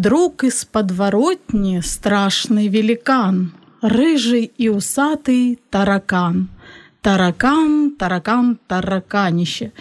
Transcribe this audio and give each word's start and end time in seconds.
Вдруг 0.00 0.44
из 0.44 0.64
подворотни 0.64 1.80
страшный 1.80 2.68
великан, 2.68 3.52
Рыжий 3.82 4.50
и 4.56 4.70
усатый 4.70 5.58
таракан. 5.68 6.48
Таракан, 7.02 7.90
таракан, 7.98 8.58
тараканище. 8.66 9.72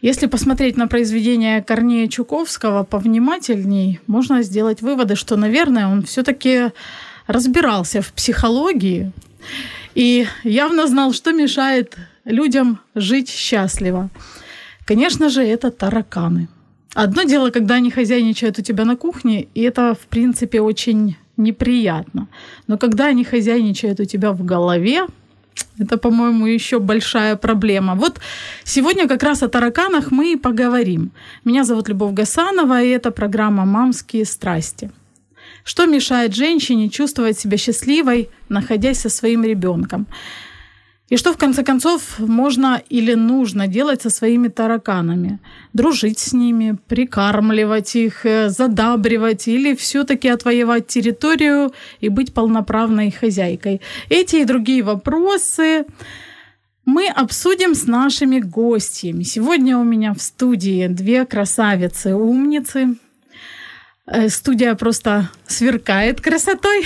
Если 0.00 0.26
посмотреть 0.26 0.76
на 0.76 0.86
произведение 0.86 1.64
Корнея 1.64 2.06
Чуковского 2.06 2.84
повнимательней, 2.84 3.98
можно 4.06 4.42
сделать 4.42 4.82
выводы, 4.82 5.16
что, 5.16 5.34
наверное, 5.34 5.88
он 5.88 6.04
все-таки 6.04 6.70
разбирался 7.26 8.02
в 8.02 8.12
психологии 8.12 9.10
и 9.96 10.28
явно 10.44 10.86
знал, 10.86 11.12
что 11.12 11.32
мешает 11.32 11.96
людям 12.24 12.78
жить 12.94 13.28
счастливо. 13.28 14.10
Конечно 14.86 15.28
же, 15.28 15.42
это 15.42 15.72
тараканы. 15.72 16.46
Одно 16.94 17.22
дело, 17.22 17.50
когда 17.50 17.76
они 17.76 17.90
хозяйничают 17.90 18.58
у 18.58 18.62
тебя 18.62 18.84
на 18.84 18.96
кухне, 18.96 19.46
и 19.54 19.62
это, 19.62 19.94
в 19.94 20.06
принципе, 20.06 20.60
очень 20.60 21.16
неприятно. 21.36 22.26
Но 22.66 22.78
когда 22.78 23.06
они 23.06 23.24
хозяйничают 23.24 24.00
у 24.00 24.04
тебя 24.04 24.32
в 24.32 24.44
голове, 24.44 25.06
это, 25.78 25.96
по-моему, 25.96 26.46
еще 26.46 26.78
большая 26.78 27.36
проблема. 27.36 27.94
Вот 27.94 28.20
сегодня 28.64 29.08
как 29.08 29.22
раз 29.22 29.42
о 29.42 29.48
тараканах 29.48 30.10
мы 30.10 30.32
и 30.32 30.36
поговорим. 30.36 31.10
Меня 31.44 31.64
зовут 31.64 31.88
Любовь 31.88 32.12
Гасанова, 32.12 32.82
и 32.82 32.88
это 32.88 33.10
программа 33.10 33.64
«Мамские 33.64 34.24
страсти». 34.24 34.90
Что 35.64 35.86
мешает 35.86 36.34
женщине 36.34 36.88
чувствовать 36.88 37.38
себя 37.38 37.56
счастливой, 37.56 38.28
находясь 38.48 39.00
со 39.00 39.08
своим 39.08 39.44
ребенком? 39.44 40.06
И 41.10 41.16
что, 41.16 41.32
в 41.32 41.36
конце 41.36 41.64
концов, 41.64 42.20
можно 42.20 42.80
или 42.88 43.14
нужно 43.14 43.66
делать 43.66 44.02
со 44.02 44.10
своими 44.10 44.48
тараканами? 44.48 45.40
Дружить 45.72 46.20
с 46.20 46.32
ними, 46.32 46.76
прикармливать 46.86 47.96
их, 47.96 48.24
э, 48.24 48.48
задабривать 48.48 49.48
или 49.48 49.74
все-таки 49.74 50.28
отвоевать 50.28 50.86
территорию 50.86 51.72
и 52.00 52.08
быть 52.08 52.32
полноправной 52.32 53.10
хозяйкой? 53.10 53.80
Эти 54.08 54.36
и 54.36 54.44
другие 54.44 54.84
вопросы 54.84 55.84
мы 56.84 57.08
обсудим 57.08 57.74
с 57.74 57.86
нашими 57.86 58.38
гостями. 58.38 59.24
Сегодня 59.24 59.78
у 59.78 59.84
меня 59.84 60.14
в 60.14 60.20
студии 60.20 60.86
две 60.86 61.26
красавицы-умницы. 61.26 62.96
Э, 64.06 64.28
студия 64.28 64.76
просто 64.76 65.28
сверкает 65.48 66.20
красотой. 66.20 66.84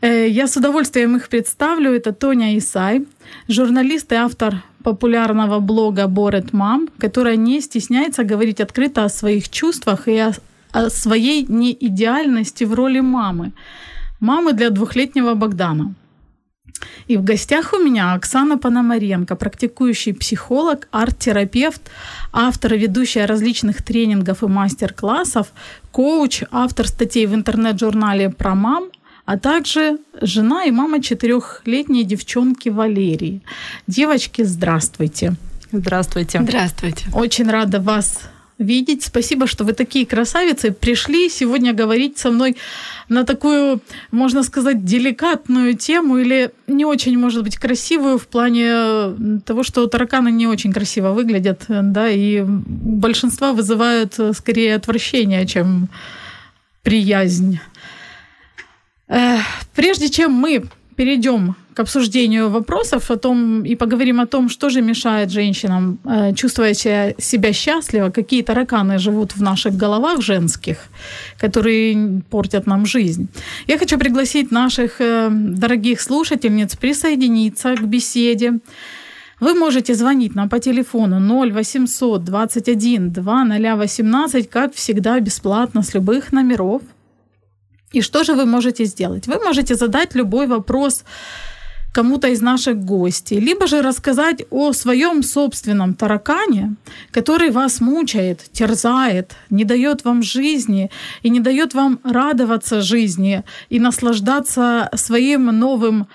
Э, 0.00 0.28
я 0.28 0.46
с 0.46 0.56
удовольствием 0.56 1.16
их 1.16 1.28
представлю. 1.28 1.92
Это 1.92 2.12
Тоня 2.12 2.56
Исай, 2.58 3.06
журналист 3.48 4.12
и 4.12 4.16
автор 4.16 4.62
популярного 4.84 5.58
блога 5.58 6.06
Борет 6.06 6.52
Мам, 6.52 6.88
которая 6.98 7.36
не 7.36 7.60
стесняется 7.60 8.22
говорить 8.22 8.60
открыто 8.60 9.04
о 9.04 9.08
своих 9.08 9.48
чувствах 9.48 10.08
и 10.08 10.16
о, 10.18 10.32
о 10.72 10.90
своей 10.90 11.44
неидеальности 11.48 12.64
в 12.64 12.74
роли 12.74 13.00
мамы. 13.00 13.52
Мамы 14.20 14.52
для 14.52 14.70
двухлетнего 14.70 15.34
Богдана. 15.34 15.94
И 17.08 17.16
в 17.16 17.24
гостях 17.24 17.72
у 17.72 17.78
меня 17.78 18.12
Оксана 18.12 18.56
Пономаренко, 18.56 19.34
практикующий 19.34 20.14
психолог, 20.14 20.86
арт-терапевт, 20.92 21.90
автор 22.32 22.74
и 22.74 22.78
ведущая 22.78 23.26
различных 23.26 23.82
тренингов 23.82 24.42
и 24.42 24.46
мастер-классов, 24.46 25.48
коуч, 25.90 26.44
автор 26.50 26.86
статей 26.86 27.26
в 27.26 27.34
интернет-журнале 27.34 28.30
про 28.30 28.54
мам, 28.54 28.90
а 29.28 29.36
также 29.36 29.98
жена 30.22 30.64
и 30.64 30.70
мама 30.70 31.02
четырехлетней 31.02 32.04
девчонки 32.04 32.70
Валерии. 32.70 33.42
Девочки, 33.86 34.40
здравствуйте. 34.42 35.34
Здравствуйте. 35.70 36.40
Здравствуйте. 36.40 37.04
Очень 37.12 37.50
рада 37.50 37.78
вас 37.78 38.20
видеть. 38.56 39.04
Спасибо, 39.04 39.46
что 39.46 39.64
вы 39.64 39.74
такие 39.74 40.06
красавицы. 40.06 40.70
Пришли 40.70 41.28
сегодня 41.28 41.74
говорить 41.74 42.16
со 42.16 42.30
мной 42.30 42.56
на 43.10 43.24
такую, 43.24 43.82
можно 44.10 44.42
сказать, 44.42 44.86
деликатную 44.86 45.76
тему 45.76 46.16
или 46.16 46.50
не 46.66 46.86
очень, 46.86 47.18
может 47.18 47.42
быть, 47.42 47.58
красивую 47.58 48.16
в 48.16 48.26
плане 48.28 49.42
того, 49.44 49.62
что 49.62 49.86
тараканы 49.88 50.30
не 50.30 50.46
очень 50.46 50.72
красиво 50.72 51.12
выглядят, 51.12 51.66
да, 51.68 52.08
и 52.08 52.42
большинство 52.46 53.52
вызывают 53.52 54.14
скорее 54.32 54.76
отвращение, 54.76 55.46
чем 55.46 55.90
приязнь. 56.82 57.60
Прежде 59.74 60.08
чем 60.08 60.32
мы 60.32 60.64
перейдем 60.96 61.54
к 61.78 61.80
обсуждению 61.80 62.50
вопросов 62.50 63.10
о 63.10 63.16
том 63.16 63.64
и 63.64 63.76
поговорим 63.76 64.20
о 64.20 64.26
том, 64.26 64.48
что 64.48 64.68
же 64.68 64.82
мешает 64.82 65.30
женщинам 65.30 65.98
э, 66.04 66.34
чувствовать 66.34 66.78
себя 66.78 67.52
счастливо, 67.52 68.10
какие 68.10 68.42
тараканы 68.42 68.98
живут 68.98 69.36
в 69.36 69.42
наших 69.42 69.76
головах 69.76 70.20
женских, 70.20 70.76
которые 71.40 72.20
портят 72.30 72.66
нам 72.66 72.84
жизнь. 72.84 73.28
Я 73.68 73.78
хочу 73.78 73.96
пригласить 73.96 74.50
наших 74.50 75.00
э, 75.00 75.28
дорогих 75.30 76.00
слушательниц 76.00 76.74
присоединиться 76.74 77.76
к 77.76 77.86
беседе. 77.86 78.58
Вы 79.40 79.54
можете 79.54 79.94
звонить 79.94 80.34
нам 80.34 80.48
по 80.48 80.58
телефону 80.58 81.20
0800 81.20 82.24
21 82.24 83.12
2018, 83.12 84.50
как 84.50 84.74
всегда, 84.74 85.20
бесплатно 85.20 85.82
с 85.82 85.94
любых 85.94 86.32
номеров– 86.32 86.82
и 87.92 88.02
что 88.02 88.24
же 88.24 88.34
вы 88.34 88.44
можете 88.44 88.84
сделать? 88.84 89.26
Вы 89.26 89.38
можете 89.42 89.74
задать 89.74 90.14
любой 90.14 90.46
вопрос 90.46 91.04
кому-то 91.92 92.28
из 92.28 92.42
наших 92.42 92.84
гостей, 92.84 93.40
либо 93.40 93.66
же 93.66 93.82
рассказать 93.82 94.44
о 94.50 94.72
своем 94.72 95.22
собственном 95.22 95.94
таракане, 95.94 96.76
который 97.10 97.50
вас 97.50 97.80
мучает, 97.80 98.44
терзает, 98.52 99.36
не 99.50 99.64
дает 99.64 100.04
вам 100.04 100.22
жизни 100.22 100.90
и 101.22 101.30
не 101.30 101.40
дает 101.40 101.74
вам 101.74 101.98
радоваться 102.04 102.82
жизни 102.82 103.42
и 103.70 103.80
наслаждаться 103.80 104.90
своим 104.94 105.46
новым, 105.46 106.06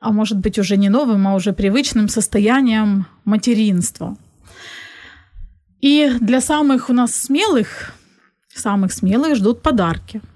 а 0.00 0.12
может 0.12 0.38
быть 0.38 0.58
уже 0.58 0.76
не 0.76 0.88
новым, 0.88 1.28
а 1.28 1.34
уже 1.34 1.52
привычным 1.52 2.08
состоянием 2.08 3.06
материнства. 3.24 4.16
И 5.80 6.10
для 6.20 6.40
самых 6.40 6.88
у 6.88 6.92
нас 6.94 7.14
смелых, 7.14 7.92
самых 8.54 8.92
смелых 8.92 9.36
ждут 9.36 9.62
подарки– 9.62 10.22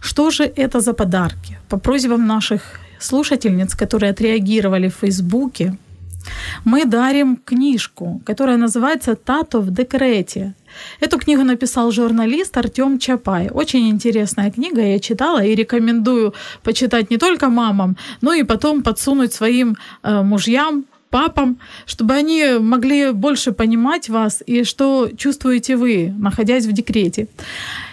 что 0.00 0.30
же 0.30 0.44
это 0.44 0.80
за 0.80 0.92
подарки? 0.92 1.58
По 1.68 1.78
просьбам 1.78 2.26
наших 2.26 2.80
слушательниц, 3.00 3.74
которые 3.74 4.10
отреагировали 4.10 4.88
в 4.88 4.94
Фейсбуке, 5.00 5.76
мы 6.64 6.84
дарим 6.84 7.36
книжку, 7.36 8.20
которая 8.24 8.56
называется 8.56 9.14
«Тато 9.14 9.60
в 9.60 9.70
декрете». 9.70 10.54
Эту 11.00 11.18
книгу 11.18 11.42
написал 11.42 11.90
журналист 11.92 12.56
Артем 12.56 12.98
Чапай. 12.98 13.48
Очень 13.50 13.88
интересная 13.88 14.50
книга, 14.50 14.80
я 14.80 14.98
читала 14.98 15.44
и 15.44 15.54
рекомендую 15.54 16.34
почитать 16.62 17.10
не 17.10 17.16
только 17.16 17.48
мамам, 17.48 17.96
но 18.20 18.34
и 18.34 18.42
потом 18.42 18.82
подсунуть 18.82 19.32
своим 19.32 19.76
э, 20.02 20.22
мужьям, 20.22 20.84
папам, 21.10 21.56
чтобы 21.86 22.14
они 22.14 22.58
могли 22.60 23.12
больше 23.12 23.52
понимать 23.52 24.08
вас 24.08 24.42
и 24.46 24.64
что 24.64 25.08
чувствуете 25.16 25.76
вы, 25.76 26.14
находясь 26.18 26.66
в 26.66 26.72
декрете. 26.72 27.28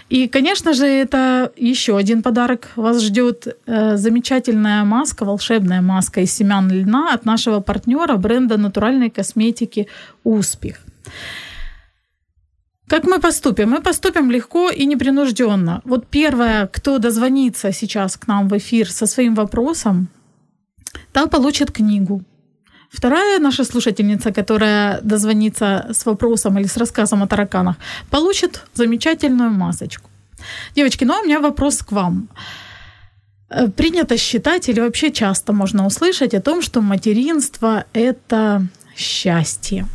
И, 0.10 0.28
конечно 0.28 0.74
же, 0.74 0.86
это 0.86 1.52
еще 1.58 1.98
один 1.98 2.22
подарок. 2.22 2.70
Вас 2.76 3.02
ждет 3.02 3.48
э, 3.48 3.98
замечательная 3.98 4.84
маска, 4.84 5.26
волшебная 5.26 5.82
маска 5.82 6.22
из 6.22 6.32
семян 6.32 6.70
льна 6.70 7.14
от 7.14 7.26
нашего 7.26 7.60
партнера 7.60 8.16
бренда 8.18 8.58
натуральной 8.58 9.10
косметики 9.10 9.88
«Успех». 10.24 10.78
Как 12.88 13.06
мы 13.06 13.20
поступим? 13.20 13.72
Мы 13.72 13.82
поступим 13.82 14.30
легко 14.30 14.70
и 14.70 14.86
непринужденно. 14.86 15.82
Вот 15.86 16.06
первое, 16.08 16.68
кто 16.68 17.00
дозвонится 17.00 17.72
сейчас 17.72 18.16
к 18.16 18.28
нам 18.28 18.48
в 18.48 18.56
эфир 18.56 18.92
со 18.92 19.08
своим 19.08 19.34
вопросом, 19.34 20.08
та 21.12 21.26
получит 21.26 21.72
книгу. 21.72 22.22
Вторая 22.92 23.40
наша 23.40 23.64
слушательница, 23.64 24.32
которая 24.32 25.00
дозвонится 25.02 25.88
с 25.92 26.06
вопросом 26.06 26.58
или 26.58 26.68
с 26.68 26.78
рассказом 26.78 27.24
о 27.24 27.28
тараканах, 27.28 27.76
получит 28.10 28.62
замечательную 28.74 29.52
масочку. 29.52 30.10
Девочки, 30.76 31.06
ну 31.06 31.14
а 31.14 31.22
у 31.22 31.26
меня 31.26 31.40
вопрос 31.40 31.78
к 31.78 31.92
вам. 31.92 32.30
Э, 33.50 33.68
принято 33.68 34.18
считать 34.18 34.70
или 34.70 34.80
вообще 34.80 35.12
часто 35.12 35.54
можно 35.54 35.86
услышать 35.86 36.34
о 36.34 36.42
том, 36.42 36.62
что 36.62 36.82
материнство– 36.82 37.86
это 37.94 38.68
счастье. 38.96 39.86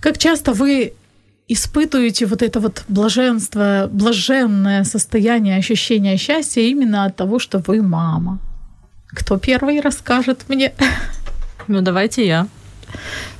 Как 0.00 0.18
часто 0.18 0.52
вы 0.52 0.92
испытываете 1.48 2.26
вот 2.26 2.42
это 2.42 2.60
вот 2.60 2.84
блаженство, 2.88 3.88
блаженное 3.92 4.84
состояние, 4.84 5.58
ощущение 5.58 6.16
счастья 6.16 6.62
именно 6.62 7.04
от 7.04 7.16
того, 7.16 7.38
что 7.38 7.58
вы 7.66 7.82
мама? 7.82 8.38
Кто 9.08 9.38
первый 9.38 9.80
расскажет 9.80 10.48
мне? 10.48 10.72
Ну, 11.68 11.80
давайте 11.80 12.24
я. 12.24 12.46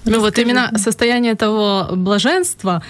Ну, 0.04 0.18
вот 0.18 0.36
именно 0.38 0.72
состояние 0.78 1.36
того 1.36 1.90
блаженства, 1.92 2.82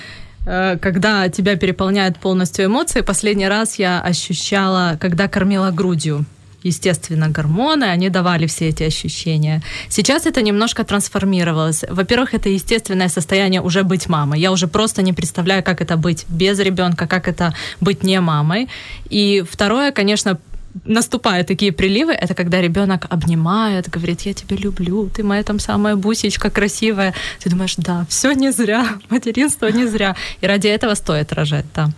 э, 0.47 0.79
когда 0.81 1.29
тебя 1.29 1.57
переполняют 1.57 2.17
полностью 2.19 2.65
эмоции, 2.65 3.03
последний 3.03 3.49
раз 3.49 3.79
я 3.79 4.01
ощущала, 4.01 4.97
когда 4.99 5.29
кормила 5.29 5.71
грудью 5.73 6.25
естественно, 6.67 7.29
гормоны, 7.29 7.85
они 7.85 8.11
давали 8.11 8.47
все 8.47 8.69
эти 8.69 8.85
ощущения. 8.85 9.63
Сейчас 9.89 10.27
это 10.27 10.43
немножко 10.43 10.85
трансформировалось. 10.85 11.85
Во-первых, 11.89 12.35
это 12.35 12.49
естественное 12.49 13.09
состояние 13.09 13.61
уже 13.61 13.83
быть 13.83 14.09
мамой. 14.09 14.41
Я 14.41 14.51
уже 14.51 14.67
просто 14.67 15.03
не 15.03 15.13
представляю, 15.13 15.63
как 15.63 15.81
это 15.81 15.97
быть 15.97 16.27
без 16.29 16.59
ребенка, 16.59 17.07
как 17.07 17.29
это 17.29 17.55
быть 17.81 18.03
не 18.03 18.21
мамой. 18.21 18.69
И 19.11 19.45
второе, 19.51 19.93
конечно, 19.93 20.39
наступают 20.85 21.47
такие 21.47 21.73
приливы, 21.73 22.13
это 22.13 22.35
когда 22.35 22.61
ребенок 22.61 23.07
обнимает, 23.11 23.89
говорит, 23.89 24.23
я 24.23 24.35
тебя 24.35 24.57
люблю, 24.57 25.09
ты 25.09 25.23
моя 25.23 25.43
там 25.43 25.59
самая 25.59 25.97
бусечка 25.97 26.51
красивая. 26.51 27.15
Ты 27.41 27.51
думаешь, 27.51 27.77
да, 27.77 28.05
все 28.09 28.33
не 28.33 28.53
зря, 28.53 28.87
материнство 29.11 29.67
не 29.69 29.87
зря. 29.87 30.17
И 30.41 30.47
ради 30.47 30.69
этого 30.69 30.95
стоит 30.95 31.33
рожать, 31.33 31.67
да. 31.75 31.91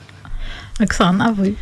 Оксана, 0.78 1.28
а 1.28 1.32
вы? 1.32 1.56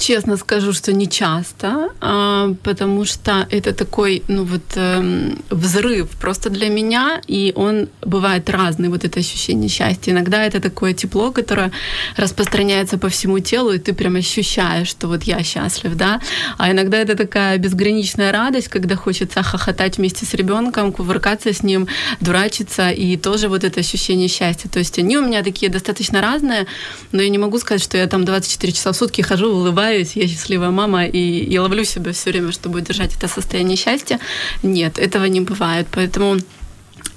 Честно 0.00 0.38
скажу, 0.38 0.72
что 0.72 0.94
не 0.94 1.06
часто, 1.06 1.90
а, 2.00 2.54
потому 2.62 3.04
что 3.04 3.46
это 3.50 3.74
такой, 3.74 4.22
ну 4.28 4.44
вот, 4.44 4.62
эм, 4.76 5.38
взрыв 5.50 6.08
просто 6.20 6.48
для 6.48 6.70
меня, 6.70 7.20
и 7.28 7.52
он 7.54 7.86
бывает 8.00 8.48
разный, 8.48 8.88
вот 8.88 9.04
это 9.04 9.20
ощущение 9.20 9.68
счастья. 9.68 10.12
Иногда 10.12 10.42
это 10.42 10.58
такое 10.58 10.94
тепло, 10.94 11.32
которое 11.32 11.70
распространяется 12.16 12.96
по 12.96 13.10
всему 13.10 13.40
телу, 13.40 13.72
и 13.72 13.78
ты 13.78 13.92
прям 13.92 14.16
ощущаешь, 14.16 14.88
что 14.88 15.06
вот 15.06 15.24
я 15.24 15.42
счастлив, 15.42 15.94
да. 15.96 16.22
А 16.56 16.70
иногда 16.70 16.96
это 16.96 17.14
такая 17.14 17.58
безграничная 17.58 18.32
радость, 18.32 18.68
когда 18.68 18.96
хочется 18.96 19.42
хохотать 19.42 19.98
вместе 19.98 20.24
с 20.24 20.32
ребенком, 20.32 20.92
кувыркаться 20.92 21.52
с 21.52 21.62
ним, 21.62 21.88
дурачиться, 22.20 22.88
и 22.88 23.18
тоже 23.18 23.48
вот 23.48 23.64
это 23.64 23.80
ощущение 23.80 24.28
счастья. 24.28 24.70
То 24.70 24.78
есть 24.78 24.98
они 24.98 25.18
у 25.18 25.26
меня 25.26 25.42
такие 25.42 25.70
достаточно 25.70 26.22
разные, 26.22 26.66
но 27.12 27.20
я 27.20 27.28
не 27.28 27.38
могу 27.38 27.58
сказать, 27.58 27.82
что 27.82 27.98
я 27.98 28.06
там 28.06 28.24
24 28.24 28.72
часа 28.72 28.92
в 28.92 28.96
сутки 28.96 29.20
хожу, 29.20 29.50
улыбаюсь, 29.52 29.89
улыбаюсь, 29.90 30.12
я 30.14 30.28
счастливая 30.28 30.70
мама, 30.70 31.06
и, 31.06 31.44
и 31.44 31.58
ловлю 31.58 31.84
себя 31.84 32.12
все 32.12 32.30
время, 32.30 32.52
чтобы 32.52 32.78
удержать 32.78 33.16
это 33.16 33.28
состояние 33.28 33.76
счастья. 33.76 34.18
Нет, 34.62 34.98
этого 34.98 35.24
не 35.24 35.40
бывает. 35.40 35.86
Поэтому 35.90 36.38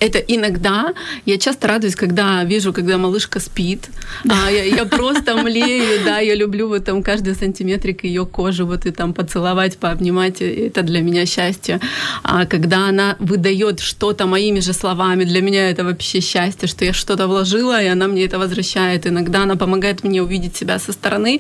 это 0.04 0.20
иногда. 0.20 0.94
Я 1.26 1.38
часто 1.38 1.68
радуюсь, 1.68 1.96
когда 1.96 2.44
вижу, 2.44 2.74
когда 2.74 2.98
малышка 2.98 3.40
спит. 3.40 3.90
А, 4.30 4.52
я, 4.52 4.64
я 4.64 4.86
просто 4.86 5.38
млею, 5.38 6.02
да, 6.04 6.20
я 6.20 6.36
люблю 6.36 6.68
вот 6.68 6.86
там 6.86 7.04
каждый 7.04 7.36
сантиметрик 7.36 8.04
ее 8.04 8.26
кожи 8.26 8.66
вот 8.66 8.86
и 8.86 8.92
там 8.92 9.14
поцеловать, 9.14 9.78
пообнимать. 9.78 10.42
Это 10.42 10.82
для 10.82 11.02
меня 11.02 11.26
счастье. 11.26 11.80
А 12.24 12.46
когда 12.46 12.90
она 12.90 13.16
выдает 13.20 13.80
что-то 13.80 14.26
моими 14.26 14.60
же 14.60 14.74
словами, 14.74 15.24
для 15.24 15.42
меня 15.42 15.70
это 15.70 15.86
вообще 15.86 16.20
счастье, 16.20 16.68
что 16.68 16.84
я 16.84 16.92
что-то 16.92 17.28
вложила, 17.28 17.82
и 17.82 17.88
она 17.88 18.08
мне 18.08 18.26
это 18.26 18.40
возвращает. 18.40 19.08
Иногда 19.08 19.44
она 19.44 19.56
помогает 19.56 20.04
мне 20.04 20.22
увидеть 20.22 20.58
себя 20.58 20.80
со 20.80 20.92
стороны, 20.92 21.40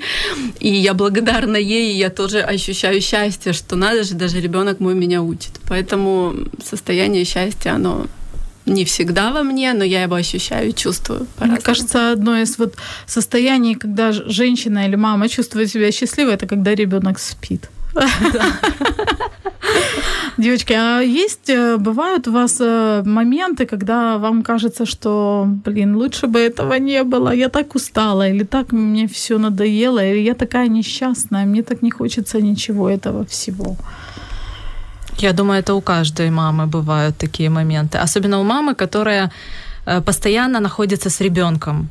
и 0.61 0.73
я 0.73 0.93
благодарна 0.93 1.57
ей, 1.57 1.93
и 1.93 1.97
я 1.97 2.09
тоже 2.09 2.39
ощущаю 2.39 3.01
счастье, 3.01 3.51
что 3.51 3.75
надо 3.75 4.03
же, 4.03 4.13
даже 4.13 4.39
ребенок 4.39 4.79
мой 4.79 4.95
меня 4.95 5.21
учит. 5.21 5.51
Поэтому 5.67 6.33
состояние 6.63 7.25
счастья, 7.25 7.71
оно 7.71 8.07
не 8.65 8.85
всегда 8.85 9.31
во 9.31 9.43
мне, 9.43 9.73
но 9.73 9.83
я 9.83 10.03
его 10.03 10.15
ощущаю 10.15 10.69
и 10.69 10.73
чувствую. 10.73 11.27
Мне 11.39 11.59
кажется, 11.59 12.11
одно 12.11 12.37
из 12.37 12.57
вот 12.57 12.75
состояний, 13.05 13.75
когда 13.75 14.11
женщина 14.11 14.87
или 14.87 14.95
мама 14.95 15.29
чувствует 15.29 15.69
себя 15.69 15.91
счастливой, 15.91 16.33
это 16.33 16.47
когда 16.47 16.75
ребенок 16.75 17.19
спит. 17.19 17.69
Девочки, 20.37 20.73
а 20.73 20.99
есть, 20.99 21.49
э, 21.49 21.77
бывают 21.77 22.27
у 22.27 22.31
вас 22.31 22.57
э, 22.59 23.03
моменты, 23.05 23.65
когда 23.65 24.17
вам 24.17 24.41
кажется, 24.43 24.85
что, 24.85 25.45
блин, 25.65 25.95
лучше 25.95 26.27
бы 26.27 26.39
этого 26.39 26.73
не 26.79 27.03
было, 27.03 27.33
я 27.33 27.49
так 27.49 27.75
устала, 27.75 28.27
или 28.27 28.43
так 28.43 28.71
мне 28.71 29.07
все 29.07 29.37
надоело, 29.37 30.03
или 30.03 30.19
я 30.19 30.33
такая 30.33 30.67
несчастная, 30.67 31.45
мне 31.45 31.61
так 31.61 31.83
не 31.83 31.91
хочется 31.91 32.41
ничего 32.41 32.89
этого 32.89 33.25
всего. 33.25 33.77
Я 35.17 35.33
думаю, 35.33 35.59
это 35.59 35.73
у 35.73 35.81
каждой 35.81 36.29
мамы 36.29 36.65
бывают 36.65 37.17
такие 37.17 37.49
моменты. 37.49 37.97
Особенно 37.97 38.39
у 38.39 38.43
мамы, 38.43 38.75
которая 38.75 39.31
э, 39.85 40.01
постоянно 40.01 40.59
находится 40.59 41.09
с 41.09 41.21
ребенком 41.21 41.89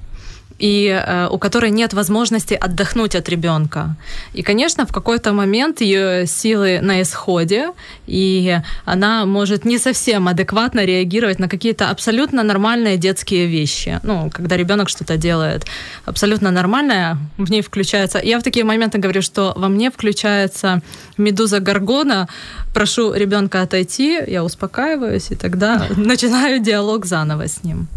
и 0.59 0.89
э, 0.89 1.29
у 1.31 1.39
которой 1.39 1.71
нет 1.71 1.95
возможности 1.95 2.55
отдохнуть 2.55 3.15
от 3.15 3.29
ребенка. 3.29 3.97
И, 4.35 4.43
конечно, 4.43 4.87
в 4.87 4.93
какой-то 4.93 5.33
момент 5.33 5.81
ее 5.81 6.27
силы 6.27 6.81
на 6.81 7.03
исходе, 7.03 7.71
и 8.07 8.59
она 8.85 9.25
может 9.27 9.65
не 9.65 9.79
совсем 9.79 10.29
адекватно 10.29 10.85
реагировать 10.85 11.39
на 11.39 11.49
какие-то 11.49 11.91
абсолютно 11.91 12.43
нормальные 12.43 12.97
детские 12.97 13.47
вещи. 13.47 14.01
Ну, 14.03 14.31
когда 14.31 14.57
ребенок 14.57 14.89
что-то 14.89 15.17
делает 15.17 15.67
абсолютно 16.05 16.51
нормальное, 16.51 17.19
в 17.39 17.51
ней 17.51 17.63
включается. 17.63 18.21
Я 18.23 18.39
в 18.39 18.43
такие 18.43 18.65
моменты 18.65 18.99
говорю, 18.99 19.23
что 19.23 19.53
во 19.57 19.69
мне 19.69 19.91
включается 19.91 20.81
медуза 21.19 21.61
Гаргона, 21.61 22.29
прошу 22.75 23.15
ребенка 23.15 23.63
отойти, 23.63 24.19
я 24.27 24.45
успокаиваюсь, 24.45 25.31
и 25.31 25.35
тогда 25.35 25.87
начинаю 25.97 26.61
диалог 26.61 27.07
заново 27.07 27.49
с 27.49 27.65
ним. 27.65 27.89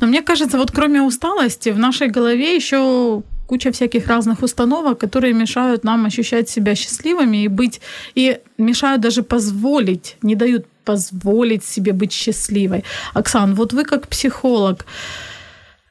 Но 0.00 0.06
мне 0.06 0.22
кажется, 0.22 0.58
вот 0.58 0.70
кроме 0.70 1.02
усталости, 1.02 1.70
в 1.70 1.78
нашей 1.78 2.08
голове 2.08 2.54
еще 2.54 3.22
куча 3.48 3.70
всяких 3.70 4.06
разных 4.06 4.42
установок, 4.42 4.98
которые 4.98 5.32
мешают 5.32 5.84
нам 5.84 6.04
ощущать 6.06 6.48
себя 6.48 6.74
счастливыми 6.74 7.44
и 7.44 7.48
быть, 7.48 7.80
и 8.14 8.38
мешают 8.58 9.00
даже 9.00 9.22
позволить, 9.22 10.16
не 10.22 10.34
дают 10.34 10.66
позволить 10.84 11.64
себе 11.64 11.92
быть 11.92 12.12
счастливой. 12.12 12.84
Оксан, 13.14 13.54
вот 13.54 13.72
вы 13.72 13.84
как 13.84 14.08
психолог, 14.08 14.84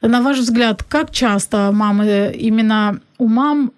на 0.02 0.22
ваш 0.22 0.38
взгляд, 0.38 0.82
как 0.82 1.10
часто 1.10 1.72
мамы, 1.72 2.32
именно 2.38 3.00
у 3.18 3.26
мам 3.26 3.72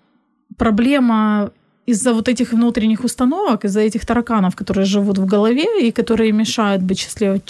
проблема 0.57 1.51
из-за 1.87 2.13
вот 2.13 2.29
этих 2.29 2.53
внутренних 2.53 3.05
установок, 3.05 3.65
из-за 3.65 3.81
этих 3.81 4.05
тараканов, 4.07 4.55
которые 4.55 4.85
живут 4.85 5.19
в 5.19 5.27
голове 5.27 5.89
и 5.89 5.91
которые 5.91 6.33
мешают 6.33 6.83
быть 6.83 6.99
счастливой, 7.01 7.43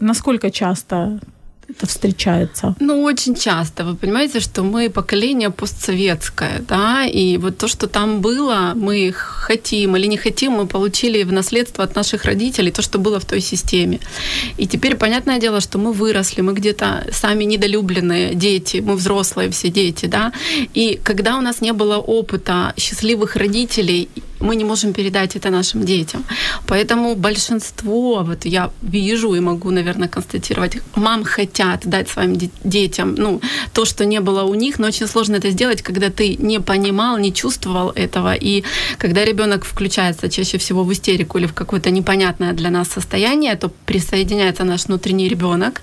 насколько 0.00 0.50
часто 0.50 1.20
это 1.68 1.86
встречается? 1.86 2.74
Ну, 2.80 3.02
очень 3.02 3.34
часто. 3.34 3.84
Вы 3.84 3.94
понимаете, 3.94 4.40
что 4.40 4.62
мы 4.62 4.88
поколение 4.88 5.50
постсоветское, 5.50 6.60
да, 6.68 7.06
и 7.06 7.36
вот 7.36 7.58
то, 7.58 7.68
что 7.68 7.86
там 7.86 8.20
было, 8.20 8.72
мы 8.74 9.12
хотим 9.12 9.96
или 9.96 10.06
не 10.06 10.16
хотим, 10.16 10.52
мы 10.52 10.66
получили 10.66 11.22
в 11.24 11.32
наследство 11.32 11.84
от 11.84 11.94
наших 11.94 12.24
родителей 12.24 12.70
то, 12.70 12.82
что 12.82 12.98
было 12.98 13.20
в 13.20 13.24
той 13.24 13.40
системе. 13.40 14.00
И 14.56 14.66
теперь, 14.66 14.96
понятное 14.96 15.38
дело, 15.38 15.60
что 15.60 15.78
мы 15.78 15.92
выросли, 15.92 16.40
мы 16.40 16.54
где-то 16.54 17.06
сами 17.12 17.44
недолюбленные 17.44 18.34
дети, 18.34 18.78
мы 18.78 18.96
взрослые 18.96 19.50
все 19.50 19.68
дети, 19.68 20.06
да, 20.06 20.32
и 20.74 20.98
когда 21.04 21.36
у 21.36 21.40
нас 21.40 21.60
не 21.60 21.72
было 21.72 21.98
опыта 21.98 22.72
счастливых 22.76 23.36
родителей, 23.36 24.08
мы 24.40 24.56
не 24.56 24.64
можем 24.64 24.92
передать 24.92 25.36
это 25.36 25.50
нашим 25.50 25.84
детям. 25.84 26.24
Поэтому 26.66 27.14
большинство, 27.14 28.22
вот 28.24 28.44
я 28.44 28.70
вижу 28.82 29.34
и 29.34 29.40
могу, 29.40 29.70
наверное, 29.70 30.08
констатировать, 30.08 30.78
мам 30.96 31.24
хотят 31.24 31.86
дать 31.86 32.08
своим 32.08 32.36
детям 32.64 33.14
ну, 33.18 33.40
то, 33.72 33.84
что 33.84 34.04
не 34.04 34.20
было 34.20 34.42
у 34.42 34.54
них, 34.54 34.78
но 34.78 34.86
очень 34.86 35.06
сложно 35.06 35.36
это 35.36 35.50
сделать, 35.50 35.82
когда 35.82 36.10
ты 36.10 36.36
не 36.36 36.60
понимал, 36.60 37.18
не 37.18 37.32
чувствовал 37.32 37.90
этого. 37.90 38.34
И 38.34 38.64
когда 38.98 39.24
ребенок 39.24 39.64
включается 39.64 40.28
чаще 40.28 40.58
всего 40.58 40.84
в 40.84 40.92
истерику 40.92 41.38
или 41.38 41.46
в 41.46 41.54
какое-то 41.54 41.90
непонятное 41.90 42.52
для 42.52 42.70
нас 42.70 42.88
состояние, 42.88 43.56
то 43.56 43.70
присоединяется 43.86 44.64
наш 44.64 44.86
внутренний 44.86 45.28
ребенок. 45.28 45.82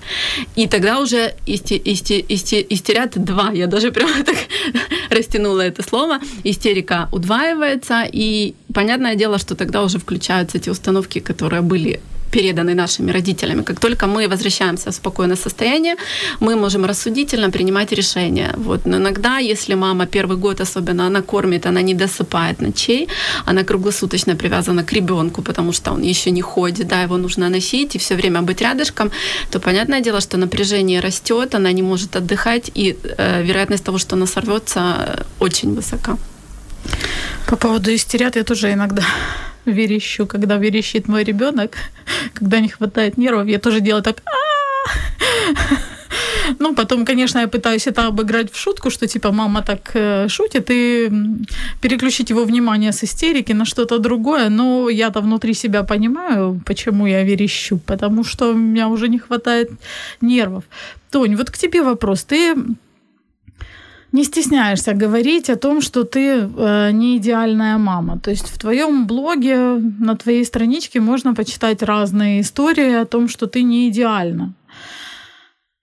И 0.56 0.66
тогда 0.66 1.00
уже 1.00 1.34
исти, 1.46 1.74
исти, 1.74 2.24
исти, 2.28 2.66
истерят 2.70 3.12
два. 3.24 3.50
Я 3.52 3.66
даже 3.66 3.92
прямо 3.92 4.24
так 4.24 4.36
растянула 5.10 5.60
это 5.60 5.82
слово. 5.82 6.18
Истерика 6.44 7.08
удваивается, 7.12 8.04
и 8.12 8.45
понятное 8.76 9.16
дело, 9.16 9.38
что 9.38 9.54
тогда 9.54 9.82
уже 9.82 9.98
включаются 9.98 10.58
эти 10.58 10.70
установки, 10.70 11.20
которые 11.20 11.62
были 11.62 12.00
переданы 12.30 12.74
нашими 12.74 13.12
родителями. 13.12 13.62
Как 13.62 13.80
только 13.80 14.06
мы 14.06 14.28
возвращаемся 14.28 14.90
в 14.90 14.94
спокойное 14.94 15.36
состояние, 15.36 15.94
мы 16.40 16.56
можем 16.56 16.84
рассудительно 16.84 17.50
принимать 17.50 17.92
решения. 17.92 18.52
Вот. 18.56 18.86
Но 18.86 18.96
иногда, 18.96 19.38
если 19.38 19.76
мама 19.76 20.06
первый 20.06 20.36
год 20.36 20.60
особенно, 20.60 21.06
она 21.06 21.22
кормит, 21.22 21.66
она 21.66 21.82
не 21.82 21.94
досыпает 21.94 22.60
ночей, 22.60 23.08
она 23.46 23.62
круглосуточно 23.64 24.36
привязана 24.36 24.84
к 24.84 24.92
ребенку, 24.92 25.42
потому 25.42 25.72
что 25.72 25.92
он 25.92 26.02
еще 26.02 26.30
не 26.30 26.42
ходит, 26.42 26.86
да, 26.88 27.02
его 27.02 27.16
нужно 27.16 27.48
носить 27.48 27.96
и 27.96 27.98
все 27.98 28.14
время 28.14 28.42
быть 28.42 28.60
рядышком, 28.60 29.10
то 29.50 29.60
понятное 29.60 30.02
дело, 30.02 30.20
что 30.20 30.36
напряжение 30.36 31.00
растет, 31.00 31.54
она 31.54 31.72
не 31.72 31.82
может 31.82 32.16
отдыхать, 32.16 32.70
и 32.74 32.96
э, 33.18 33.42
вероятность 33.42 33.84
того, 33.84 33.98
что 33.98 34.16
она 34.16 34.26
сорвется, 34.26 34.80
э, 34.80 35.22
очень 35.40 35.74
высока. 35.74 36.16
По 37.46 37.56
поводу 37.56 37.94
истерят 37.94 38.36
я 38.36 38.44
тоже 38.44 38.72
иногда 38.72 39.02
верещу, 39.64 40.26
когда 40.26 40.56
верещит 40.56 41.08
мой 41.08 41.24
ребенок, 41.24 41.76
когда 42.34 42.60
не 42.60 42.68
хватает 42.68 43.18
нервов, 43.18 43.46
я 43.46 43.58
тоже 43.58 43.80
делаю 43.80 44.02
так. 44.02 44.22
Ну, 46.58 46.74
потом, 46.74 47.04
конечно, 47.04 47.40
я 47.40 47.48
пытаюсь 47.48 47.86
это 47.86 48.06
обыграть 48.06 48.52
в 48.52 48.56
шутку, 48.56 48.90
что 48.90 49.06
типа 49.06 49.32
мама 49.32 49.62
так 49.62 49.90
э, 49.94 50.28
шутит, 50.28 50.70
и 50.70 51.10
переключить 51.80 52.30
его 52.30 52.44
внимание 52.44 52.92
с 52.92 53.04
истерики 53.04 53.52
на 53.52 53.64
что-то 53.64 53.98
другое. 53.98 54.48
Но 54.48 54.88
я-то 54.88 55.20
внутри 55.20 55.54
себя 55.54 55.82
понимаю, 55.82 56.60
почему 56.64 57.06
я 57.06 57.24
верещу, 57.24 57.78
потому 57.78 58.24
что 58.24 58.50
у 58.50 58.54
меня 58.54 58.88
уже 58.88 59.08
не 59.08 59.18
хватает 59.18 59.70
нервов. 60.20 60.64
Тонь, 61.10 61.36
вот 61.36 61.50
к 61.50 61.58
тебе 61.58 61.82
вопрос. 61.82 62.24
Ты 62.24 62.54
не 64.16 64.24
стесняешься 64.24 64.94
говорить 64.94 65.50
о 65.50 65.56
том, 65.56 65.82
что 65.82 66.04
ты 66.04 66.20
э, 66.20 66.90
не 66.92 67.16
идеальная 67.18 67.76
мама. 67.78 68.18
То 68.18 68.30
есть 68.30 68.48
в 68.48 68.58
твоем 68.58 69.06
блоге, 69.06 69.56
на 70.00 70.16
твоей 70.16 70.44
страничке 70.44 71.00
можно 71.00 71.34
почитать 71.34 71.82
разные 71.82 72.40
истории 72.40 72.94
о 72.94 73.04
том, 73.04 73.28
что 73.28 73.46
ты 73.46 73.62
не 73.62 73.88
идеальна. 73.88 74.54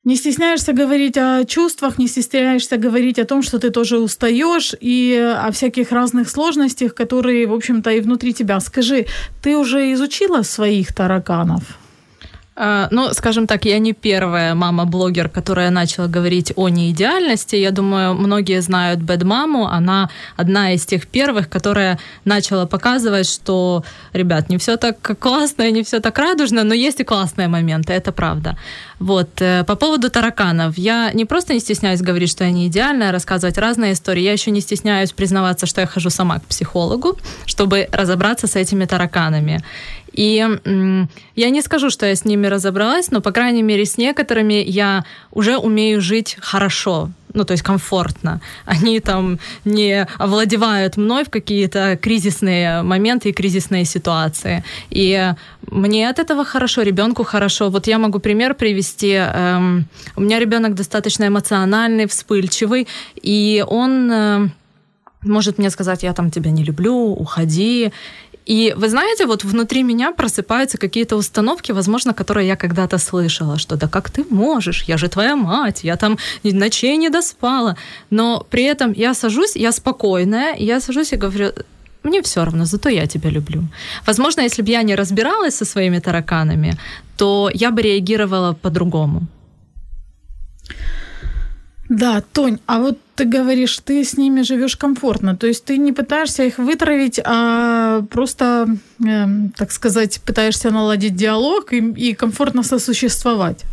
Не 0.04 0.16
стесняешься 0.16 0.74
говорить 0.74 1.18
о 1.18 1.46
чувствах, 1.46 2.00
не 2.00 2.08
стесняешься 2.08 2.78
говорить 2.78 3.20
о 3.20 3.26
том, 3.26 3.44
что 3.44 3.60
ты 3.60 3.70
тоже 3.70 4.00
устаешь 4.00 4.76
и 4.82 5.16
о 5.46 5.52
всяких 5.52 5.92
разных 5.92 6.30
сложностях, 6.30 6.96
которые, 6.96 7.46
в 7.46 7.54
общем-то, 7.54 7.92
и 7.92 8.02
внутри 8.02 8.34
тебя. 8.34 8.60
Скажи, 8.60 9.06
ты 9.44 9.56
уже 9.56 9.94
изучила 9.94 10.44
своих 10.44 10.92
тараканов? 10.94 11.83
А, 12.56 12.88
ну, 12.92 13.14
скажем 13.14 13.48
так, 13.48 13.66
я 13.66 13.80
не 13.80 13.94
первая 13.94 14.54
мама-блогер, 14.54 15.28
которая 15.28 15.72
начала 15.72 16.08
говорить 16.08 16.54
о 16.56 16.70
неидеальности. 16.70 17.56
Я 17.56 17.72
думаю, 17.72 18.14
многие 18.14 18.62
знают 18.62 19.00
Bad 19.00 19.26
Маму. 19.26 19.68
Она 19.68 20.10
одна 20.36 20.74
из 20.74 20.86
тех 20.86 21.08
первых, 21.08 21.50
которая 21.50 21.98
начала 22.26 22.68
показывать, 22.68 23.28
что, 23.28 23.84
ребят, 24.14 24.50
не 24.50 24.58
все 24.58 24.78
так 24.78 25.18
классно, 25.20 25.72
не 25.72 25.84
все 25.84 26.00
так 26.00 26.18
радужно, 26.20 26.64
но 26.64 26.76
есть 26.76 27.00
и 27.00 27.04
классные 27.04 27.48
моменты, 27.48 27.94
это 27.94 28.12
правда. 28.12 28.56
Вот. 29.00 29.42
Э, 29.42 29.64
по 29.64 29.76
поводу 29.76 30.10
тараканов. 30.12 30.78
Я 30.78 31.12
не 31.14 31.26
просто 31.26 31.54
не 31.54 31.60
стесняюсь 31.60 32.02
говорить, 32.02 32.30
что 32.30 32.44
я 32.44 32.52
не 32.52 32.68
идеальная, 32.68 33.12
рассказывать 33.12 33.58
разные 33.58 33.94
истории. 33.94 34.22
Я 34.22 34.32
еще 34.32 34.52
не 34.52 34.62
стесняюсь 34.62 35.12
признаваться, 35.12 35.66
что 35.66 35.82
я 35.82 35.88
хожу 35.88 36.12
сама 36.12 36.40
к 36.40 36.46
психологу, 36.46 37.18
чтобы 37.46 37.90
разобраться 37.92 38.46
с 38.46 38.56
этими 38.56 38.86
тараканами. 38.86 39.64
И 40.14 40.46
я 41.36 41.50
не 41.50 41.62
скажу, 41.62 41.90
что 41.90 42.06
я 42.06 42.16
с 42.16 42.26
ними 42.26 42.48
разобралась, 42.48 43.12
но, 43.12 43.22
по 43.22 43.32
крайней 43.32 43.64
мере, 43.64 43.86
с 43.86 43.98
некоторыми 43.98 44.64
я 44.66 45.04
уже 45.32 45.58
умею 45.58 46.02
жить 46.02 46.38
хорошо, 46.40 47.10
ну, 47.34 47.46
то 47.46 47.54
есть 47.54 47.64
комфортно. 47.64 48.42
Они 48.66 49.00
там 49.00 49.40
не 49.66 50.08
овладевают 50.20 50.98
мной 50.98 51.24
в 51.24 51.30
какие-то 51.30 51.98
кризисные 52.00 52.84
моменты 52.84 53.30
и 53.30 53.34
кризисные 53.34 53.86
ситуации. 53.86 54.64
И 54.92 55.34
мне 55.70 56.10
от 56.10 56.20
этого 56.20 56.46
хорошо, 56.46 56.84
ребенку 56.84 57.24
хорошо. 57.24 57.70
Вот 57.70 57.88
я 57.88 57.98
могу 57.98 58.20
пример 58.20 58.54
привести. 58.54 59.14
Эм, 59.14 59.86
у 60.16 60.22
меня 60.22 60.40
ребенок 60.40 60.76
достаточно 60.76 61.28
эмоциональный, 61.28 62.06
вспыльчивый, 62.06 62.88
и 63.16 63.66
он 63.68 64.12
э, 64.12 64.48
может 65.24 65.58
мне 65.58 65.70
сказать, 65.70 66.04
я 66.04 66.14
там 66.14 66.30
тебя 66.30 66.52
не 66.52 66.64
люблю, 66.64 66.96
уходи. 66.96 67.92
И 68.46 68.74
вы 68.76 68.90
знаете, 68.90 69.26
вот 69.26 69.44
внутри 69.44 69.84
меня 69.84 70.12
просыпаются 70.12 70.78
какие-то 70.78 71.16
установки, 71.16 71.72
возможно, 71.72 72.14
которые 72.14 72.48
я 72.48 72.56
когда-то 72.56 72.98
слышала, 72.98 73.58
что 73.58 73.76
да 73.76 73.88
как 73.88 74.10
ты 74.10 74.26
можешь, 74.30 74.84
я 74.88 74.98
же 74.98 75.08
твоя 75.08 75.36
мать, 75.36 75.84
я 75.84 75.96
там 75.96 76.18
ночей 76.44 76.98
не 76.98 77.10
доспала. 77.10 77.76
Но 78.10 78.46
при 78.50 78.64
этом 78.64 78.94
я 78.94 79.14
сажусь, 79.14 79.56
я 79.56 79.72
спокойная, 79.72 80.56
я 80.58 80.82
сажусь 80.82 81.14
и 81.14 81.18
говорю, 81.18 81.54
мне 82.04 82.22
все 82.22 82.44
равно, 82.44 82.66
зато 82.66 82.90
я 82.90 83.08
тебя 83.08 83.30
люблю. 83.30 83.64
Возможно, 84.06 84.42
если 84.42 84.62
бы 84.64 84.72
я 84.72 84.84
не 84.84 84.96
разбиралась 84.96 85.56
со 85.56 85.66
своими 85.66 86.00
тараканами, 86.00 86.78
то 87.18 87.50
я 87.54 87.72
бы 87.72 87.82
реагировала 87.82 88.54
по-другому. 88.54 89.22
Да, 91.94 92.24
Тонь, 92.34 92.58
а 92.66 92.80
вот 92.80 92.98
ты 93.14 93.26
говоришь, 93.26 93.78
ты 93.86 94.04
с 94.04 94.18
ними 94.18 94.42
живешь 94.42 94.76
комфортно, 94.76 95.38
то 95.38 95.46
есть 95.46 95.64
ты 95.64 95.78
не 95.78 95.94
пытаешься 95.94 96.44
их 96.44 96.58
вытравить, 96.58 97.20
а 97.24 98.02
просто, 98.10 98.68
э, 99.06 99.26
так 99.56 99.72
сказать, 99.72 100.20
пытаешься 100.26 100.72
наладить 100.72 101.16
диалог 101.16 101.72
и, 101.72 101.78
и 101.78 102.16
комфортно 102.16 102.64
сосуществовать. 102.64 103.64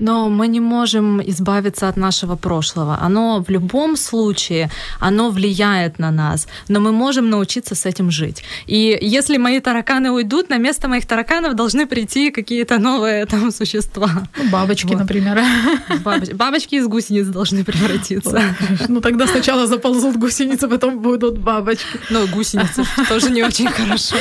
Но 0.00 0.28
мы 0.28 0.48
не 0.48 0.60
можем 0.60 1.20
избавиться 1.22 1.88
от 1.88 1.96
нашего 1.96 2.36
прошлого. 2.36 2.98
Оно 3.00 3.44
в 3.46 3.48
любом 3.48 3.96
случае, 3.96 4.70
оно 4.98 5.30
влияет 5.30 5.98
на 5.98 6.10
нас, 6.10 6.48
но 6.68 6.80
мы 6.80 6.90
можем 6.90 7.30
научиться 7.30 7.74
с 7.74 7.86
этим 7.86 8.10
жить. 8.10 8.42
И 8.66 8.98
если 9.00 9.36
мои 9.36 9.60
тараканы 9.60 10.10
уйдут, 10.10 10.50
на 10.50 10.58
место 10.58 10.88
моих 10.88 11.06
тараканов 11.06 11.54
должны 11.54 11.86
прийти 11.86 12.30
какие-то 12.30 12.78
новые 12.78 13.26
там 13.30 13.52
существа. 13.52 14.10
Ну, 14.36 14.50
бабочки, 14.50 14.86
вот. 14.86 14.98
например. 14.98 15.40
Бабоч... 16.04 16.30
Бабочки 16.30 16.74
из 16.74 16.88
гусениц 16.88 17.26
должны 17.26 17.64
превратиться. 17.64 18.42
Ну 18.88 19.00
тогда 19.00 19.26
сначала 19.26 19.66
заползут 19.66 20.16
гусеницы, 20.16 20.68
потом 20.68 20.98
будут 21.00 21.38
бабочки. 21.38 22.00
Ну, 22.10 22.26
гусеницы 22.26 22.84
тоже 23.08 23.30
не 23.30 23.44
очень 23.44 23.68
хорошо. 23.68 24.16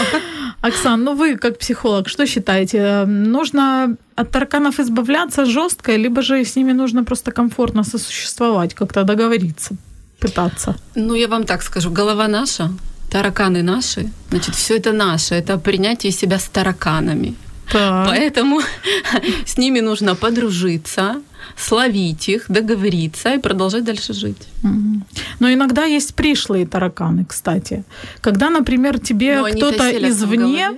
Оксан, 0.64 1.04
ну 1.04 1.14
вы 1.14 1.36
как 1.38 1.58
психолог, 1.58 2.08
что 2.08 2.26
считаете? 2.26 3.04
Нужно 3.06 3.98
от 4.16 4.32
тараканов 4.32 4.80
избавляться 4.80 5.46
жестко, 5.46 5.98
либо 5.98 6.22
же 6.22 6.46
с 6.46 6.56
ними 6.56 6.72
нужно 6.74 7.04
просто 7.04 7.32
комфортно 7.32 7.84
сосуществовать, 7.84 8.74
как-то 8.74 9.04
договориться, 9.04 9.76
пытаться? 10.20 10.76
Ну, 10.96 11.16
я 11.16 11.28
вам 11.28 11.44
так 11.44 11.64
скажу, 11.64 11.92
голова 11.92 12.30
наша, 12.30 12.70
тараканы 13.12 13.62
наши, 13.62 14.10
значит, 14.30 14.56
все 14.56 14.78
это 14.78 14.94
наше, 14.94 15.36
это 15.36 15.58
принятие 15.58 16.14
себя 16.14 16.40
с 16.40 16.46
тараканами. 16.46 17.36
Так. 17.74 18.08
Поэтому 18.08 18.62
с 19.46 19.58
ними 19.58 19.82
нужно 19.82 20.16
подружиться, 20.16 21.16
словить 21.58 22.30
их, 22.30 22.46
договориться 22.50 23.34
и 23.34 23.40
продолжать 23.40 23.84
дальше 23.84 24.14
жить. 24.14 24.48
Но 25.40 25.52
иногда 25.52 25.86
есть 25.86 26.16
пришлые 26.16 26.66
тараканы, 26.66 27.26
кстати. 27.26 27.84
Когда, 28.22 28.50
например, 28.50 29.00
тебе 29.00 29.44
кто-то 29.44 29.90
извне 30.10 30.70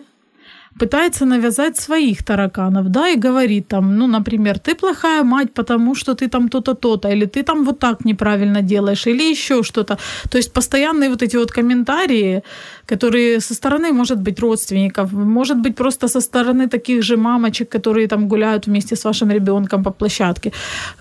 пытается 0.79 1.25
навязать 1.25 1.77
своих 1.77 2.23
тараканов, 2.23 2.89
да, 2.89 3.09
и 3.09 3.15
говорит 3.15 3.67
там, 3.67 3.97
ну, 3.97 4.07
например, 4.07 4.59
ты 4.59 4.75
плохая 4.75 5.23
мать, 5.23 5.53
потому 5.53 5.95
что 5.95 6.15
ты 6.15 6.27
там 6.27 6.49
то-то, 6.49 6.73
то-то, 6.73 7.09
или 7.09 7.25
ты 7.25 7.43
там 7.43 7.63
вот 7.63 7.79
так 7.79 8.05
неправильно 8.05 8.61
делаешь, 8.61 9.07
или 9.07 9.31
еще 9.31 9.63
что-то. 9.63 9.97
То 10.29 10.37
есть 10.37 10.53
постоянные 10.53 11.09
вот 11.09 11.21
эти 11.21 11.37
вот 11.37 11.51
комментарии, 11.51 12.43
которые 12.85 13.39
со 13.39 13.53
стороны, 13.53 13.91
может 13.91 14.17
быть, 14.17 14.39
родственников, 14.39 15.11
может 15.11 15.57
быть, 15.57 15.75
просто 15.75 16.07
со 16.07 16.21
стороны 16.21 16.67
таких 16.67 17.03
же 17.03 17.17
мамочек, 17.17 17.69
которые 17.69 18.07
там 18.07 18.27
гуляют 18.27 18.67
вместе 18.67 18.95
с 18.95 19.05
вашим 19.05 19.31
ребенком 19.31 19.83
по 19.83 19.91
площадке. 19.91 20.51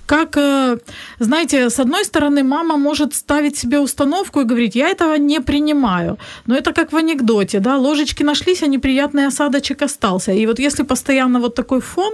Как, 0.06 0.36
э, 0.36 0.78
знаете, 1.18 1.70
с 1.70 1.80
одной 1.80 2.04
стороны, 2.04 2.42
мама 2.42 2.76
может 2.76 3.14
ставить 3.14 3.56
себе 3.56 3.78
установку 3.78 4.40
и 4.40 4.44
говорить, 4.44 4.76
я 4.76 4.88
этого 4.88 5.18
не 5.18 5.40
принимаю. 5.40 6.16
Но 6.46 6.54
это 6.54 6.72
как 6.72 6.92
в 6.92 6.96
анекдоте, 6.96 7.60
да, 7.60 7.76
ложечки 7.76 8.24
нашлись, 8.24 8.62
а 8.62 8.66
неприятный 8.66 9.26
осадочек 9.26 9.82
остался. 9.82 10.32
И 10.32 10.46
вот 10.46 10.58
если 10.58 10.84
постоянно 10.84 11.40
вот 11.40 11.54
такой 11.54 11.80
фон, 11.80 12.12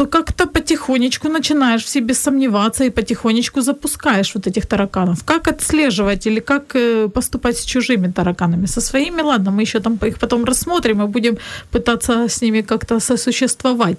то 0.00 0.06
как-то 0.06 0.46
потихонечку 0.46 1.28
начинаешь 1.28 1.84
в 1.84 1.88
себе 1.88 2.14
сомневаться 2.14 2.84
и 2.84 2.90
потихонечку 2.90 3.60
запускаешь 3.60 4.34
вот 4.34 4.46
этих 4.46 4.66
тараканов. 4.66 5.24
Как 5.24 5.48
отслеживать 5.48 6.26
или 6.26 6.40
как 6.40 6.74
э, 6.74 7.08
поступать 7.08 7.58
с 7.58 7.64
чужими 7.64 8.10
тараканами? 8.10 8.66
Со 8.66 8.80
своими, 8.80 9.22
ладно, 9.22 9.50
мы 9.50 9.60
еще 9.62 9.80
там 9.80 9.98
их 10.06 10.18
потом 10.18 10.44
рассмотрим 10.44 11.02
и 11.02 11.06
будем 11.06 11.36
пытаться 11.70 12.28
с 12.28 12.42
ними 12.42 12.62
как-то 12.62 13.00
сосуществовать. 13.00 13.98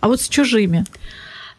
А 0.00 0.06
вот 0.06 0.20
с 0.20 0.28
чужими. 0.28 0.84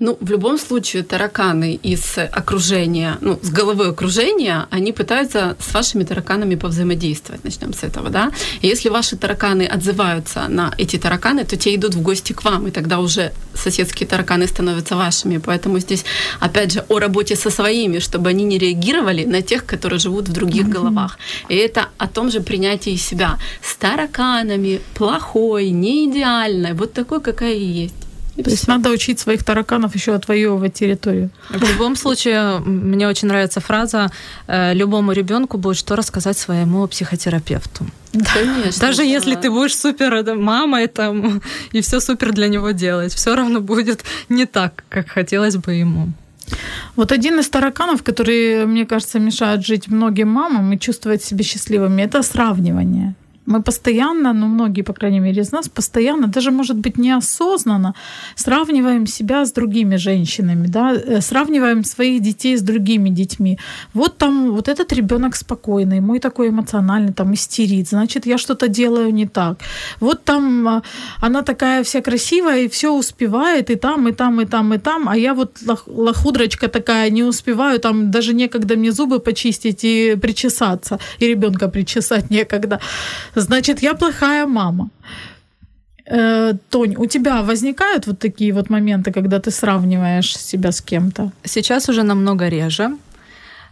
Ну, 0.01 0.17
в 0.19 0.31
любом 0.31 0.57
случае, 0.57 1.03
тараканы 1.03 1.79
из 1.83 2.17
окружения, 2.17 3.17
ну, 3.21 3.39
с 3.43 3.51
головы 3.51 3.85
окружения, 3.85 4.65
они 4.71 4.93
пытаются 4.93 5.55
с 5.59 5.73
вашими 5.75 6.03
тараканами 6.03 6.55
повзаимодействовать. 6.55 7.43
Начнем 7.43 7.71
с 7.71 7.83
этого, 7.83 8.09
да? 8.09 8.31
И 8.61 8.67
если 8.67 8.89
ваши 8.89 9.15
тараканы 9.15 9.67
отзываются 9.67 10.47
на 10.47 10.73
эти 10.79 10.97
тараканы, 10.97 11.45
то 11.45 11.55
те 11.55 11.75
идут 11.75 11.93
в 11.93 12.01
гости 12.01 12.33
к 12.33 12.43
вам, 12.43 12.67
и 12.67 12.71
тогда 12.71 12.99
уже 12.99 13.31
соседские 13.53 14.07
тараканы 14.07 14.47
становятся 14.47 14.95
вашими. 14.95 15.37
Поэтому 15.37 15.77
здесь, 15.79 16.03
опять 16.39 16.73
же, 16.73 16.83
о 16.89 16.97
работе 16.97 17.35
со 17.35 17.51
своими, 17.51 17.99
чтобы 17.99 18.29
они 18.29 18.43
не 18.43 18.57
реагировали 18.57 19.23
на 19.25 19.43
тех, 19.43 19.67
которые 19.67 19.99
живут 19.99 20.29
в 20.29 20.33
других 20.33 20.65
mm-hmm. 20.65 20.79
головах. 20.79 21.19
И 21.47 21.55
это 21.55 21.89
о 21.99 22.07
том 22.07 22.31
же 22.31 22.41
принятии 22.41 22.95
себя. 22.97 23.37
С 23.61 23.75
тараканами, 23.75 24.81
плохой, 24.95 25.69
не 25.69 26.09
идеальной, 26.09 26.73
вот 26.73 26.93
такой, 26.93 27.21
какая 27.21 27.53
и 27.53 27.83
есть. 27.83 28.00
И 28.37 28.43
То 28.43 28.49
есть 28.49 28.67
надо 28.67 28.89
учить 28.89 29.19
своих 29.19 29.43
тараканов 29.43 29.93
еще 29.93 30.13
отвоевывать 30.13 30.73
территорию. 30.73 31.29
В 31.49 31.61
любом 31.69 31.95
случае, 31.95 32.59
мне 32.59 33.07
очень 33.07 33.27
нравится 33.27 33.59
фраза 33.59 34.09
э, 34.47 34.73
«любому 34.73 35.11
ребенку 35.11 35.57
будет 35.57 35.77
что 35.77 35.95
рассказать 35.95 36.37
своему 36.37 36.87
психотерапевту». 36.87 37.85
Конечно. 38.11 38.79
Даже 38.79 38.97
да. 38.97 39.03
если 39.03 39.35
ты 39.35 39.49
будешь 39.49 39.75
супер 39.75 40.23
мамой 40.35 40.87
там, 40.87 41.41
и 41.73 41.81
все 41.81 41.99
супер 41.99 42.31
для 42.31 42.47
него 42.47 42.71
делать, 42.71 43.13
все 43.13 43.35
равно 43.35 43.59
будет 43.59 44.03
не 44.29 44.45
так, 44.45 44.83
как 44.89 45.09
хотелось 45.09 45.57
бы 45.57 45.73
ему. 45.73 46.07
Вот 46.95 47.11
один 47.11 47.39
из 47.39 47.49
тараканов, 47.49 48.03
которые, 48.03 48.65
мне 48.65 48.85
кажется, 48.85 49.19
мешают 49.19 49.65
жить 49.65 49.87
многим 49.87 50.29
мамам 50.29 50.73
и 50.73 50.79
чувствовать 50.79 51.23
себя 51.23 51.43
счастливыми, 51.43 52.01
это 52.01 52.23
сравнивание. 52.23 53.15
Мы 53.51 53.61
постоянно, 53.61 54.33
ну, 54.33 54.47
многие, 54.47 54.83
по 54.83 54.93
крайней 54.93 55.19
мере, 55.19 55.41
из 55.41 55.51
нас 55.51 55.69
постоянно, 55.69 56.27
даже, 56.27 56.51
может 56.51 56.77
быть, 56.77 56.97
неосознанно 56.97 57.93
сравниваем 58.35 59.07
себя 59.07 59.45
с 59.45 59.51
другими 59.51 59.97
женщинами, 59.97 60.67
да, 60.67 60.93
э, 60.93 61.21
сравниваем 61.21 61.83
своих 61.83 62.21
детей 62.21 62.55
с 62.55 62.61
другими 62.61 63.09
детьми. 63.09 63.59
Вот 63.93 64.17
там, 64.17 64.51
вот 64.51 64.67
этот 64.69 64.93
ребенок 64.93 65.35
спокойный, 65.35 65.99
мой 65.99 66.19
такой 66.19 66.47
эмоциональный, 66.47 67.13
там, 67.13 67.33
истерит, 67.33 67.89
значит, 67.89 68.25
я 68.25 68.37
что-то 68.37 68.67
делаю 68.67 69.13
не 69.13 69.27
так. 69.27 69.57
Вот 69.99 70.23
там 70.23 70.67
а, 70.67 70.81
она 71.21 71.41
такая 71.41 71.83
вся 71.83 72.01
красивая 72.01 72.61
и 72.61 72.67
все 72.67 72.89
успевает, 72.89 73.69
и 73.69 73.75
там, 73.75 74.07
и 74.07 74.11
там, 74.13 74.41
и 74.41 74.45
там, 74.45 74.73
и 74.73 74.77
там, 74.77 75.09
а 75.09 75.17
я 75.17 75.33
вот 75.33 75.57
лохудрочка 75.87 76.67
такая, 76.67 77.09
не 77.09 77.23
успеваю, 77.23 77.79
там 77.79 78.11
даже 78.11 78.33
некогда 78.33 78.75
мне 78.75 78.91
зубы 78.91 79.19
почистить 79.19 79.83
и 79.83 80.15
причесаться, 80.21 80.99
и 81.19 81.27
ребенка 81.27 81.67
причесать 81.67 82.31
некогда. 82.31 82.79
Значит, 83.41 83.81
я 83.83 83.93
плохая 83.93 84.45
мама. 84.45 84.89
Э, 86.05 86.53
Тонь, 86.69 86.95
у 86.97 87.05
тебя 87.05 87.41
возникают 87.41 88.07
вот 88.07 88.19
такие 88.19 88.53
вот 88.53 88.69
моменты, 88.69 89.11
когда 89.11 89.39
ты 89.39 89.51
сравниваешь 89.51 90.37
себя 90.37 90.71
с 90.71 90.81
кем-то? 90.81 91.31
Сейчас 91.43 91.89
уже 91.89 92.03
намного 92.03 92.49
реже. 92.49 92.97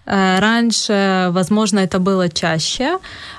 Э, 0.06 0.40
раньше, 0.40 1.28
возможно, 1.32 1.80
это 1.80 2.00
было 2.00 2.30
чаще. 2.30 2.98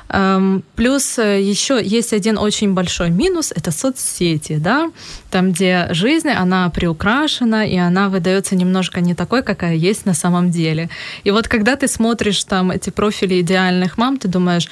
Эм, 0.09 0.63
плюс 0.77 1.19
э, 1.19 1.41
еще 1.51 1.81
есть 1.83 2.13
один 2.13 2.39
очень 2.39 2.75
большой 2.75 3.11
минус– 3.11 3.53
это 3.57 3.73
соцсети, 3.73 4.59
да, 4.59 4.91
там, 5.31 5.53
где 5.53 5.89
жизнь, 5.91 6.29
она 6.29 6.69
приукрашена, 6.71 7.65
и 7.65 7.77
она 7.77 8.09
выдается 8.09 8.55
немножко 8.55 9.01
не 9.01 9.15
такой, 9.15 9.43
какая 9.43 9.75
есть 9.75 10.07
на 10.07 10.15
самом 10.15 10.51
деле. 10.51 10.89
И 11.25 11.31
вот 11.31 11.49
когда 11.49 11.75
ты 11.75 11.89
смотришь 11.89 12.45
там 12.45 12.71
эти 12.71 12.91
профили 12.91 13.41
идеальных 13.41 13.99
мам, 13.99 14.17
ты 14.17 14.29
думаешь, 14.29 14.69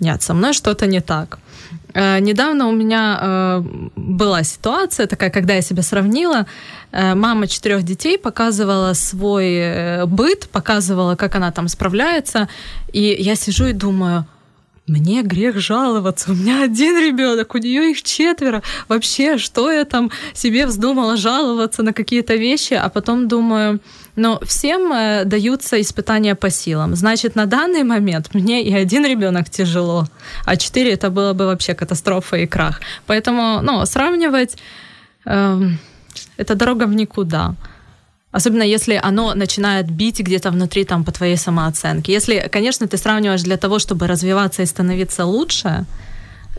нет, 0.00 0.22
со 0.22 0.34
мной 0.34 0.52
что-то 0.52 0.86
не 0.86 1.00
так. 1.00 1.38
Э, 1.94 2.18
недавно 2.18 2.68
у 2.68 2.72
меня 2.72 3.18
э, 3.20 3.62
была 3.96 4.42
ситуация 4.42 5.06
такая, 5.06 5.30
когда 5.30 5.54
я 5.54 5.62
себя 5.62 5.82
сравнила. 5.82 6.46
Э, 6.92 7.14
мама 7.14 7.46
четырех 7.46 7.84
детей 7.84 8.18
показывала 8.18 8.94
свой 8.94 10.06
быт, 10.06 10.48
показывала, 10.50 11.14
как 11.14 11.36
она 11.36 11.52
там 11.52 11.68
справляется. 11.68 12.48
И 12.92 13.16
я 13.18 13.36
сижу 13.36 13.66
и 13.66 13.72
думаю, 13.72 14.26
мне 14.86 15.22
грех 15.22 15.58
жаловаться, 15.58 16.32
у 16.32 16.34
меня 16.34 16.62
один 16.62 16.98
ребенок, 16.98 17.54
у 17.54 17.58
нее 17.58 17.92
их 17.92 18.02
четверо. 18.02 18.62
Вообще, 18.88 19.38
что 19.38 19.70
я 19.70 19.84
там 19.84 20.10
себе 20.34 20.66
вздумала 20.66 21.16
жаловаться 21.16 21.82
на 21.82 21.92
какие-то 21.92 22.34
вещи, 22.34 22.74
а 22.74 22.88
потом 22.90 23.28
думаю, 23.28 23.80
но 24.16 24.38
всем 24.46 24.92
э, 24.92 25.24
даются 25.24 25.80
испытания 25.80 26.34
по 26.34 26.50
силам. 26.50 26.96
Значит, 26.96 27.36
на 27.36 27.46
данный 27.46 27.82
момент 27.82 28.34
мне 28.34 28.62
и 28.62 28.74
один 28.74 29.04
ребенок 29.06 29.50
тяжело, 29.50 30.06
а 30.44 30.56
четыре 30.56 30.92
это 30.92 31.10
было 31.10 31.32
бы 31.32 31.46
вообще 31.46 31.74
катастрофа 31.74 32.36
и 32.36 32.46
крах. 32.46 32.80
Поэтому, 33.06 33.60
ну, 33.62 33.86
сравнивать 33.86 34.56
э, 35.26 35.60
это 36.36 36.54
дорога 36.54 36.86
в 36.86 36.94
никуда. 36.94 37.54
Особенно 38.32 38.64
если 38.64 39.00
оно 39.02 39.34
начинает 39.34 39.90
бить 39.90 40.18
где-то 40.20 40.50
внутри 40.50 40.84
там 40.84 41.04
по 41.04 41.12
твоей 41.12 41.36
самооценке. 41.36 42.12
Если, 42.12 42.48
конечно, 42.50 42.88
ты 42.88 42.96
сравниваешь 42.96 43.42
для 43.42 43.56
того, 43.56 43.78
чтобы 43.78 44.08
развиваться 44.08 44.62
и 44.62 44.66
становиться 44.66 45.24
лучше, 45.24 45.84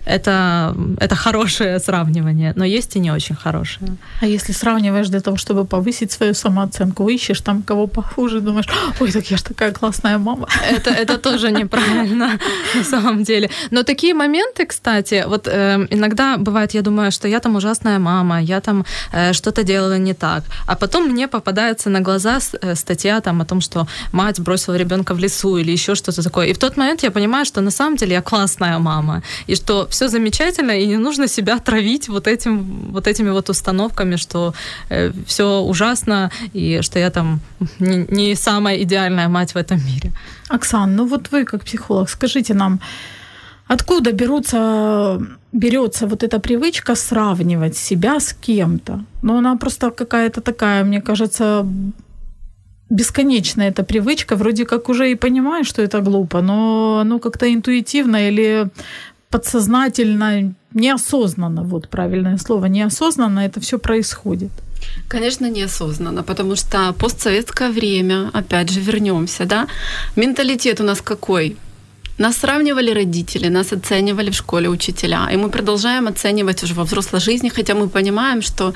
это, 0.05 0.75
это 0.99 1.15
хорошее 1.15 1.79
сравнивание, 1.79 2.53
но 2.55 2.65
есть 2.65 2.95
и 2.95 2.99
не 2.99 3.11
очень 3.11 3.35
хорошее. 3.35 3.97
А 4.21 4.25
если 4.25 4.53
сравниваешь 4.53 5.09
для 5.09 5.21
того, 5.21 5.37
чтобы 5.37 5.65
повысить 5.65 6.11
свою 6.11 6.33
самооценку, 6.33 7.09
ищешь 7.09 7.41
там 7.41 7.63
кого 7.63 7.87
похуже, 7.87 8.39
думаешь, 8.39 8.67
ой, 8.99 9.11
так 9.11 9.31
я 9.31 9.37
ж 9.37 9.41
такая 9.41 9.71
классная 9.71 10.17
мама. 10.17 10.47
Это, 10.69 10.89
это 10.91 11.17
тоже 11.17 11.51
неправильно 11.51 12.39
на 12.75 12.83
самом 12.83 13.23
деле. 13.23 13.49
Но 13.71 13.83
такие 13.83 14.13
моменты, 14.13 14.65
кстати, 14.65 15.23
вот 15.27 15.47
э, 15.47 15.87
иногда 15.89 16.37
бывает, 16.37 16.73
я 16.73 16.81
думаю, 16.81 17.11
что 17.11 17.27
я 17.27 17.39
там 17.39 17.55
ужасная 17.55 17.99
мама, 17.99 18.41
я 18.41 18.61
там 18.61 18.85
э, 19.11 19.33
что-то 19.33 19.63
делала 19.63 19.97
не 19.97 20.13
так, 20.13 20.43
а 20.67 20.75
потом 20.75 21.09
мне 21.09 21.27
попадается 21.27 21.89
на 21.89 22.01
глаза 22.01 22.39
э, 22.61 22.75
статья 22.75 23.21
там 23.21 23.41
о 23.41 23.45
том, 23.45 23.61
что 23.61 23.87
мать 24.11 24.39
бросила 24.39 24.77
ребенка 24.77 25.13
в 25.13 25.19
лесу 25.19 25.57
или 25.57 25.71
еще 25.71 25.95
что-то 25.95 26.23
такое. 26.23 26.47
И 26.47 26.53
в 26.53 26.57
тот 26.57 26.77
момент 26.77 27.03
я 27.03 27.11
понимаю, 27.11 27.45
что 27.45 27.61
на 27.61 27.71
самом 27.71 27.97
деле 27.97 28.13
я 28.13 28.21
классная 28.21 28.79
мама, 28.79 29.23
и 29.47 29.55
что 29.55 29.87
все 29.95 30.07
замечательно, 30.07 30.71
и 30.71 30.87
не 30.87 30.97
нужно 30.97 31.27
себя 31.27 31.57
травить 31.59 32.09
вот, 32.09 32.27
этим, 32.27 32.63
вот 32.91 33.07
этими 33.07 33.31
вот 33.31 33.49
установками, 33.49 34.17
что 34.17 34.53
э, 34.89 35.11
все 35.25 35.43
ужасно, 35.43 36.29
и 36.53 36.81
что 36.81 36.99
я 36.99 37.09
там 37.09 37.39
не, 37.79 38.05
не 38.09 38.35
самая 38.35 38.77
идеальная 38.83 39.27
мать 39.27 39.55
в 39.55 39.57
этом 39.57 39.77
мире. 39.77 40.11
Оксан, 40.49 40.95
ну 40.95 41.07
вот 41.07 41.31
вы 41.31 41.45
как 41.45 41.63
психолог, 41.63 42.09
скажите 42.09 42.53
нам, 42.53 42.79
откуда 43.67 44.11
берутся, 44.11 45.19
берется 45.53 46.07
вот 46.07 46.23
эта 46.23 46.39
привычка 46.39 46.95
сравнивать 46.95 47.77
себя 47.77 48.19
с 48.19 48.33
кем-то? 48.33 48.99
Ну, 49.21 49.37
она 49.37 49.55
просто 49.55 49.91
какая-то 49.91 50.41
такая, 50.41 50.83
мне 50.83 51.01
кажется, 51.01 51.65
бесконечная 52.89 53.69
эта 53.69 53.83
привычка, 53.83 54.35
вроде 54.35 54.65
как 54.65 54.89
уже 54.89 55.11
и 55.11 55.15
понимаешь, 55.15 55.67
что 55.67 55.81
это 55.81 56.01
глупо, 56.01 56.41
но 56.41 57.03
ну 57.05 57.19
как-то 57.19 57.45
интуитивно 57.45 58.27
или 58.27 58.67
подсознательно, 59.35 60.53
неосознанно, 60.73 61.63
вот 61.63 61.89
правильное 61.89 62.37
слово, 62.37 62.67
неосознанно 62.67 63.41
это 63.41 63.59
все 63.59 63.77
происходит. 63.77 64.51
Конечно, 65.09 65.49
неосознанно, 65.49 66.23
потому 66.23 66.55
что 66.55 66.93
постсоветское 66.93 67.69
время, 67.69 68.29
опять 68.33 68.71
же, 68.71 68.79
вернемся, 68.79 69.45
да, 69.45 69.67
менталитет 70.15 70.79
у 70.79 70.83
нас 70.83 71.01
какой? 71.01 71.57
Нас 72.17 72.37
сравнивали 72.37 72.93
родители, 72.93 73.49
нас 73.49 73.73
оценивали 73.73 74.29
в 74.29 74.35
школе 74.35 74.69
учителя, 74.69 75.29
и 75.33 75.37
мы 75.37 75.49
продолжаем 75.49 76.07
оценивать 76.07 76.63
уже 76.63 76.73
во 76.73 76.83
взрослой 76.83 77.19
жизни, 77.19 77.49
хотя 77.49 77.73
мы 77.73 77.89
понимаем, 77.89 78.41
что 78.41 78.73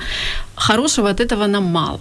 хорошего 0.56 1.08
от 1.08 1.20
этого 1.20 1.46
нам 1.46 1.64
мало. 1.64 2.00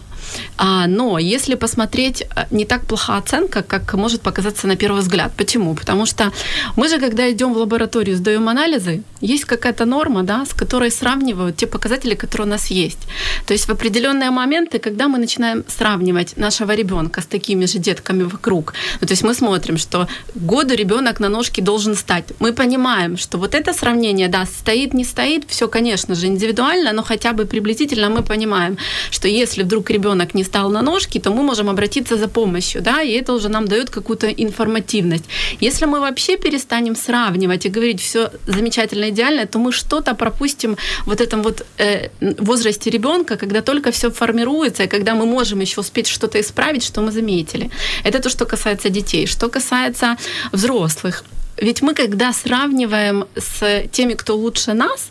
А, 0.57 0.87
но 0.87 1.19
если 1.19 1.55
посмотреть, 1.55 2.21
э, 2.21 2.45
не 2.51 2.65
так 2.65 2.85
плоха 2.85 3.17
оценка, 3.17 3.61
как 3.61 3.93
может 3.93 4.21
показаться 4.21 4.67
на 4.67 4.75
первый 4.75 5.01
взгляд. 5.01 5.31
Почему? 5.37 5.75
Потому 5.75 6.05
что 6.05 6.31
мы 6.75 6.87
же, 6.89 6.99
когда 6.99 7.29
идем 7.31 7.53
в 7.53 7.57
лабораторию, 7.57 8.17
сдаем 8.17 8.49
анализы, 8.49 9.03
есть 9.21 9.45
какая-то 9.45 9.85
норма, 9.85 10.23
да, 10.23 10.45
с 10.45 10.53
которой 10.53 10.91
сравнивают 10.91 11.57
те 11.57 11.67
показатели, 11.67 12.15
которые 12.15 12.47
у 12.47 12.49
нас 12.49 12.67
есть. 12.67 12.99
То 13.45 13.53
есть 13.53 13.67
в 13.67 13.71
определенные 13.71 14.31
моменты, 14.31 14.79
когда 14.79 15.07
мы 15.07 15.17
начинаем 15.17 15.63
сравнивать 15.67 16.37
нашего 16.37 16.75
ребенка 16.75 17.21
с 17.21 17.25
такими 17.25 17.65
же 17.65 17.79
детками 17.79 18.23
вокруг, 18.23 18.73
ну, 19.01 19.07
то 19.07 19.13
есть 19.13 19.23
мы 19.23 19.33
смотрим, 19.33 19.77
что 19.77 20.07
году 20.35 20.75
ребенок 20.75 21.19
на 21.19 21.29
ножке 21.29 21.61
должен 21.61 21.95
стать. 21.95 22.25
Мы 22.39 22.53
понимаем, 22.53 23.17
что 23.17 23.37
вот 23.37 23.55
это 23.55 23.73
сравнение, 23.73 24.27
да, 24.27 24.45
стоит, 24.45 24.93
не 24.93 25.05
стоит, 25.05 25.43
все, 25.47 25.67
конечно 25.67 26.15
же, 26.15 26.27
индивидуально, 26.27 26.93
но 26.93 27.03
хотя 27.03 27.33
бы 27.33 27.45
приблизительно 27.45 28.09
мы 28.09 28.23
понимаем, 28.23 28.77
что 29.11 29.27
если 29.27 29.63
вдруг 29.63 29.89
ребенок 29.89 30.18
ребенок 30.19 30.35
не 30.35 30.43
стал 30.43 30.71
на 30.71 30.81
ножки, 30.81 31.19
то 31.19 31.31
мы 31.31 31.43
можем 31.43 31.69
обратиться 31.69 32.17
за 32.17 32.27
помощью, 32.27 32.81
да, 32.81 33.01
и 33.01 33.11
это 33.11 33.33
уже 33.33 33.49
нам 33.49 33.65
дает 33.65 33.89
какую-то 33.89 34.27
информативность. 34.27 35.25
Если 35.61 35.87
мы 35.87 35.99
вообще 35.99 36.37
перестанем 36.37 36.95
сравнивать 36.95 37.65
и 37.65 37.69
говорить 37.69 38.01
все 38.01 38.29
замечательно, 38.47 39.09
идеально, 39.09 39.45
то 39.45 39.59
мы 39.59 39.71
что-то 39.71 40.15
пропустим 40.15 40.77
в 41.05 41.11
этом 41.11 41.41
вот 41.43 41.65
э, 41.77 42.09
возрасте 42.39 42.89
ребенка, 42.89 43.37
когда 43.37 43.61
только 43.61 43.91
все 43.91 44.09
формируется, 44.09 44.83
и 44.83 44.87
когда 44.87 45.13
мы 45.13 45.25
можем 45.25 45.61
еще 45.61 45.81
успеть 45.81 46.07
что-то 46.07 46.37
исправить, 46.39 46.83
что 46.83 47.01
мы 47.01 47.11
заметили. 47.11 47.69
Это 48.03 48.19
то, 48.19 48.29
что 48.29 48.45
касается 48.45 48.89
детей. 48.89 49.27
Что 49.27 49.49
касается 49.49 50.15
взрослых, 50.51 51.23
ведь 51.61 51.81
мы, 51.81 51.93
когда 51.93 52.33
сравниваем 52.33 53.25
с 53.35 53.87
теми, 53.91 54.15
кто 54.15 54.35
лучше 54.35 54.73
нас, 54.73 55.09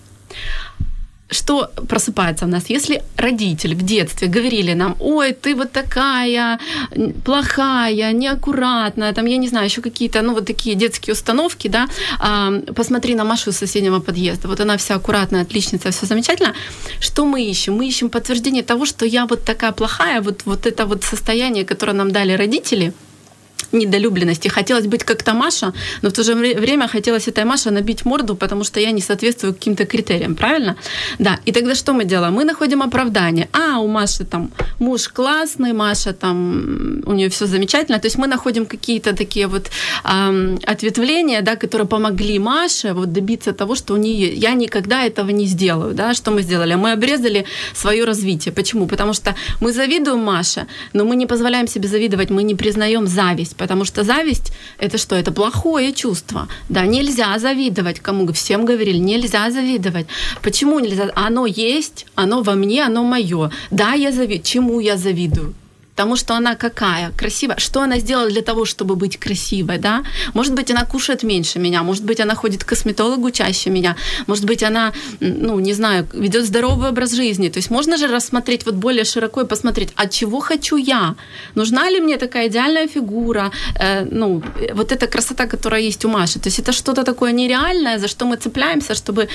что 1.31 1.71
просыпается 1.89 2.47
в 2.47 2.49
нас, 2.49 2.71
если 2.71 3.03
родители 3.17 3.75
в 3.75 3.83
детстве 3.83 4.29
говорили 4.29 4.75
нам, 4.75 4.97
ой, 4.99 5.33
ты 5.33 5.55
вот 5.55 5.73
такая 5.73 6.59
плохая, 7.25 8.13
неаккуратная, 8.13 9.13
там, 9.13 9.27
я 9.27 9.37
не 9.37 9.49
знаю, 9.49 9.67
еще 9.67 9.83
какие-то, 9.83 10.23
ну, 10.23 10.35
вот 10.35 10.47
такие 10.47 10.75
детские 10.75 11.13
установки, 11.13 11.69
да, 11.69 11.87
а, 12.19 12.51
посмотри 12.75 13.15
на 13.15 13.25
Машу 13.25 13.51
из 13.51 13.59
соседнего 13.59 14.01
подъезда, 14.01 14.49
вот 14.49 14.61
она 14.61 14.77
вся 14.77 14.95
аккуратная, 14.95 15.43
отличница, 15.43 15.91
все 15.91 16.07
замечательно. 16.07 16.55
Что 17.01 17.25
мы 17.27 17.43
ищем? 17.43 17.75
Мы 17.75 17.87
ищем 17.87 18.09
подтверждение 18.09 18.63
того, 18.63 18.87
что 18.87 19.05
я 19.05 19.27
вот 19.27 19.45
такая 19.45 19.73
плохая, 19.73 20.23
вот, 20.23 20.43
вот 20.47 20.67
это 20.67 20.87
вот 20.87 21.05
состояние, 21.05 21.65
которое 21.65 21.93
нам 21.93 22.11
дали 22.11 22.33
родители– 22.33 22.93
недолюбленности. 23.73 24.49
Хотелось 24.49 24.87
быть 24.87 25.05
как 25.05 25.23
Тамаша, 25.23 25.73
но 26.03 26.09
в 26.09 26.13
то 26.13 26.23
же 26.23 26.35
время 26.35 26.89
хотелось 26.89 27.29
этой 27.29 27.45
Маше 27.45 27.71
набить 27.71 28.05
морду, 28.05 28.37
потому 28.37 28.65
что 28.65 28.81
я 28.81 28.91
не 28.91 29.01
соответствую 29.01 29.55
каким-то 29.55 29.85
критериям, 29.85 30.35
правильно? 30.35 30.77
Да, 31.19 31.39
и 31.45 31.53
тогда 31.53 31.75
что 31.75 31.93
мы 31.93 32.05
делаем? 32.05 32.35
Мы 32.35 32.45
находим 32.45 32.83
оправдание. 32.83 33.49
А, 33.53 33.79
у 33.81 33.89
Маши 33.89 34.25
там 34.25 34.51
муж 34.79 35.09
классный, 35.09 35.73
Маша 35.73 36.13
там, 36.13 37.03
у 37.07 37.13
нее 37.13 37.29
все 37.29 37.47
замечательно. 37.47 37.99
То 37.99 38.07
есть 38.07 38.19
мы 38.19 38.27
находим 38.27 38.67
какие-то 38.67 39.15
такие 39.15 39.47
вот 39.47 39.71
эм, 40.05 40.59
ответвления, 40.67 41.43
да, 41.43 41.57
которые 41.57 41.87
помогли 41.87 42.39
Маше 42.39 42.93
вот 42.93 43.13
добиться 43.13 43.53
того, 43.53 43.75
что 43.75 43.95
у 43.95 43.97
нее... 43.97 44.35
Я 44.35 44.55
никогда 44.55 45.05
этого 45.05 45.31
не 45.31 45.47
сделаю, 45.47 45.95
да, 45.95 46.15
что 46.15 46.31
мы 46.31 46.43
сделали? 46.43 46.75
Мы 46.75 46.93
обрезали 46.93 47.45
свое 47.75 48.05
развитие. 48.05 48.53
Почему? 48.53 48.87
Потому 48.87 49.13
что 49.13 49.35
мы 49.61 49.73
завидуем 49.73 50.21
Маше, 50.21 50.67
но 50.93 51.05
мы 51.05 51.17
не 51.17 51.27
позволяем 51.27 51.69
себе 51.69 51.89
завидовать, 51.89 52.31
мы 52.31 52.43
не 52.43 52.55
признаем 52.55 53.07
зависть 53.07 53.58
потому 53.59 53.85
что 53.85 54.05
зависть– 54.05 54.53
это 54.79 54.97
что? 54.99 55.17
Это 55.17 55.33
плохое 55.33 55.93
чувство. 55.93 56.49
Да, 56.69 56.87
нельзя 56.87 57.39
завидовать, 57.39 58.01
кому 58.01 58.33
всем 58.33 58.65
говорили, 58.65 58.99
нельзя 58.99 59.51
завидовать. 59.51 60.07
Почему 60.43 60.81
нельзя? 60.81 61.11
Оно 61.15 61.47
есть, 61.47 62.07
оно 62.15 62.43
во 62.43 62.55
мне, 62.55 62.85
оно 62.85 63.05
мое. 63.05 63.51
Да, 63.71 63.93
я 63.93 64.13
завидую. 64.13 64.43
Чему 64.43 64.81
я 64.81 64.97
завидую? 64.97 65.55
Потому 65.99 66.17
что 66.17 66.35
она 66.35 66.55
какая? 66.55 67.11
Красивая. 67.17 67.57
Что 67.59 67.81
она 67.81 67.99
сделала 67.99 68.31
для 68.31 68.43
того, 68.43 68.65
чтобы 68.65 68.95
быть 68.95 69.17
красивой, 69.17 69.79
да? 69.79 70.03
Может 70.35 70.55
быть, 70.55 70.71
она 70.71 70.85
кушает 70.85 71.25
меньше 71.25 71.59
меня, 71.59 71.83
может 71.83 72.05
быть, 72.05 72.21
она 72.21 72.35
ходит 72.35 72.63
к 72.65 72.69
косметологу 72.69 73.31
чаще 73.31 73.71
меня, 73.71 73.97
может 74.29 74.45
быть, 74.45 74.63
она, 74.63 74.93
ну, 75.21 75.61
не 75.61 75.75
знаю, 75.75 76.07
ведет 76.13 76.45
здоровый 76.45 76.91
образ 76.91 77.17
жизни. 77.17 77.49
То 77.49 77.59
есть 77.59 77.71
можно 77.71 77.97
же 77.97 78.07
рассмотреть 78.07 78.67
вот 78.67 78.75
более 78.75 79.05
широко 79.05 79.41
и 79.41 79.47
посмотреть, 79.47 79.89
а 79.97 80.07
чего 80.07 80.41
хочу 80.41 80.77
я? 80.77 81.15
Нужна 81.57 81.91
ли 81.91 82.01
мне 82.01 82.17
такая 82.17 82.47
идеальная 82.47 82.87
фигура? 82.87 83.51
Э, 83.81 84.05
ну, 84.05 84.43
вот 84.75 84.93
эта 84.93 85.07
красота, 85.09 85.47
которая 85.47 85.89
есть 85.89 86.05
у 86.05 86.09
Маши. 86.09 86.39
То 86.39 86.49
есть 86.49 86.61
это 86.61 86.73
что-то 86.73 87.03
такое 87.03 87.33
нереальное, 87.33 87.99
за 87.99 88.07
что 88.07 88.25
мы 88.25 88.37
цепляемся, 88.37 88.95
чтобы 88.95 89.29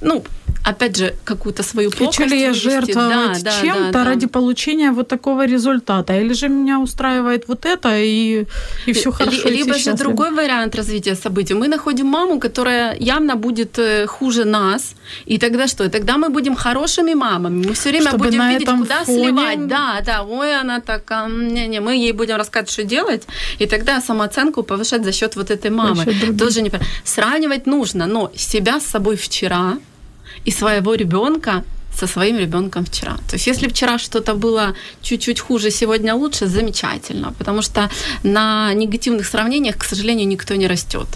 ну, 0.00 0.24
опять 0.66 0.96
же, 0.96 1.14
какую-то 1.24 1.62
свою 1.62 1.90
плохость 1.90 2.18
Хочу 2.18 2.30
ли 2.30 2.40
я 2.40 2.52
жертвовать 2.52 3.42
да, 3.42 3.60
чем-то 3.60 3.92
да, 3.92 3.92
да, 3.92 4.04
ради 4.04 4.26
получения 4.26 4.90
вот 4.90 5.08
такого 5.08 5.46
результата? 5.46 6.20
Или 6.20 6.34
же 6.34 6.48
меня 6.48 6.80
устраивает 6.80 7.48
вот 7.48 7.66
это, 7.66 7.96
и, 7.96 8.46
и 8.86 8.92
все 8.92 9.12
хорошо, 9.12 9.48
Либо 9.48 9.74
же 9.74 9.92
другой 9.92 10.32
вариант 10.32 10.74
развития 10.74 11.14
событий. 11.14 11.54
Мы 11.54 11.68
находим 11.68 12.06
маму, 12.06 12.40
которая 12.40 12.96
явно 12.98 13.36
будет 13.36 13.78
э, 13.78 14.06
хуже 14.06 14.44
нас, 14.44 14.94
и 15.24 15.38
тогда 15.38 15.68
что? 15.68 15.88
Тогда 15.88 16.16
мы 16.16 16.30
будем 16.30 16.56
хорошими 16.56 17.14
мамами. 17.14 17.66
Мы 17.66 17.72
все 17.72 17.90
время 17.90 18.08
Чтобы 18.08 18.24
будем 18.24 18.48
видеть, 18.48 18.68
куда 18.68 19.04
фоне... 19.04 19.24
сливать. 19.24 19.66
Да, 19.68 20.00
да, 20.04 20.22
ой, 20.24 20.60
она 20.60 20.80
так, 20.80 21.10
не-не, 21.28 21.80
мы 21.80 21.94
ей 21.94 22.12
будем 22.12 22.36
рассказывать, 22.36 22.70
что 22.72 22.82
делать, 22.82 23.22
и 23.60 23.66
тогда 23.66 24.00
самооценку 24.00 24.62
повышать 24.62 25.04
за 25.04 25.12
счет 25.12 25.36
вот 25.36 25.50
этой 25.50 25.70
мамы. 25.70 26.04
Тоже 26.38 26.62
не 26.62 26.70
Сравнивать 27.04 27.66
нужно, 27.66 28.06
но 28.06 28.30
себя 28.34 28.80
с 28.80 28.86
собой 28.86 29.16
вчера, 29.16 29.78
и 30.46 30.50
своего 30.50 30.94
ребенка 30.94 31.64
со 31.94 32.06
своим 32.06 32.38
ребенком 32.38 32.84
вчера. 32.84 33.16
То 33.28 33.36
есть 33.36 33.46
если 33.46 33.68
вчера 33.68 33.98
что-то 33.98 34.34
было 34.34 34.74
чуть-чуть 35.02 35.40
хуже, 35.40 35.70
сегодня 35.70 36.14
лучше, 36.14 36.46
замечательно, 36.46 37.32
потому 37.38 37.62
что 37.62 37.90
на 38.22 38.74
негативных 38.74 39.26
сравнениях, 39.26 39.76
к 39.76 39.84
сожалению, 39.84 40.28
никто 40.28 40.54
не 40.56 40.68
растет 40.68 41.08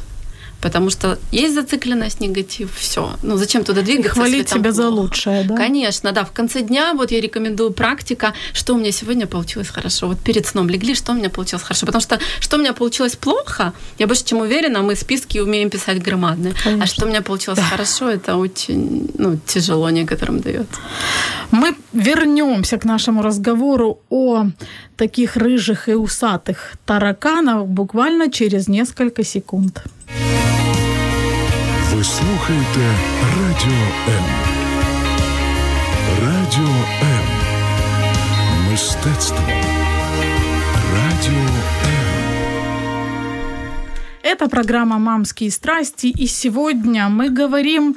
потому 0.61 0.91
что 0.91 1.19
есть 1.33 1.55
зацикленность, 1.55 2.21
негатив, 2.21 2.75
все. 2.77 3.17
Ну, 3.23 3.37
зачем 3.37 3.65
туда 3.65 3.83
двигаться? 3.83 4.11
И 4.11 4.15
хвалить 4.15 4.49
себя 4.49 4.61
плохо? 4.61 4.73
за 4.73 4.89
лучшее, 4.89 5.45
да? 5.45 5.57
Конечно, 5.57 6.13
да. 6.13 6.25
В 6.25 6.33
конце 6.33 6.63
дня 6.63 6.95
вот 6.95 7.11
я 7.11 7.21
рекомендую 7.21 7.73
практика, 7.73 8.35
что 8.53 8.75
у 8.75 8.79
меня 8.79 8.93
сегодня 8.93 9.27
получилось 9.27 9.69
хорошо. 9.69 10.09
Вот 10.09 10.19
перед 10.19 10.47
сном 10.47 10.69
легли, 10.69 10.95
что 10.95 11.13
у 11.13 11.15
меня 11.15 11.31
получилось 11.31 11.63
хорошо. 11.63 11.87
Потому 11.87 12.03
что 12.03 12.19
что 12.41 12.57
у 12.57 12.61
меня 12.61 12.73
получилось 12.73 13.17
плохо, 13.17 13.73
я 13.99 14.07
больше 14.07 14.25
чем 14.25 14.39
уверена, 14.39 14.83
мы 14.83 14.97
списки 14.97 15.39
умеем 15.39 15.71
писать 15.71 16.03
громадные. 16.03 16.55
Конечно. 16.65 16.85
А 16.85 16.87
что 16.87 17.07
у 17.07 17.09
меня 17.09 17.23
получилось 17.23 17.59
да. 17.59 17.65
хорошо, 17.65 18.11
это 18.11 18.37
очень 18.37 19.11
ну, 19.19 19.39
тяжело 19.47 19.91
некоторым 19.91 20.41
дает. 20.41 20.67
Мы 21.51 21.75
вернемся 21.93 22.79
к 22.79 22.85
нашему 22.85 23.23
разговору 23.23 24.01
о 24.11 24.47
таких 24.97 25.37
рыжих 25.37 25.89
и 25.89 25.95
усатых 25.95 26.73
тараканах 26.87 27.67
буквально 27.67 28.31
через 28.31 28.69
несколько 28.69 29.25
секунд. 29.25 29.83
Ви 32.00 32.04
слухаєте 32.04 32.96
Радіо 33.38 33.84
М. 34.08 34.24
Радіо 36.24 36.76
М. 37.02 37.26
Мистецтво. 38.72 39.38
Радіо 40.94 41.40
М. 41.40 42.06
Это 44.24 44.50
программа 44.50 44.98
«Мамские 44.98 45.52
страсти», 45.52 46.08
и 46.24 46.28
сегодня 46.28 47.10
мы 47.10 47.42
говорим 47.44 47.96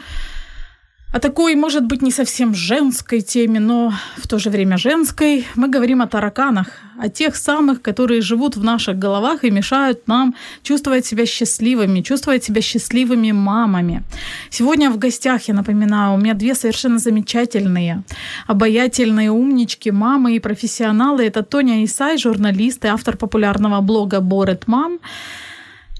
о 1.13 1.19
такой, 1.19 1.53
может 1.55 1.85
быть, 1.85 2.01
не 2.01 2.11
совсем 2.11 2.55
женской 2.55 3.21
теме, 3.21 3.59
но 3.59 3.93
в 4.17 4.27
то 4.27 4.39
же 4.39 4.49
время 4.49 4.77
женской. 4.77 5.45
Мы 5.53 5.67
говорим 5.67 6.01
о 6.01 6.07
тараканах, 6.07 6.69
о 6.97 7.07
тех 7.07 7.35
самых, 7.35 7.83
которые 7.83 8.21
живут 8.21 8.57
в 8.57 8.63
наших 8.63 8.97
головах 8.97 9.43
и 9.43 9.51
мешают 9.51 10.07
нам 10.07 10.33
чувствовать 10.63 11.05
себя 11.05 11.27
счастливыми, 11.27 12.01
чувствовать 12.01 12.43
себя 12.43 12.61
счастливыми 12.61 13.31
мамами. 13.31 14.03
Сегодня 14.49 14.89
в 14.89 14.97
гостях, 14.97 15.47
я 15.47 15.53
напоминаю, 15.53 16.15
у 16.15 16.17
меня 16.17 16.33
две 16.33 16.55
совершенно 16.55 16.97
замечательные, 16.97 18.01
обаятельные 18.47 19.29
умнички, 19.29 19.91
мамы 19.91 20.35
и 20.35 20.39
профессионалы. 20.39 21.27
Это 21.27 21.43
Тоня 21.43 21.85
Исай, 21.85 22.17
журналист 22.17 22.85
и 22.85 22.87
автор 22.87 23.17
популярного 23.17 23.81
блога 23.81 24.19
«Борет 24.19 24.67
мам», 24.67 24.97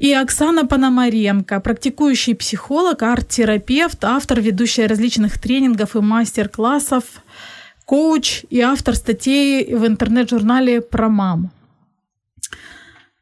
и 0.04 0.12
Оксана 0.12 0.66
Пономаренко, 0.66 1.62
практикующий 1.62 2.36
психолог, 2.36 3.02
арт-терапевт, 3.04 4.04
автор, 4.04 4.42
ведущая 4.42 4.88
различных 4.88 5.40
тренингов 5.40 5.96
и 5.96 6.02
мастер-классов, 6.02 7.04
коуч 7.86 8.44
и 8.50 8.60
автор 8.60 8.96
статей 8.96 9.74
в 9.74 9.88
интернет-журнале 9.88 10.82
про 10.82 11.08
маму. 11.08 11.52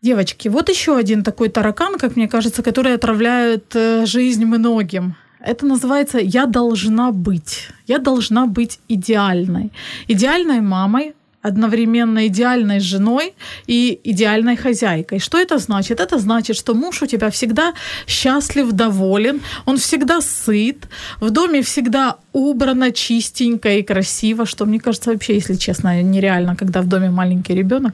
Девочки, 0.01 0.47
вот 0.47 0.69
еще 0.69 0.97
один 0.97 1.23
такой 1.23 1.49
таракан, 1.49 1.99
как 1.99 2.15
мне 2.15 2.27
кажется, 2.27 2.63
который 2.63 2.95
отравляет 2.95 3.75
э, 3.75 4.07
жизнь 4.07 4.45
многим. 4.45 5.15
Это 5.39 5.67
называется 5.67 6.17
«я 6.17 6.47
должна 6.47 7.11
быть». 7.11 7.67
Я 7.85 7.99
должна 7.99 8.47
быть 8.47 8.79
идеальной. 8.87 9.71
Идеальной 10.07 10.61
мамой, 10.61 11.13
одновременно 11.41 12.27
идеальной 12.27 12.79
женой 12.79 13.33
и 13.67 13.99
идеальной 14.03 14.55
хозяйкой. 14.55 15.19
Что 15.19 15.37
это 15.37 15.57
значит? 15.57 15.99
Это 15.99 16.19
значит, 16.19 16.55
что 16.55 16.73
муж 16.73 17.01
у 17.01 17.07
тебя 17.07 17.29
всегда 17.29 17.73
счастлив, 18.07 18.71
доволен, 18.71 19.41
он 19.65 19.77
всегда 19.77 20.21
сыт, 20.21 20.87
в 21.19 21.29
доме 21.29 21.61
всегда 21.61 22.15
убрано, 22.33 22.91
чистенько 22.91 23.69
и 23.69 23.83
красиво, 23.83 24.45
что 24.45 24.65
мне 24.65 24.79
кажется 24.79 25.11
вообще, 25.11 25.33
если 25.35 25.55
честно, 25.55 26.01
нереально, 26.01 26.55
когда 26.55 26.81
в 26.81 26.87
доме 26.87 27.09
маленький 27.09 27.55
ребенок, 27.55 27.93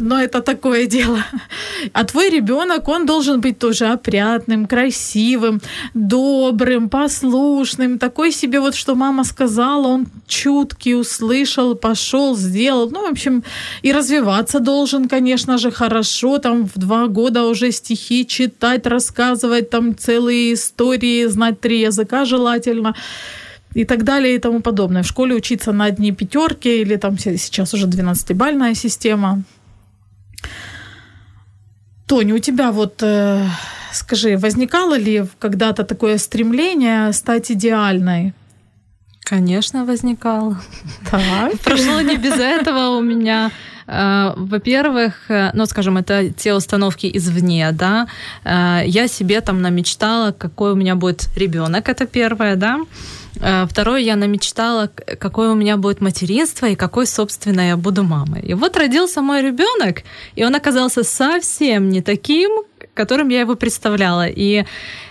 но 0.00 0.20
это 0.20 0.40
такое 0.40 0.86
дело. 0.86 1.24
А 1.92 2.04
твой 2.04 2.30
ребенок, 2.30 2.88
он 2.88 3.06
должен 3.06 3.40
быть 3.40 3.58
тоже 3.58 3.86
опрятным, 3.86 4.66
красивым, 4.66 5.60
добрым, 5.94 6.88
послушным, 6.88 7.98
такой 7.98 8.32
себе 8.32 8.60
вот, 8.60 8.74
что 8.74 8.94
мама 8.94 9.24
сказала, 9.24 9.88
он 9.88 10.06
чуткий, 10.26 10.94
услышал, 10.94 11.74
пошел, 11.74 12.36
сделал 12.36 12.65
делал. 12.66 12.90
Ну, 12.90 13.00
в 13.00 13.10
общем, 13.10 13.42
и 13.84 13.92
развиваться 13.92 14.60
должен, 14.60 15.08
конечно 15.08 15.58
же, 15.58 15.70
хорошо. 15.70 16.38
Там 16.38 16.64
в 16.64 16.78
два 16.78 17.06
года 17.06 17.42
уже 17.42 17.72
стихи 17.72 18.24
читать, 18.26 18.86
рассказывать, 18.86 19.70
там 19.70 19.94
целые 19.94 20.52
истории, 20.52 21.28
знать 21.28 21.60
три 21.60 21.86
языка 21.86 22.24
желательно 22.24 22.94
и 23.76 23.84
так 23.84 24.02
далее 24.02 24.34
и 24.34 24.38
тому 24.38 24.60
подобное. 24.60 25.02
В 25.02 25.06
школе 25.06 25.34
учиться 25.34 25.72
на 25.72 25.84
одни 25.84 26.12
пятерки 26.12 26.80
или 26.82 26.96
там 26.96 27.18
сейчас 27.18 27.74
уже 27.74 27.86
12-бальная 27.86 28.74
система. 28.74 29.42
Тоня, 32.06 32.34
у 32.34 32.38
тебя 32.38 32.70
вот, 32.70 33.02
э, 33.02 33.48
скажи, 33.92 34.36
возникало 34.38 34.98
ли 34.98 35.24
когда-то 35.38 35.84
такое 35.84 36.18
стремление 36.18 37.12
стать 37.12 37.50
идеальной? 37.50 38.32
Конечно, 39.28 39.84
возникало. 39.84 40.56
Так. 41.10 41.60
Прошло 41.64 42.00
не 42.00 42.16
без 42.16 42.38
этого 42.38 42.96
у 42.96 43.02
меня. 43.02 43.50
Э, 43.88 44.34
во-первых, 44.36 45.14
э, 45.28 45.50
ну, 45.52 45.66
скажем, 45.66 45.96
это 45.96 46.30
те 46.30 46.54
установки 46.54 47.10
извне, 47.12 47.72
да. 47.72 48.06
Э, 48.44 48.82
я 48.86 49.08
себе 49.08 49.40
там 49.40 49.62
намечтала, 49.62 50.30
какой 50.30 50.72
у 50.72 50.76
меня 50.76 50.94
будет 50.94 51.28
ребенок, 51.36 51.88
это 51.88 52.06
первое, 52.06 52.54
да. 52.54 52.78
Второе, 53.68 54.00
я 54.00 54.16
намечтала, 54.16 54.90
какое 55.18 55.50
у 55.50 55.54
меня 55.54 55.76
будет 55.76 56.00
материнство 56.00 56.66
и 56.66 56.74
какой, 56.74 57.06
собственно, 57.06 57.68
я 57.68 57.76
буду 57.76 58.02
мамой. 58.02 58.40
И 58.40 58.54
вот 58.54 58.76
родился 58.78 59.20
мой 59.20 59.42
ребенок, 59.42 60.04
и 60.36 60.44
он 60.44 60.54
оказался 60.54 61.04
совсем 61.04 61.90
не 61.90 62.00
таким, 62.00 62.64
которым 62.96 63.28
я 63.28 63.40
его 63.40 63.54
представляла. 63.54 64.26
И, 64.26 64.64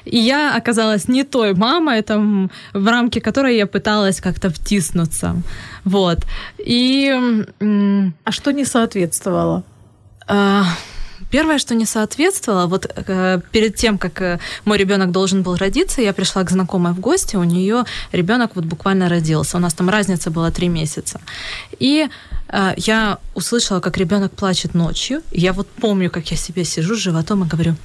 и 0.05 0.17
я 0.17 0.57
оказалась 0.57 1.07
не 1.07 1.23
той 1.23 1.53
мамой, 1.53 2.01
там, 2.01 2.49
в 2.73 2.87
рамки 2.87 3.19
которой 3.19 3.57
я 3.57 3.67
пыталась 3.67 4.19
как-то 4.21 4.49
втиснуться. 4.49 5.35
Вот. 5.85 6.19
И... 6.57 7.13
А 8.23 8.31
что 8.31 8.51
не 8.51 8.65
соответствовало? 8.65 9.63
А, 10.27 10.63
первое, 11.29 11.59
что 11.59 11.75
не 11.75 11.85
соответствовало, 11.85 12.67
вот 12.67 12.85
э, 13.07 13.39
перед 13.51 13.75
тем, 13.75 13.97
как 13.97 14.21
э, 14.21 14.39
мой 14.65 14.77
ребенок 14.77 15.11
должен 15.11 15.43
был 15.43 15.55
родиться, 15.55 16.01
я 16.01 16.13
пришла 16.13 16.43
к 16.43 16.51
знакомой 16.51 16.93
в 16.93 16.99
гости, 16.99 17.37
у 17.37 17.43
нее 17.43 17.83
ребенок 18.11 18.55
вот 18.55 18.65
буквально 18.65 19.09
родился. 19.09 19.57
У 19.57 19.59
нас 19.59 19.73
там 19.73 19.89
разница 19.89 20.31
была 20.31 20.51
три 20.51 20.69
месяца. 20.69 21.19
И 21.79 22.07
я 22.77 23.19
услышала, 23.33 23.79
как 23.79 23.97
ребенок 23.97 24.31
плачет 24.31 24.73
ночью. 24.73 25.21
Я 25.31 25.53
вот 25.53 25.67
помню, 25.67 26.09
как 26.09 26.29
я 26.31 26.37
себе 26.37 26.63
сижу 26.63 26.95
с 26.95 26.99
животом 26.99 27.43
и 27.43 27.47
говорю, 27.47 27.75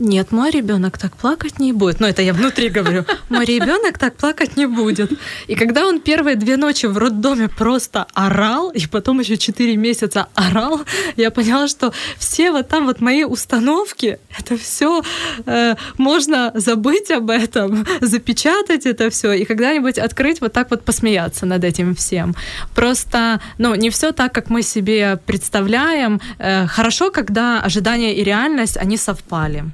нет, 0.00 0.32
мой 0.32 0.50
ребенок 0.50 0.96
так 0.96 1.14
плакать 1.14 1.58
не 1.58 1.74
будет. 1.74 2.00
Ну, 2.00 2.06
это 2.06 2.22
я 2.22 2.32
внутри 2.32 2.70
говорю, 2.70 3.04
мой 3.28 3.44
ребенок 3.44 3.98
так 3.98 4.16
плакать 4.16 4.56
не 4.56 4.66
будет. 4.66 5.12
И 5.46 5.54
когда 5.54 5.86
он 5.86 6.00
первые 6.00 6.36
две 6.36 6.56
ночи 6.56 6.86
в 6.86 6.96
роддоме 6.96 7.48
просто 7.48 8.06
орал, 8.14 8.70
и 8.70 8.86
потом 8.86 9.20
еще 9.20 9.36
четыре 9.36 9.76
месяца 9.76 10.28
орал, 10.34 10.80
я 11.16 11.30
поняла, 11.30 11.68
что 11.68 11.92
все 12.18 12.50
вот 12.50 12.68
там 12.68 12.86
вот 12.86 13.02
мои 13.02 13.24
установки, 13.24 14.18
это 14.38 14.56
все 14.56 15.02
э, 15.44 15.74
можно 15.98 16.50
забыть 16.54 17.10
об 17.10 17.28
этом, 17.28 17.86
запечатать 18.00 18.86
это 18.86 19.10
все 19.10 19.32
и 19.34 19.44
когда-нибудь 19.44 19.98
открыть 19.98 20.40
вот 20.40 20.54
так 20.54 20.70
вот 20.70 20.82
посмеяться 20.82 21.44
над 21.44 21.62
этим 21.62 21.94
всем. 21.94 22.34
Просто, 22.74 23.42
ну, 23.58 23.74
не 23.74 23.90
все 23.90 24.12
так, 24.12 24.32
как 24.32 24.48
мы 24.48 24.62
себе 24.62 25.18
представляем. 25.26 26.22
Э, 26.38 26.66
хорошо, 26.66 27.10
когда 27.10 27.60
ожидания 27.60 28.14
и 28.16 28.24
реальность, 28.24 28.78
они 28.78 28.96
совпали 28.96 29.64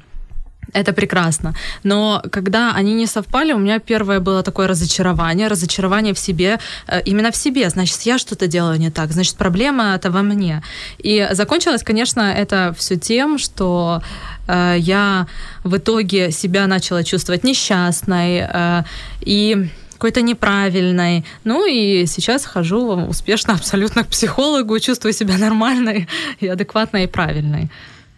это 0.76 0.92
прекрасно. 0.92 1.54
Но 1.84 2.22
когда 2.30 2.74
они 2.74 2.94
не 2.94 3.06
совпали, 3.06 3.52
у 3.52 3.58
меня 3.58 3.78
первое 3.78 4.20
было 4.20 4.42
такое 4.42 4.68
разочарование, 4.68 5.48
разочарование 5.48 6.12
в 6.12 6.18
себе, 6.18 6.58
э, 6.88 7.02
именно 7.06 7.30
в 7.30 7.36
себе. 7.36 7.70
Значит, 7.70 8.02
я 8.02 8.18
что-то 8.18 8.46
делаю 8.46 8.78
не 8.78 8.90
так, 8.90 9.12
значит, 9.12 9.36
проблема 9.36 9.94
это 9.94 10.10
во 10.10 10.22
мне. 10.22 10.62
И 10.98 11.28
закончилось, 11.32 11.82
конечно, 11.82 12.20
это 12.20 12.74
все 12.78 12.96
тем, 12.96 13.38
что 13.38 14.02
э, 14.48 14.76
я 14.78 15.26
в 15.64 15.76
итоге 15.76 16.30
себя 16.30 16.66
начала 16.66 17.02
чувствовать 17.02 17.44
несчастной 17.44 18.46
э, 18.48 18.82
и 19.26 19.68
какой-то 19.92 20.20
неправильной. 20.20 21.24
Ну 21.44 21.66
и 21.66 22.06
сейчас 22.06 22.44
хожу 22.44 23.08
успешно 23.08 23.54
абсолютно 23.54 24.04
к 24.04 24.08
психологу, 24.08 24.78
чувствую 24.78 25.14
себя 25.14 25.38
нормальной 25.38 26.06
и 26.40 26.48
адекватной 26.48 27.04
и 27.04 27.06
правильной. 27.06 27.70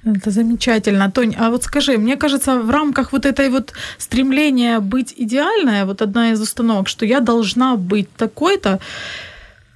Это 0.04 0.30
замечательно. 0.30 1.10
Тонь, 1.10 1.34
а 1.38 1.50
вот 1.50 1.64
скажи, 1.64 1.98
мне 1.98 2.16
кажется, 2.16 2.60
в 2.60 2.70
рамках 2.70 3.12
вот 3.12 3.26
этой 3.26 3.50
вот 3.50 3.72
стремления 3.98 4.80
быть 4.80 5.14
идеальной, 5.16 5.84
вот 5.84 6.02
одна 6.02 6.30
из 6.32 6.40
установок, 6.40 6.88
что 6.88 7.04
я 7.04 7.20
должна 7.20 7.76
быть 7.76 8.08
такой-то, 8.16 8.78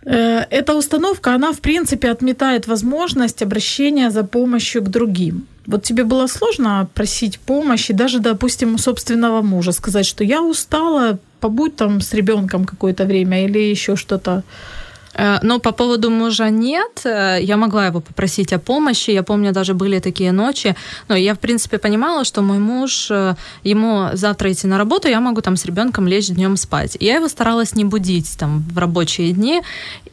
э, 0.06 0.44
эта 0.50 0.74
установка, 0.74 1.34
она, 1.34 1.52
в 1.52 1.60
принципе, 1.60 2.10
отметает 2.10 2.66
возможность 2.66 3.42
обращения 3.42 4.10
за 4.10 4.22
помощью 4.22 4.82
к 4.82 4.88
другим. 4.88 5.46
Вот 5.66 5.82
тебе 5.82 6.04
было 6.04 6.28
сложно 6.28 6.88
просить 6.94 7.38
помощи, 7.38 7.92
даже, 7.92 8.18
допустим, 8.18 8.78
собственного 8.78 9.42
мужа, 9.42 9.72
сказать, 9.72 10.06
что 10.06 10.24
я 10.24 10.42
устала, 10.42 11.18
побудь 11.40 11.76
там 11.76 12.00
с 12.00 12.14
ребенком 12.14 12.64
какое-то 12.64 13.04
время 13.04 13.44
или 13.44 13.58
еще 13.58 13.96
что-то. 13.96 14.42
Э, 15.14 15.38
но 15.42 15.58
по 15.58 15.72
поводу 15.72 16.10
мужа 16.10 16.50
нет. 16.50 17.02
Э, 17.04 17.38
я 17.40 17.56
могла 17.56 17.86
его 17.86 18.00
попросить 18.00 18.52
о 18.52 18.58
помощи. 18.58 19.10
Я 19.10 19.22
помню, 19.22 19.52
даже 19.52 19.74
были 19.74 20.00
такие 20.00 20.32
ночи. 20.32 20.74
Но 21.08 21.16
я, 21.16 21.34
в 21.34 21.38
принципе, 21.38 21.78
понимала, 21.78 22.24
что 22.24 22.42
мой 22.42 22.58
муж, 22.58 23.08
э, 23.10 23.34
ему 23.64 24.08
завтра 24.12 24.50
идти 24.52 24.66
на 24.66 24.78
работу, 24.78 25.08
я 25.08 25.20
могу 25.20 25.40
там 25.40 25.56
с 25.56 25.64
ребенком 25.64 26.08
лечь 26.08 26.28
днем 26.28 26.56
спать. 26.56 26.96
Я 27.00 27.16
его 27.16 27.28
старалась 27.28 27.74
не 27.74 27.84
будить 27.84 28.36
там 28.38 28.64
в 28.72 28.78
рабочие 28.78 29.32
дни. 29.32 29.62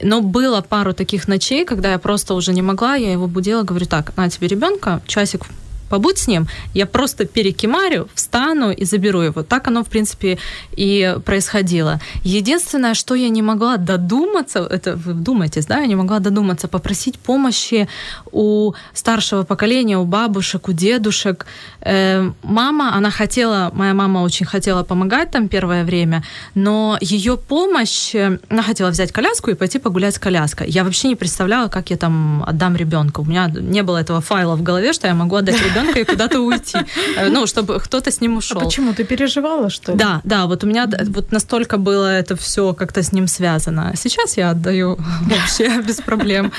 Но 0.02 0.22
было 0.22 0.62
пару 0.62 0.94
таких 0.94 1.28
ночей, 1.28 1.66
когда 1.66 1.92
я 1.92 2.00
просто 2.00 2.34
уже 2.34 2.54
не 2.54 2.62
могла, 2.62 2.96
я 2.96 3.12
его 3.12 3.28
будила, 3.28 3.64
говорю, 3.64 3.86
так, 3.86 4.16
на 4.18 4.30
тебе 4.30 4.48
ребенка, 4.48 5.02
часик 5.08 5.46
побудь 5.90 6.18
с 6.18 6.28
ним, 6.28 6.48
я 6.74 6.86
просто 6.86 7.26
перекимарю, 7.26 8.08
встану 8.14 8.72
и 8.72 8.86
заберу 8.86 9.22
его. 9.22 9.44
Так 9.44 9.68
оно, 9.68 9.84
в 9.84 9.88
принципе, 9.88 10.38
и 10.78 11.16
происходило. 11.26 12.00
Единственное, 12.24 12.94
что 12.94 13.16
я 13.16 13.30
не 13.30 13.42
могла 13.42 13.78
додуматься, 13.78 14.60
это 14.60 14.96
вы 14.96 15.14
вдумайтесь, 15.14 15.66
да, 15.66 15.80
я 15.80 15.88
не 15.88 15.96
могла 15.96 16.20
додуматься 16.20 16.68
попросить 16.68 17.20
помощи 17.20 17.88
у 18.32 18.74
старшего 18.94 19.44
поколения, 19.44 19.98
у 19.98 20.06
бабушек, 20.06 20.70
у 20.70 20.72
дедушек. 20.72 21.46
Э, 21.82 22.32
мама, 22.44 22.96
она 22.96 23.10
хотела, 23.10 23.72
моя 23.74 23.94
мама 23.94 24.20
очень 24.20 24.46
хотела 24.46 24.84
помогать 24.84 25.32
там 25.32 25.48
первое 25.48 25.84
время, 25.84 26.24
но 26.56 26.98
ее 27.02 27.38
помощь, 27.38 28.16
э, 28.16 28.40
она 28.50 28.64
хотела 28.64 28.90
взять 28.90 29.12
коляску 29.12 29.52
и 29.52 29.56
пойти 29.56 29.80
погулять 29.80 30.16
с 30.16 30.20
коляской. 30.20 30.70
Я 30.70 30.84
вообще 30.84 31.08
не 31.08 31.16
представляла, 31.16 31.68
как 31.68 31.90
я 31.90 31.98
там 31.98 32.44
отдам 32.48 32.76
ребенка. 32.76 33.22
У 33.22 33.26
меня 33.26 33.48
не 33.48 33.84
было 33.84 33.98
этого 33.98 34.22
файла 34.22 34.56
в 34.56 34.64
голове, 34.64 34.94
что 34.94 35.08
я 35.08 35.14
могу 35.14 35.36
отдать 35.36 35.56
ребенка 35.62 35.79
ребенка 35.80 36.00
и 36.00 36.04
куда-то 36.04 36.40
уйти. 36.40 36.78
Э, 37.18 37.30
ну, 37.30 37.48
чтобы 37.48 37.80
кто-то 37.80 38.12
с 38.12 38.22
ним 38.22 38.38
ушел. 38.38 38.62
А 38.62 38.66
почему? 38.66 38.94
Ты 38.94 39.04
переживала, 39.04 39.70
что 39.70 39.92
ли? 39.92 39.98
Да, 39.98 40.22
да, 40.24 40.46
вот 40.46 40.64
у 40.64 40.68
меня 40.68 40.90
вот 41.08 41.32
настолько 41.32 41.78
было 41.78 42.08
это 42.08 42.36
все 42.36 42.74
как-то 42.74 43.02
с 43.02 43.12
ним 43.12 43.28
связано. 43.28 43.94
Сейчас 43.96 44.38
я 44.38 44.52
отдаю 44.52 44.98
вообще 45.22 45.82
без 45.82 45.98
проблем. 45.98 46.52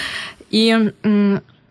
И 0.50 0.92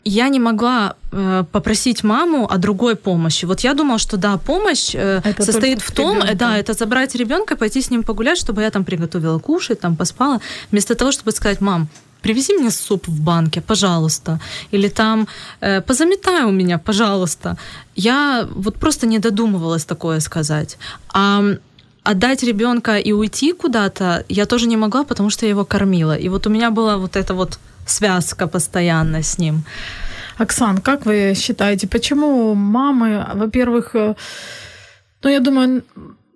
я 0.06 0.30
не 0.30 0.40
могла 0.40 0.96
э, 1.12 1.44
попросить 1.52 2.04
маму 2.04 2.48
о 2.50 2.58
другой 2.58 2.96
помощи. 2.96 3.46
Вот 3.46 3.60
я 3.60 3.74
думала, 3.74 4.00
что 4.00 4.18
да, 4.18 4.38
помощь 4.38 4.96
э, 4.96 5.22
это 5.24 5.44
состоит 5.44 5.82
в 5.82 5.92
том, 5.92 6.22
э, 6.22 6.36
да, 6.36 6.58
это 6.58 6.74
забрать 6.74 7.16
ребенка, 7.16 7.56
пойти 7.56 7.82
с 7.82 7.92
ним 7.92 8.04
погулять, 8.04 8.38
чтобы 8.38 8.62
я 8.62 8.72
там 8.72 8.84
приготовила 8.86 9.40
кушать, 9.40 9.82
там 9.82 9.96
поспала, 9.96 10.40
вместо 10.72 10.96
того, 10.96 11.12
чтобы 11.12 11.32
сказать, 11.32 11.62
мам, 11.62 11.90
привези 12.22 12.54
мне 12.54 12.72
суп 12.72 13.08
в 13.08 13.22
банке, 13.22 13.62
пожалуйста. 13.62 14.40
Или 14.74 14.90
там, 14.90 15.28
э, 15.62 15.82
позаметай 15.82 16.44
у 16.44 16.52
меня, 16.52 16.78
пожалуйста. 16.78 17.58
Я 17.96 18.48
вот 18.56 18.76
просто 18.76 19.08
не 19.08 19.20
додумывалась 19.20 19.86
такое 19.86 20.20
сказать. 20.20 20.78
А 21.14 21.44
отдать 22.04 22.44
ребенка 22.44 22.98
и 22.98 23.14
уйти 23.14 23.54
куда-то 23.54 24.24
я 24.30 24.46
тоже 24.46 24.68
не 24.68 24.78
могла, 24.78 25.04
потому 25.04 25.30
что 25.30 25.46
я 25.46 25.52
его 25.52 25.66
кормила. 25.66 26.18
И 26.18 26.30
вот 26.30 26.48
у 26.48 26.50
меня 26.50 26.72
была 26.72 26.98
вот 26.98 27.16
эта 27.16 27.34
вот 27.34 27.60
связка 27.86 28.48
постоянно 28.48 29.22
с 29.22 29.40
ним. 29.40 29.64
Оксан, 30.38 30.78
как 30.78 31.06
вы 31.06 31.34
считаете, 31.36 31.88
почему 31.88 32.56
мамы, 32.56 33.26
во-первых, 33.34 33.96
э, 33.96 34.16
ну, 35.24 35.30
я 35.30 35.40
думаю, 35.40 35.84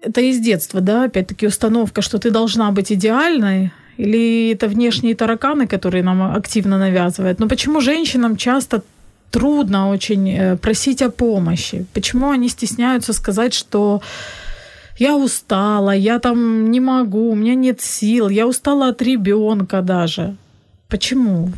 это 0.02 0.22
из 0.22 0.40
детства, 0.40 0.82
да, 0.82 1.06
опять-таки 1.06 1.48
установка, 1.48 2.02
что 2.02 2.18
ты 2.18 2.30
должна 2.32 2.72
быть 2.72 2.92
идеальной, 2.92 3.72
или 3.98 4.52
это 4.52 4.68
внешние 4.68 5.16
тараканы, 5.16 5.68
которые 5.68 6.04
нам 6.04 6.36
активно 6.36 6.78
навязывают? 6.78 7.40
Но 7.40 7.48
почему 7.48 7.82
женщинам 7.82 8.38
часто 8.38 8.82
трудно 9.32 9.90
очень 9.90 10.30
э, 10.30 10.58
просить 10.58 11.02
о 11.02 11.10
помощи? 11.10 11.86
Почему 11.94 12.32
они 12.32 12.50
стесняются 12.50 13.14
сказать, 13.14 13.54
что 13.54 14.02
я 15.00 15.16
устала, 15.16 15.96
я 15.96 16.20
там 16.20 16.72
не 16.72 16.80
могу, 16.80 17.32
у 17.32 17.36
меня 17.36 17.56
нет 17.56 17.82
сил, 17.82 18.30
я 18.30 18.48
устала 18.48 18.90
от 18.90 19.02
ребенка 19.02 19.82
даже. 19.82 20.36
Почему? 20.88 21.52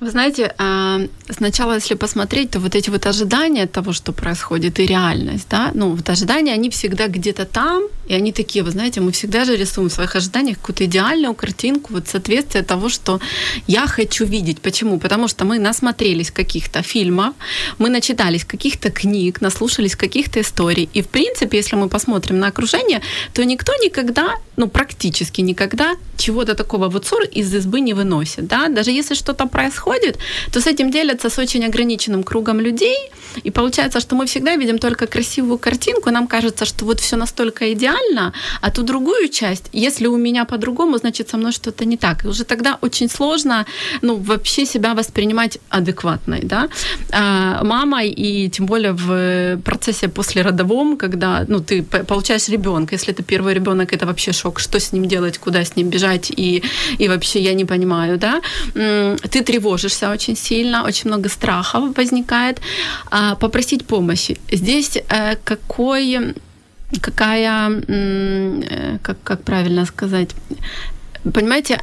Вы 0.00 0.10
знаете, 0.10 0.54
а, 0.56 1.00
сначала, 1.28 1.74
если 1.74 1.94
посмотреть, 1.94 2.50
то 2.50 2.60
вот 2.60 2.74
эти 2.74 2.90
вот 2.90 3.06
ожидания 3.06 3.66
того, 3.66 3.92
что 3.92 4.12
происходит, 4.12 4.80
и 4.80 4.86
реальность, 4.86 5.46
да, 5.50 5.70
ну, 5.74 5.90
вот 5.90 6.08
ожидания, 6.08 6.54
они 6.54 6.70
всегда 6.70 7.06
где-то 7.08 7.44
там, 7.44 7.82
и 8.10 8.14
они 8.14 8.32
такие, 8.32 8.64
вы 8.64 8.72
знаете, 8.72 9.00
мы 9.00 9.12
всегда 9.12 9.44
же 9.44 9.56
рисуем 9.56 9.88
в 9.88 9.92
своих 9.92 10.16
ожиданиях 10.16 10.58
какую-то 10.58 10.84
идеальную 10.84 11.32
картинку, 11.34 11.92
вот 11.92 12.08
соответствие 12.08 12.64
того, 12.64 12.88
что 12.88 13.20
я 13.68 13.86
хочу 13.86 14.24
видеть. 14.24 14.60
Почему? 14.60 14.98
Потому 14.98 15.28
что 15.28 15.44
мы 15.44 15.60
насмотрелись 15.60 16.32
каких-то 16.32 16.82
фильмов, 16.82 17.34
мы 17.78 17.88
начитались 17.88 18.44
каких-то 18.44 18.90
книг, 18.90 19.40
наслушались 19.40 19.94
каких-то 19.94 20.40
историй, 20.40 20.88
и, 20.92 21.02
в 21.02 21.06
принципе, 21.06 21.58
если 21.58 21.76
мы 21.76 21.88
посмотрим 21.88 22.40
на 22.40 22.48
окружение, 22.48 23.00
то 23.32 23.44
никто 23.44 23.72
никогда, 23.74 24.34
ну, 24.56 24.66
практически 24.66 25.40
никогда 25.42 25.94
чего-то 26.16 26.54
такого 26.54 26.88
вот 26.88 27.06
ссор 27.06 27.22
из 27.22 27.54
избы 27.54 27.80
не 27.80 27.94
выносит, 27.94 28.48
да, 28.48 28.68
даже 28.68 28.90
если 28.90 29.14
что-то 29.14 29.46
происходит, 29.46 30.18
то 30.52 30.60
с 30.60 30.66
этим 30.66 30.90
делятся 30.90 31.30
с 31.30 31.38
очень 31.38 31.64
ограниченным 31.64 32.24
кругом 32.24 32.58
людей, 32.58 32.98
и 33.44 33.50
получается, 33.52 34.00
что 34.00 34.16
мы 34.16 34.26
всегда 34.26 34.56
видим 34.56 34.78
только 34.78 35.06
красивую 35.06 35.58
картинку, 35.58 36.10
нам 36.10 36.26
кажется, 36.26 36.64
что 36.64 36.84
вот 36.84 36.98
все 36.98 37.16
настолько 37.16 37.72
идеально, 37.72 37.99
а 38.60 38.70
ту 38.70 38.82
другую 38.82 39.28
часть, 39.28 39.68
если 39.72 40.06
у 40.06 40.16
меня 40.16 40.44
по-другому, 40.44 40.98
значит, 40.98 41.28
со 41.28 41.36
мной 41.36 41.52
что-то 41.52 41.84
не 41.84 41.96
так. 41.96 42.24
И 42.24 42.28
уже 42.28 42.44
тогда 42.44 42.78
очень 42.82 43.08
сложно, 43.08 43.66
ну, 44.02 44.16
вообще 44.16 44.66
себя 44.66 44.94
воспринимать 44.94 45.58
адекватной, 45.68 46.40
да. 46.42 46.68
А, 47.12 47.62
мамой 47.64 48.08
и 48.08 48.50
тем 48.50 48.66
более 48.66 48.92
в 48.92 49.60
процессе 49.62 50.08
послеродовом, 50.08 50.96
когда, 50.96 51.44
ну, 51.48 51.60
ты 51.60 51.82
получаешь 51.82 52.48
ребенка, 52.48 52.94
если 52.94 53.12
это 53.12 53.22
первый 53.22 53.54
ребенок, 53.54 53.92
это 53.92 54.06
вообще 54.06 54.32
шок, 54.32 54.60
что 54.60 54.78
с 54.78 54.92
ним 54.92 55.06
делать, 55.06 55.38
куда 55.38 55.64
с 55.64 55.76
ним 55.76 55.88
бежать, 55.88 56.30
и, 56.30 56.62
и 56.98 57.08
вообще 57.08 57.40
я 57.40 57.54
не 57.54 57.64
понимаю, 57.64 58.18
да. 58.18 58.40
Ты 58.74 59.42
тревожишься 59.42 60.10
очень 60.10 60.36
сильно, 60.36 60.84
очень 60.84 61.10
много 61.10 61.28
страхов 61.28 61.96
возникает. 61.96 62.60
А, 63.10 63.34
попросить 63.34 63.86
помощи. 63.86 64.38
Здесь 64.50 64.96
э, 64.96 65.36
какой, 65.44 66.34
какая, 67.00 67.70
э, 67.88 68.98
как, 69.02 69.22
как 69.22 69.42
правильно 69.42 69.86
сказать, 69.86 70.30
понимаете, 71.34 71.80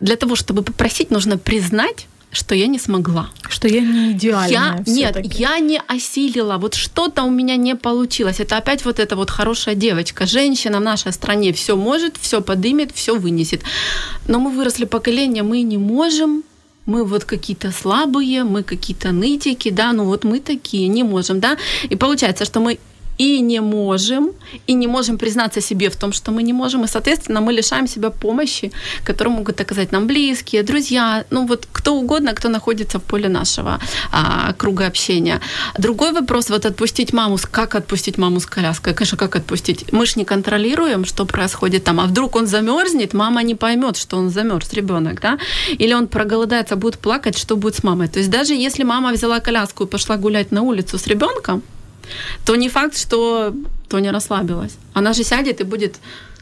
для 0.00 0.16
того, 0.16 0.34
чтобы 0.34 0.62
попросить, 0.62 1.10
нужно 1.10 1.38
признать, 1.38 2.06
что 2.32 2.54
я 2.54 2.66
не 2.68 2.78
смогла. 2.78 3.30
Что 3.48 3.68
я 3.68 3.80
не 3.80 4.12
идеальная. 4.12 4.82
Я, 4.86 4.92
нет, 5.12 5.38
я 5.38 5.58
не 5.58 5.80
осилила. 5.88 6.58
Вот 6.58 6.74
что-то 6.74 7.24
у 7.24 7.30
меня 7.30 7.56
не 7.56 7.74
получилось. 7.74 8.40
Это 8.40 8.56
опять 8.56 8.84
вот 8.84 9.00
эта 9.00 9.16
вот 9.16 9.30
хорошая 9.30 9.74
девочка. 9.74 10.26
Женщина 10.26 10.78
в 10.78 10.82
нашей 10.82 11.12
стране 11.12 11.52
все 11.52 11.76
может, 11.76 12.16
все 12.20 12.40
подымет, 12.40 12.92
все 12.94 13.16
вынесет. 13.16 13.62
Но 14.28 14.38
мы 14.38 14.50
выросли 14.50 14.84
поколение, 14.84 15.42
мы 15.42 15.62
не 15.62 15.78
можем, 15.78 16.44
мы 16.86 17.04
вот 17.04 17.24
какие-то 17.24 17.72
слабые, 17.72 18.44
мы 18.44 18.62
какие-то 18.62 19.12
нытики, 19.12 19.70
да, 19.70 19.92
ну 19.92 20.04
вот 20.04 20.24
мы 20.24 20.40
такие, 20.40 20.88
не 20.88 21.02
можем, 21.02 21.40
да. 21.40 21.56
И 21.90 21.96
получается, 21.96 22.44
что 22.44 22.60
мы 22.60 22.78
и 23.20 23.40
не 23.42 23.60
можем, 23.60 24.30
и 24.66 24.74
не 24.74 24.86
можем 24.86 25.18
признаться 25.18 25.60
себе 25.60 25.88
в 25.88 25.96
том, 25.96 26.12
что 26.12 26.32
мы 26.32 26.42
не 26.42 26.54
можем, 26.54 26.84
и, 26.84 26.88
соответственно, 26.88 27.40
мы 27.42 27.52
лишаем 27.52 27.86
себя 27.86 28.10
помощи, 28.10 28.72
которую 29.04 29.36
могут 29.36 29.60
оказать 29.60 29.92
нам 29.92 30.06
близкие, 30.06 30.62
друзья, 30.62 31.24
ну 31.30 31.46
вот 31.46 31.68
кто 31.72 31.94
угодно, 31.94 32.32
кто 32.32 32.48
находится 32.48 32.98
в 32.98 33.02
поле 33.02 33.28
нашего 33.28 33.78
а, 34.10 34.54
круга 34.54 34.86
общения. 34.86 35.40
Другой 35.78 36.12
вопрос, 36.12 36.50
вот 36.50 36.64
отпустить 36.64 37.12
маму, 37.12 37.36
как 37.50 37.74
отпустить 37.74 38.18
маму 38.18 38.40
с 38.40 38.46
коляской? 38.46 38.94
Конечно, 38.94 39.18
как 39.18 39.36
отпустить? 39.36 39.92
Мы 39.92 40.06
же 40.06 40.12
не 40.16 40.24
контролируем, 40.24 41.04
что 41.04 41.26
происходит 41.26 41.84
там, 41.84 42.00
а 42.00 42.04
вдруг 42.06 42.36
он 42.36 42.46
замерзнет, 42.46 43.12
мама 43.12 43.42
не 43.42 43.54
поймет, 43.54 43.98
что 43.98 44.16
он 44.16 44.30
замерз, 44.30 44.72
ребенок, 44.72 45.20
да? 45.20 45.38
Или 45.78 45.92
он 45.92 46.06
проголодается, 46.06 46.76
будет 46.76 46.98
плакать, 46.98 47.36
что 47.36 47.56
будет 47.56 47.74
с 47.74 47.84
мамой? 47.84 48.08
То 48.08 48.18
есть 48.18 48.30
даже 48.30 48.54
если 48.54 48.84
мама 48.84 49.12
взяла 49.12 49.40
коляску 49.40 49.84
и 49.84 49.86
пошла 49.86 50.16
гулять 50.16 50.52
на 50.52 50.62
улицу 50.62 50.96
с 50.98 51.06
ребенком, 51.06 51.62
то 52.44 52.56
не 52.56 52.68
факт, 52.68 52.96
что 52.96 53.54
Тоня 53.88 54.12
расслабилась. 54.12 54.76
Она 54.94 55.12
же 55.12 55.24
сядет 55.24 55.60
и 55.60 55.64
будет 55.64 55.96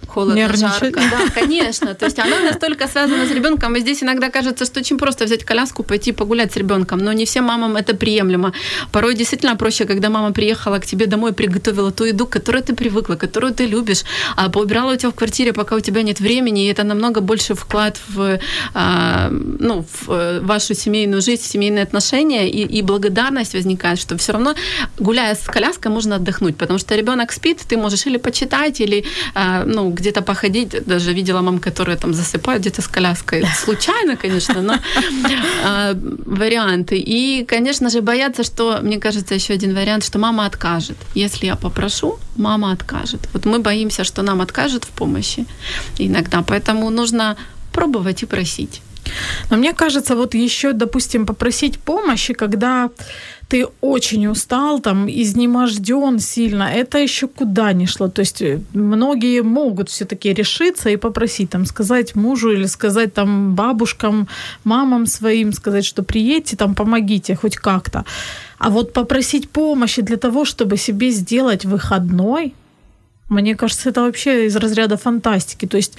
холодно, 0.06 0.56
жарко. 0.56 1.00
Да, 1.00 1.30
конечно. 1.34 1.94
То 1.94 2.06
есть 2.06 2.18
она 2.18 2.40
настолько 2.40 2.88
связана 2.88 3.26
с 3.26 3.30
ребенком, 3.30 3.76
и 3.76 3.80
здесь 3.80 4.02
иногда 4.02 4.30
кажется, 4.30 4.64
что 4.64 4.80
очень 4.80 4.98
просто 4.98 5.24
взять 5.24 5.44
коляску, 5.44 5.82
пойти 5.82 6.12
погулять 6.12 6.52
с 6.52 6.56
ребенком, 6.56 6.98
но 6.98 7.12
не 7.12 7.24
всем 7.24 7.44
мамам 7.44 7.76
это 7.76 7.94
приемлемо. 7.94 8.52
Порой 8.92 9.14
действительно 9.14 9.56
проще, 9.56 9.84
когда 9.84 10.08
мама 10.10 10.32
приехала 10.32 10.78
к 10.78 10.86
тебе 10.86 11.06
домой, 11.06 11.32
приготовила 11.32 11.90
ту 11.90 12.04
еду, 12.04 12.26
к 12.26 12.30
которой 12.30 12.62
ты 12.62 12.74
привыкла, 12.74 13.16
которую 13.16 13.52
ты 13.52 13.66
любишь, 13.66 14.04
а 14.36 14.48
поубирала 14.48 14.92
у 14.92 14.96
тебя 14.96 15.10
в 15.10 15.14
квартире, 15.14 15.52
пока 15.52 15.76
у 15.76 15.80
тебя 15.80 16.02
нет 16.02 16.20
времени, 16.20 16.66
и 16.66 16.70
это 16.70 16.84
намного 16.84 17.20
больше 17.20 17.54
вклад 17.54 18.00
в, 18.08 18.38
а, 18.74 19.30
ну, 19.30 19.84
в 19.90 20.10
э, 20.10 20.40
вашу 20.40 20.74
семейную 20.74 21.22
жизнь, 21.22 21.42
семейные 21.42 21.82
отношения, 21.82 22.48
и, 22.48 22.78
и 22.78 22.82
благодарность 22.82 23.54
возникает, 23.54 23.98
что 23.98 24.16
все 24.16 24.32
равно, 24.32 24.54
гуляя 24.98 25.34
с 25.34 25.44
коляской, 25.44 25.90
можно 25.90 26.16
отдохнуть, 26.16 26.56
потому 26.56 26.78
что 26.78 26.96
ребенок 26.96 27.32
спит, 27.32 27.60
ты 27.68 27.76
можешь 27.76 28.06
или 28.06 28.18
почитать, 28.18 28.80
или 28.80 29.04
а, 29.34 29.64
ну, 29.88 29.94
где-то 29.94 30.22
походить. 30.22 30.84
Даже 30.86 31.12
видела 31.12 31.42
мам, 31.42 31.58
которые 31.58 31.96
там 31.96 32.14
засыпают 32.14 32.60
где-то 32.60 32.82
с 32.82 32.88
коляской. 32.88 33.44
Случайно, 33.64 34.16
конечно, 34.16 34.62
но 34.62 34.74
а, 35.64 35.94
варианты. 36.26 36.98
И, 36.98 37.44
конечно 37.44 37.90
же, 37.90 38.00
боятся, 38.00 38.44
что, 38.44 38.80
мне 38.82 38.98
кажется, 38.98 39.34
еще 39.34 39.54
один 39.54 39.74
вариант, 39.74 40.04
что 40.04 40.18
мама 40.18 40.46
откажет. 40.46 40.96
Если 41.16 41.46
я 41.46 41.56
попрошу, 41.56 42.18
мама 42.36 42.72
откажет. 42.72 43.20
Вот 43.32 43.46
мы 43.46 43.58
боимся, 43.58 44.04
что 44.04 44.22
нам 44.22 44.40
откажет 44.40 44.84
в 44.84 44.88
помощи 44.88 45.46
иногда. 45.98 46.42
Поэтому 46.42 46.90
нужно 46.90 47.36
пробовать 47.72 48.22
и 48.22 48.26
просить. 48.26 48.82
Но 49.50 49.56
мне 49.56 49.72
кажется, 49.72 50.14
вот 50.14 50.34
еще, 50.34 50.72
допустим, 50.72 51.26
попросить 51.26 51.78
помощи, 51.78 52.34
когда 52.34 52.90
ты 53.48 53.66
очень 53.80 54.26
устал, 54.26 54.80
там, 54.80 55.08
изнеможден 55.08 56.18
сильно, 56.18 56.64
это 56.64 56.98
еще 56.98 57.28
куда 57.28 57.72
ни 57.72 57.86
шло. 57.86 58.08
То 58.08 58.20
есть 58.20 58.42
э, 58.42 58.60
многие 58.74 59.42
могут 59.42 59.88
все-таки 59.88 60.34
решиться 60.34 60.90
и 60.90 60.96
попросить, 60.96 61.50
там, 61.50 61.64
сказать 61.64 62.14
мужу 62.14 62.52
или 62.52 62.66
сказать 62.66 63.14
там 63.14 63.54
бабушкам, 63.54 64.28
мамам 64.64 65.06
своим, 65.06 65.52
сказать, 65.52 65.86
что 65.86 66.02
приедьте, 66.02 66.56
там, 66.56 66.74
помогите 66.74 67.34
хоть 67.34 67.56
как-то. 67.56 68.04
А 68.58 68.68
вот 68.68 68.92
попросить 68.92 69.48
помощи 69.48 70.02
для 70.02 70.18
того, 70.18 70.44
чтобы 70.44 70.76
себе 70.76 71.10
сделать 71.10 71.64
выходной, 71.64 72.54
мне 73.30 73.56
кажется, 73.56 73.88
это 73.88 74.02
вообще 74.02 74.46
из 74.46 74.56
разряда 74.56 74.96
фантастики. 74.96 75.66
То 75.66 75.78
есть 75.78 75.96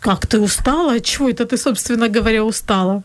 как 0.00 0.26
ты 0.26 0.40
устала? 0.40 1.00
Чего 1.00 1.30
это 1.30 1.46
ты, 1.46 1.56
собственно 1.56 2.08
говоря, 2.08 2.44
устала? 2.44 3.02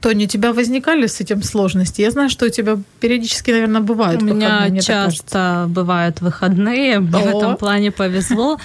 Тоня, 0.00 0.24
у 0.24 0.28
тебя 0.28 0.52
возникали 0.52 1.06
с 1.06 1.20
этим 1.20 1.42
сложности? 1.42 2.00
Я 2.00 2.10
знаю, 2.10 2.30
что 2.30 2.46
у 2.46 2.48
тебя 2.48 2.78
периодически, 3.00 3.50
наверное, 3.50 3.82
бывают 3.82 4.22
У 4.22 4.24
меня 4.24 4.60
выходные, 4.60 4.80
часто 4.80 5.66
бывают 5.68 6.22
выходные. 6.22 7.00
Мне 7.00 7.18
О. 7.18 7.20
в 7.20 7.36
этом 7.36 7.56
плане 7.56 7.90
повезло. 7.90 8.58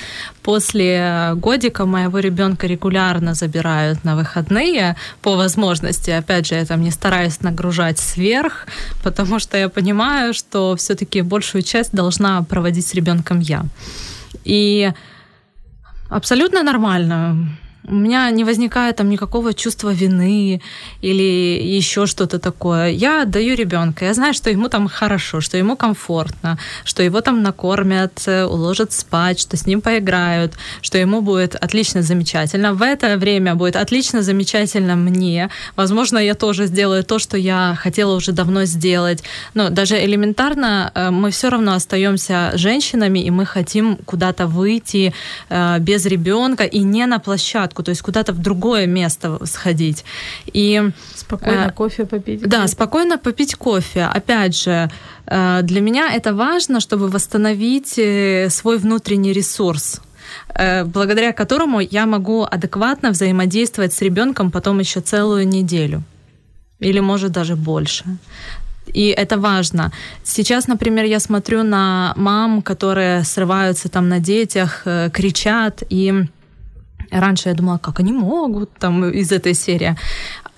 После 0.44 1.34
годика 1.36 1.86
моего 1.86 2.20
ребенка 2.20 2.68
регулярно 2.68 3.34
забирают 3.34 4.06
на 4.06 4.16
выходные 4.16 4.96
по 5.22 5.36
возможности. 5.36 6.12
Опять 6.12 6.48
же, 6.48 6.56
я 6.56 6.66
там 6.66 6.82
не 6.82 6.92
стараюсь 6.92 7.42
нагружать 7.42 8.00
сверх, 8.00 8.68
потому 9.04 9.40
что 9.40 9.58
я 9.58 9.68
понимаю, 9.68 10.34
что 10.34 10.76
все-таки 10.78 11.22
большую 11.22 11.64
часть 11.64 11.92
должна 11.92 12.44
проводить 12.44 12.88
с 12.88 12.94
ребенком 12.94 13.40
я. 13.40 13.66
И 14.46 14.94
абсолютно 16.10 16.64
нормально 16.64 17.58
у 17.88 17.94
меня 17.94 18.30
не 18.32 18.44
возникает 18.44 18.96
там 18.96 19.10
никакого 19.10 19.54
чувства 19.54 19.94
вины 19.94 20.62
или 21.02 21.78
еще 21.78 22.06
что-то 22.06 22.40
такое. 22.40 22.90
Я 22.90 23.24
отдаю 23.24 23.56
ребенка, 23.56 24.06
я 24.06 24.14
знаю, 24.14 24.34
что 24.34 24.50
ему 24.50 24.70
там 24.70 24.88
хорошо, 24.88 25.42
что 25.42 25.58
ему 25.58 25.76
комфортно, 25.76 26.58
что 26.84 27.04
его 27.04 27.22
там 27.22 27.44
накормят, 27.44 28.24
э, 28.28 28.46
уложат 28.46 28.92
спать, 28.92 29.40
что 29.40 29.58
с 29.58 29.66
ним 29.66 29.82
поиграют, 29.82 30.54
что 30.82 30.98
ему 30.98 31.22
будет 31.22 31.56
отлично, 31.56 32.02
замечательно. 32.02 32.74
В 32.74 32.82
это 32.82 33.18
время 33.18 33.56
будет 33.56 33.76
отлично, 33.76 34.22
замечательно 34.22 34.96
мне. 34.96 35.50
Возможно, 35.76 36.18
я 36.18 36.34
тоже 36.34 36.66
сделаю 36.66 37.04
то, 37.04 37.20
что 37.20 37.38
я 37.38 37.76
хотела 37.78 38.16
уже 38.16 38.32
давно 38.32 38.66
сделать. 38.66 39.24
Но 39.54 39.70
даже 39.70 40.04
элементарно 40.04 40.92
э, 40.94 41.12
мы 41.12 41.30
все 41.32 41.50
равно 41.50 41.74
остаемся 41.74 42.52
женщинами, 42.56 43.20
и 43.20 43.30
мы 43.30 43.46
хотим 43.46 43.98
куда-то 44.06 44.48
выйти 44.48 45.14
э, 45.50 45.80
без 45.80 46.06
ребенка 46.06 46.64
и 46.64 46.80
не 46.80 47.06
на 47.06 47.20
площадку 47.20 47.75
площадку, 47.76 47.84
то 47.84 47.92
есть 47.92 48.02
куда-то 48.02 48.34
в 48.34 48.38
другое 48.38 48.88
место 48.88 49.40
сходить. 49.46 50.06
И 50.54 50.92
спокойно 51.16 51.68
э, 51.68 51.72
кофе 51.72 52.06
попить. 52.06 52.42
Да, 52.48 52.68
спокойно 52.68 53.18
попить 53.18 53.56
кофе. 53.56 54.10
Опять 54.16 54.56
же, 54.56 54.90
э, 55.28 55.62
для 55.64 55.82
меня 55.82 56.16
это 56.16 56.34
важно, 56.34 56.80
чтобы 56.80 57.08
восстановить 57.08 57.98
э, 57.98 58.50
свой 58.50 58.78
внутренний 58.78 59.34
ресурс 59.34 60.02
э, 60.60 60.86
благодаря 60.86 61.32
которому 61.32 61.80
я 61.80 62.06
могу 62.06 62.44
адекватно 62.44 63.12
взаимодействовать 63.12 63.94
с 63.94 64.02
ребенком 64.02 64.52
потом 64.52 64.80
еще 64.80 65.02
целую 65.02 65.48
неделю 65.48 66.02
или 66.82 67.02
может 67.02 67.32
даже 67.32 67.56
больше. 67.56 68.04
И 68.94 69.08
это 69.18 69.38
важно. 69.38 69.92
Сейчас, 70.24 70.68
например, 70.68 71.06
я 71.06 71.20
смотрю 71.20 71.64
на 71.64 72.14
мам, 72.16 72.62
которые 72.62 73.24
срываются 73.24 73.90
там 73.90 74.10
на 74.10 74.20
детях, 74.20 74.82
э, 74.86 75.10
кричат, 75.10 75.84
и 75.90 76.28
Раньше 77.12 77.50
я 77.50 77.56
думала, 77.56 77.78
как 77.78 78.00
они 78.00 78.14
могут 78.14 78.70
там 78.80 79.06
из 79.10 79.32
этой 79.32 79.54
серии. 79.54 79.96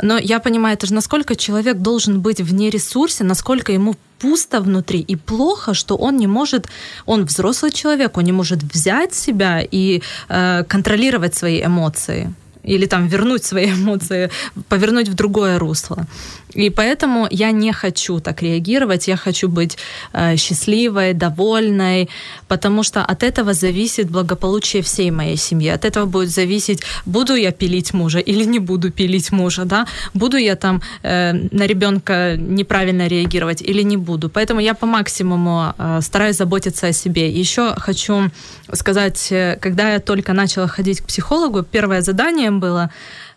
Но 0.02 0.18
я 0.18 0.40
понимаю, 0.40 0.76
это 0.76 0.88
же 0.88 0.94
насколько 0.94 1.36
человек 1.36 1.78
должен 1.78 2.22
быть 2.22 2.42
вне 2.42 2.70
ресурсе, 2.70 3.24
насколько 3.24 3.72
ему 3.72 3.96
пусто 4.20 4.62
внутри 4.62 5.00
и 5.00 5.16
плохо, 5.16 5.74
что 5.74 5.96
он 5.96 6.18
не 6.18 6.28
может, 6.28 6.68
он 7.06 7.26
взрослый 7.26 7.72
человек, 7.72 8.18
он 8.18 8.24
не 8.24 8.32
может 8.32 8.64
взять 8.64 9.14
себя 9.14 9.62
и 9.62 10.02
э, 10.30 10.64
контролировать 10.64 11.36
свои 11.36 11.64
эмоции 11.64 12.34
или 12.68 12.86
там 12.86 13.08
вернуть 13.08 13.44
свои 13.44 13.66
эмоции, 13.74 14.30
повернуть 14.70 15.10
в 15.10 15.14
другое 15.14 15.60
русло. 15.60 16.06
И 16.58 16.70
поэтому 16.70 17.28
я 17.32 17.52
не 17.52 17.72
хочу 17.72 18.20
так 18.20 18.42
реагировать, 18.42 19.08
я 19.08 19.18
хочу 19.18 19.48
быть 19.48 19.78
э, 20.14 20.38
счастливой, 20.38 21.14
довольной, 21.14 22.10
потому 22.48 22.84
что 22.84 23.02
от 23.02 23.24
этого 23.24 23.54
зависит 23.54 24.10
благополучие 24.10 24.82
всей 24.82 25.12
моей 25.12 25.38
семьи. 25.38 25.70
От 25.70 25.86
этого 25.86 26.06
будет 26.06 26.30
зависеть, 26.30 26.84
буду 27.06 27.36
я 27.36 27.52
пилить 27.52 27.94
мужа 27.94 28.20
или 28.20 28.46
не 28.46 28.60
буду 28.60 28.92
пилить 28.92 29.32
мужа, 29.32 29.66
да, 29.66 29.86
буду 30.14 30.38
я 30.38 30.56
там 30.56 30.82
э, 31.04 31.34
на 31.34 31.68
ребенка 31.68 32.38
неправильно 32.38 33.08
реагировать 33.08 33.62
или 33.62 33.84
не 33.84 33.98
буду. 33.98 34.30
Поэтому 34.30 34.62
я 34.62 34.74
по 34.74 34.88
максимуму 34.88 35.74
э, 35.78 36.02
стараюсь 36.02 36.38
заботиться 36.38 36.88
о 36.88 36.94
себе. 36.94 37.30
Еще 37.30 37.76
хочу 37.78 38.32
сказать, 38.74 39.32
э, 39.32 39.58
когда 39.62 39.94
я 39.94 40.00
только 40.00 40.34
начала 40.34 40.68
ходить 40.68 41.02
к 41.02 41.06
психологу, 41.06 41.64
первое 41.64 42.02
задание 42.02 42.52
было 42.60 42.90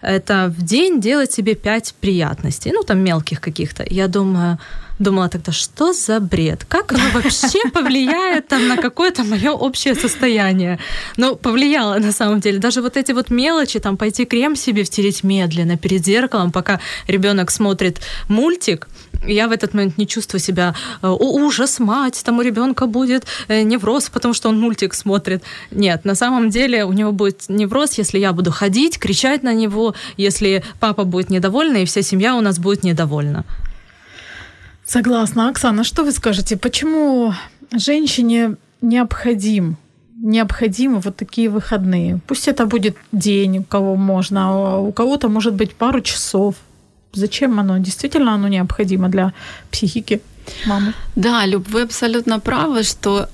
это 0.03 0.53
в 0.57 0.63
день 0.63 1.01
делать 1.01 1.33
себе 1.33 1.55
пять 1.55 1.95
приятностей, 2.01 2.73
ну, 2.73 2.83
там 2.83 2.99
мелких 2.99 3.41
каких-то. 3.41 3.85
Я 3.89 4.09
думаю, 4.09 4.59
думала 5.01 5.29
тогда, 5.29 5.53
что 5.53 5.93
за 5.93 6.21
бред? 6.21 6.65
Как 6.69 6.93
оно 6.93 7.03
вообще 7.13 7.59
повлияет 7.73 8.49
там, 8.49 8.69
на 8.69 8.77
какое-то 8.77 9.25
мое 9.25 9.51
общее 9.51 9.95
состояние? 9.95 10.79
Ну, 11.17 11.37
повлияло 11.37 11.99
на 11.99 12.13
самом 12.13 12.41
деле. 12.41 12.59
Даже 12.59 12.83
вот 12.83 12.97
эти 12.97 13.13
вот 13.13 13.31
мелочи, 13.31 13.81
там, 13.81 13.97
пойти 13.97 14.25
крем 14.25 14.57
себе 14.57 14.85
втереть 14.85 15.25
медленно 15.25 15.77
перед 15.77 16.05
зеркалом, 16.05 16.53
пока 16.53 16.81
ребенок 17.09 17.51
смотрит 17.51 18.01
мультик, 18.29 18.89
я 19.27 19.49
в 19.49 19.53
этот 19.53 19.75
момент 19.75 19.99
не 19.99 20.07
чувствую 20.07 20.41
себя, 20.41 20.75
э, 21.03 21.07
о, 21.07 21.15
ужас, 21.15 21.79
мать, 21.79 22.23
там 22.25 22.39
у 22.39 22.43
ребенка 22.43 22.87
будет 22.87 23.25
э, 23.49 23.63
невроз, 23.63 24.11
потому 24.11 24.35
что 24.35 24.49
он 24.49 24.61
мультик 24.61 24.95
смотрит. 24.95 25.43
Нет, 25.71 26.05
на 26.05 26.15
самом 26.15 26.51
деле 26.51 26.85
у 26.85 26.93
него 26.93 27.13
будет 27.13 27.49
невроз, 27.49 27.99
если 27.99 28.19
я 28.19 28.33
буду 28.33 28.51
ходить, 28.51 28.99
кричать 28.99 29.43
на 29.43 29.55
него, 29.55 29.95
если 30.17 30.63
папа 30.79 31.05
будет 31.05 31.31
недовольный, 31.31 31.83
и 31.83 31.87
вся 31.87 32.03
семья 32.03 32.35
у 32.37 32.41
нас 32.41 32.59
будет 32.59 32.85
недовольна. 32.85 33.45
Согласна. 34.91 35.49
Оксана, 35.49 35.85
что 35.85 36.03
вы 36.03 36.11
скажете? 36.11 36.57
Почему 36.57 37.33
женщине 37.73 38.57
необходим 38.83 39.77
необходимы 40.17 40.99
вот 40.99 41.17
такие 41.17 41.49
выходные? 41.49 42.19
Пусть 42.27 42.49
это 42.49 42.67
будет 42.67 42.97
день, 43.13 43.59
у 43.59 43.63
кого 43.63 43.95
можно, 43.95 44.49
а 44.49 44.79
у 44.81 44.91
кого-то 44.91 45.29
может 45.29 45.55
быть 45.55 45.77
пару 45.77 46.01
часов. 46.01 46.57
Зачем 47.13 47.61
оно? 47.61 47.79
Действительно 47.79 48.35
оно 48.35 48.49
необходимо 48.49 49.09
для 49.09 49.33
психики 49.71 50.21
мамы? 50.67 50.93
Да, 51.15 51.47
Люб, 51.47 51.69
вы 51.69 51.83
абсолютно 51.83 52.41
правы, 52.41 52.83
что 52.83 53.29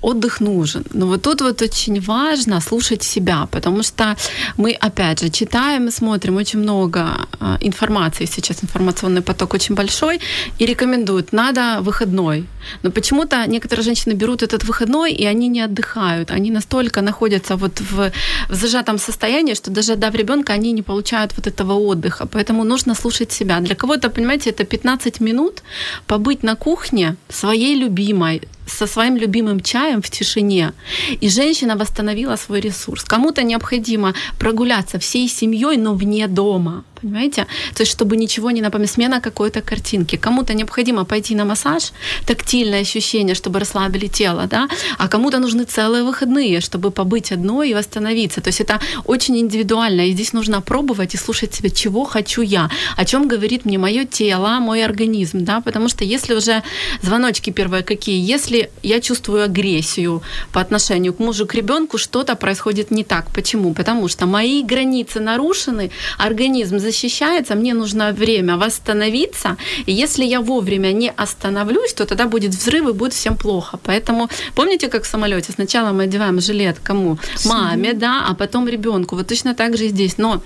отдых 0.00 0.40
нужен. 0.40 0.84
Но 0.94 1.06
вот 1.06 1.22
тут 1.22 1.40
вот 1.40 1.62
очень 1.62 2.00
важно 2.00 2.60
слушать 2.60 3.02
себя, 3.02 3.46
потому 3.50 3.82
что 3.82 4.16
мы, 4.56 4.72
опять 4.72 5.20
же, 5.20 5.30
читаем 5.30 5.88
и 5.88 5.90
смотрим 5.90 6.36
очень 6.36 6.60
много 6.60 7.00
а, 7.38 7.58
информации, 7.60 8.26
сейчас 8.26 8.62
информационный 8.62 9.22
поток 9.22 9.54
очень 9.54 9.74
большой, 9.74 10.20
и 10.58 10.66
рекомендуют, 10.66 11.32
надо 11.32 11.78
выходной. 11.80 12.46
Но 12.82 12.90
почему-то 12.90 13.46
некоторые 13.46 13.84
женщины 13.84 14.14
берут 14.14 14.42
этот 14.42 14.64
выходной, 14.64 15.12
и 15.12 15.26
они 15.26 15.48
не 15.48 15.60
отдыхают. 15.64 16.30
Они 16.30 16.50
настолько 16.50 17.02
находятся 17.02 17.56
вот 17.56 17.80
в, 17.80 18.12
в 18.48 18.54
зажатом 18.54 18.98
состоянии, 18.98 19.54
что 19.54 19.70
даже 19.70 19.92
отдав 19.92 20.14
ребенка, 20.14 20.52
они 20.52 20.72
не 20.72 20.82
получают 20.82 21.32
вот 21.36 21.46
этого 21.46 21.74
отдыха. 21.74 22.26
Поэтому 22.26 22.64
нужно 22.64 22.94
слушать 22.94 23.32
себя. 23.32 23.60
Для 23.60 23.74
кого-то, 23.74 24.10
понимаете, 24.10 24.50
это 24.50 24.64
15 24.64 25.20
минут 25.20 25.62
побыть 26.06 26.42
на 26.42 26.56
кухне 26.56 27.16
своей 27.28 27.74
любимой, 27.74 28.42
со 28.70 28.86
своим 28.86 29.16
любимым 29.16 29.60
чаем 29.60 30.02
в 30.02 30.10
тишине. 30.10 30.72
И 31.20 31.28
женщина 31.28 31.76
восстановила 31.76 32.36
свой 32.36 32.60
ресурс. 32.60 33.04
Кому-то 33.04 33.42
необходимо 33.42 34.14
прогуляться 34.38 34.98
всей 34.98 35.28
семьей, 35.28 35.76
но 35.76 35.94
вне 35.94 36.26
дома 36.28 36.84
понимаете? 37.02 37.46
То 37.74 37.82
есть, 37.82 37.92
чтобы 37.92 38.16
ничего 38.16 38.50
не 38.50 38.62
напомнить, 38.62 38.90
смена 38.90 39.20
какой-то 39.20 39.60
картинки. 39.60 40.16
Кому-то 40.16 40.54
необходимо 40.54 41.04
пойти 41.04 41.34
на 41.34 41.44
массаж, 41.44 41.92
тактильное 42.26 42.80
ощущение, 42.80 43.34
чтобы 43.34 43.58
расслабили 43.58 44.06
тело, 44.06 44.46
да, 44.46 44.68
а 44.98 45.08
кому-то 45.08 45.38
нужны 45.38 45.64
целые 45.64 46.04
выходные, 46.04 46.60
чтобы 46.60 46.90
побыть 46.90 47.32
одной 47.32 47.70
и 47.70 47.74
восстановиться. 47.74 48.40
То 48.40 48.48
есть 48.48 48.60
это 48.60 48.80
очень 49.04 49.38
индивидуально, 49.38 50.08
и 50.08 50.12
здесь 50.12 50.32
нужно 50.32 50.60
пробовать 50.60 51.14
и 51.14 51.18
слушать 51.18 51.54
себя, 51.54 51.70
чего 51.70 52.04
хочу 52.04 52.42
я, 52.42 52.70
о 52.96 53.04
чем 53.04 53.28
говорит 53.28 53.64
мне 53.64 53.78
мое 53.78 54.04
тело, 54.04 54.60
мой 54.60 54.84
организм, 54.84 55.44
да, 55.44 55.60
потому 55.60 55.88
что 55.88 56.04
если 56.04 56.34
уже 56.34 56.62
звоночки 57.02 57.50
первые 57.50 57.82
какие, 57.82 58.20
если 58.20 58.70
я 58.82 59.00
чувствую 59.00 59.44
агрессию 59.44 60.22
по 60.52 60.60
отношению 60.60 61.14
к 61.14 61.18
мужу, 61.18 61.46
к 61.46 61.54
ребенку, 61.54 61.98
что-то 61.98 62.36
происходит 62.36 62.90
не 62.90 63.04
так. 63.04 63.30
Почему? 63.34 63.74
Потому 63.74 64.08
что 64.08 64.26
мои 64.26 64.62
границы 64.62 65.20
нарушены, 65.20 65.90
организм 66.18 66.78
защищается, 66.90 67.54
мне 67.54 67.74
нужно 67.74 68.12
время 68.12 68.56
восстановиться. 68.56 69.56
И 69.86 69.92
если 69.92 70.24
я 70.24 70.40
вовремя 70.40 70.92
не 70.92 71.10
остановлюсь, 71.10 71.94
то 71.94 72.04
тогда 72.04 72.26
будет 72.26 72.54
взрыв 72.54 72.88
и 72.88 72.92
будет 72.92 73.12
всем 73.12 73.36
плохо. 73.36 73.78
Поэтому 73.82 74.28
помните, 74.54 74.88
как 74.88 75.02
в 75.04 75.06
самолете? 75.06 75.52
Сначала 75.52 75.92
мы 75.92 76.04
одеваем 76.04 76.40
жилет 76.40 76.78
кому? 76.82 77.18
Маме, 77.44 77.92
да, 77.92 78.26
а 78.28 78.34
потом 78.34 78.68
ребенку. 78.68 79.16
Вот 79.16 79.26
точно 79.26 79.54
так 79.54 79.76
же 79.76 79.86
и 79.86 79.88
здесь. 79.88 80.18
Но 80.18 80.40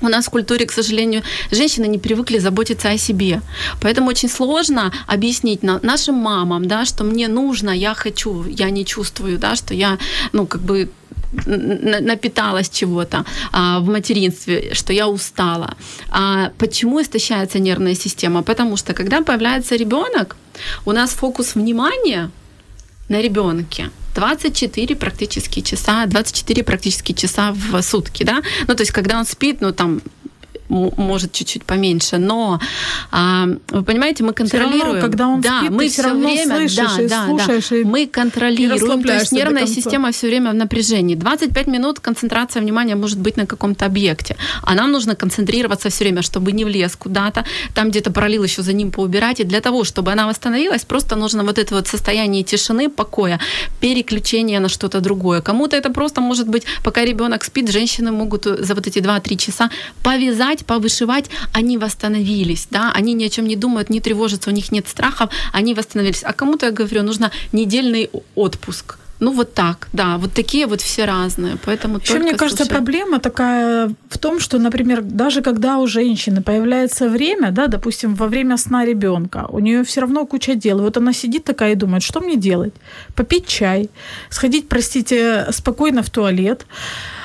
у 0.00 0.08
нас 0.08 0.26
в 0.26 0.30
культуре, 0.30 0.66
к 0.66 0.72
сожалению, 0.72 1.22
женщины 1.50 1.86
не 1.86 1.98
привыкли 1.98 2.38
заботиться 2.38 2.90
о 2.90 2.98
себе. 2.98 3.40
Поэтому 3.80 4.08
очень 4.08 4.28
сложно 4.28 4.92
объяснить 5.06 5.62
нашим 5.62 6.14
мамам, 6.16 6.66
да, 6.66 6.84
что 6.84 7.04
мне 7.04 7.28
нужно, 7.28 7.70
я 7.70 7.94
хочу, 7.94 8.44
я 8.44 8.70
не 8.70 8.84
чувствую, 8.84 9.38
да, 9.38 9.56
что 9.56 9.74
я, 9.74 9.98
ну, 10.32 10.46
как 10.46 10.60
бы 10.62 10.88
напиталась 11.46 12.68
чего-то 12.68 13.24
а, 13.52 13.80
в 13.80 13.88
материнстве, 13.88 14.74
что 14.74 14.92
я 14.92 15.08
устала. 15.08 15.76
А 16.10 16.52
почему 16.58 17.00
истощается 17.00 17.58
нервная 17.58 17.94
система? 17.94 18.42
Потому 18.42 18.76
что 18.76 18.94
когда 18.94 19.22
появляется 19.22 19.76
ребенок, 19.76 20.36
у 20.84 20.92
нас 20.92 21.10
фокус 21.10 21.54
внимания 21.54 22.30
на 23.08 23.20
ребенке 23.20 23.90
24 24.14 24.96
практически 24.96 25.60
часа, 25.60 26.06
24 26.06 26.62
практически 26.62 27.12
часа 27.12 27.52
в 27.52 27.82
сутки, 27.82 28.24
да, 28.24 28.42
ну, 28.68 28.74
то 28.74 28.82
есть, 28.82 28.92
когда 28.92 29.18
он 29.18 29.26
спит, 29.26 29.60
ну, 29.60 29.72
там, 29.72 30.00
может 30.68 31.32
чуть-чуть 31.32 31.64
поменьше, 31.64 32.18
но 32.18 32.60
а, 33.10 33.46
вы 33.70 33.82
понимаете, 33.82 34.24
мы 34.24 34.32
контролируем. 34.32 34.80
Все 34.80 34.86
равно, 34.86 35.00
когда 35.00 35.28
он 35.28 35.40
да, 35.40 35.60
спит, 35.60 35.70
мы 35.70 35.88
все 35.88 36.02
равно 36.02 36.28
время, 36.28 36.56
слышишь 36.56 36.76
да, 36.76 37.02
и 37.02 37.08
да, 37.08 37.26
слушаешь, 37.26 37.68
да. 37.68 37.76
И 37.76 37.84
мы 37.84 38.06
контролируем, 38.06 39.02
то 39.02 39.14
есть 39.14 39.32
нервная 39.32 39.66
система 39.66 40.12
все 40.12 40.26
время 40.26 40.50
в 40.50 40.54
напряжении. 40.54 41.14
25 41.14 41.66
минут 41.66 42.00
концентрация 42.00 42.62
внимания 42.62 42.96
может 42.96 43.18
быть 43.18 43.36
на 43.36 43.46
каком-то 43.46 43.86
объекте, 43.86 44.36
а 44.62 44.74
нам 44.74 44.92
нужно 44.92 45.14
концентрироваться 45.14 45.88
все 45.90 46.04
время, 46.04 46.22
чтобы 46.22 46.52
не 46.52 46.64
влез 46.64 46.96
куда-то, 46.96 47.44
там 47.74 47.90
где-то 47.90 48.10
пролил 48.10 48.44
еще 48.44 48.62
за 48.62 48.72
ним 48.72 48.90
поубирать, 48.90 49.40
и 49.40 49.44
для 49.44 49.60
того, 49.60 49.84
чтобы 49.84 50.12
она 50.12 50.26
восстановилась, 50.26 50.84
просто 50.84 51.16
нужно 51.16 51.44
вот 51.44 51.58
это 51.58 51.74
вот 51.74 51.86
состояние 51.86 52.42
тишины, 52.42 52.88
покоя, 52.88 53.38
переключение 53.80 54.60
на 54.60 54.68
что-то 54.68 55.00
другое. 55.00 55.40
Кому-то 55.40 55.76
это 55.76 55.90
просто 55.90 56.20
может 56.20 56.48
быть, 56.48 56.64
пока 56.82 57.04
ребенок 57.04 57.44
спит, 57.44 57.70
женщины 57.70 58.12
могут 58.12 58.44
за 58.44 58.74
вот 58.74 58.86
эти 58.86 58.98
2-3 58.98 59.36
часа 59.36 59.70
повязать 60.02 60.53
вышивать, 60.62 60.66
повышивать, 60.66 61.30
они 61.52 61.78
восстановились, 61.78 62.68
да, 62.70 62.92
они 62.94 63.14
ни 63.14 63.24
о 63.24 63.28
чем 63.28 63.46
не 63.46 63.56
думают, 63.56 63.90
не 63.90 64.00
тревожатся, 64.00 64.50
у 64.50 64.52
них 64.52 64.72
нет 64.72 64.88
страхов, 64.88 65.30
они 65.52 65.74
восстановились. 65.74 66.24
А 66.24 66.32
кому-то, 66.32 66.66
я 66.66 66.72
говорю, 66.72 67.02
нужно 67.02 67.30
недельный 67.52 68.10
отпуск. 68.34 68.98
Ну 69.20 69.32
вот 69.32 69.54
так, 69.54 69.88
да, 69.92 70.16
вот 70.18 70.32
такие 70.32 70.66
вот 70.66 70.80
все 70.80 71.04
разные, 71.04 71.56
поэтому 71.64 71.98
Еще 71.98 72.18
мне 72.18 72.34
кажется, 72.34 72.64
слушай. 72.64 72.74
проблема 72.74 73.20
такая 73.20 73.94
в 74.10 74.18
том, 74.18 74.40
что, 74.40 74.58
например, 74.58 75.02
даже 75.02 75.40
когда 75.40 75.78
у 75.78 75.86
женщины 75.86 76.42
появляется 76.42 77.08
время, 77.08 77.52
да, 77.52 77.68
допустим, 77.68 78.16
во 78.16 78.26
время 78.26 78.56
сна 78.56 78.84
ребенка, 78.84 79.46
у 79.48 79.60
нее 79.60 79.82
все 79.82 80.00
равно 80.00 80.26
куча 80.26 80.54
дел. 80.56 80.80
Вот 80.80 80.96
она 80.96 81.12
сидит 81.12 81.44
такая 81.44 81.72
и 81.72 81.76
думает, 81.76 82.02
что 82.02 82.20
мне 82.20 82.36
делать? 82.36 82.74
Попить 83.14 83.46
чай, 83.46 83.88
сходить, 84.30 84.68
простите, 84.68 85.46
спокойно 85.52 86.02
в 86.02 86.10
туалет, 86.10 86.66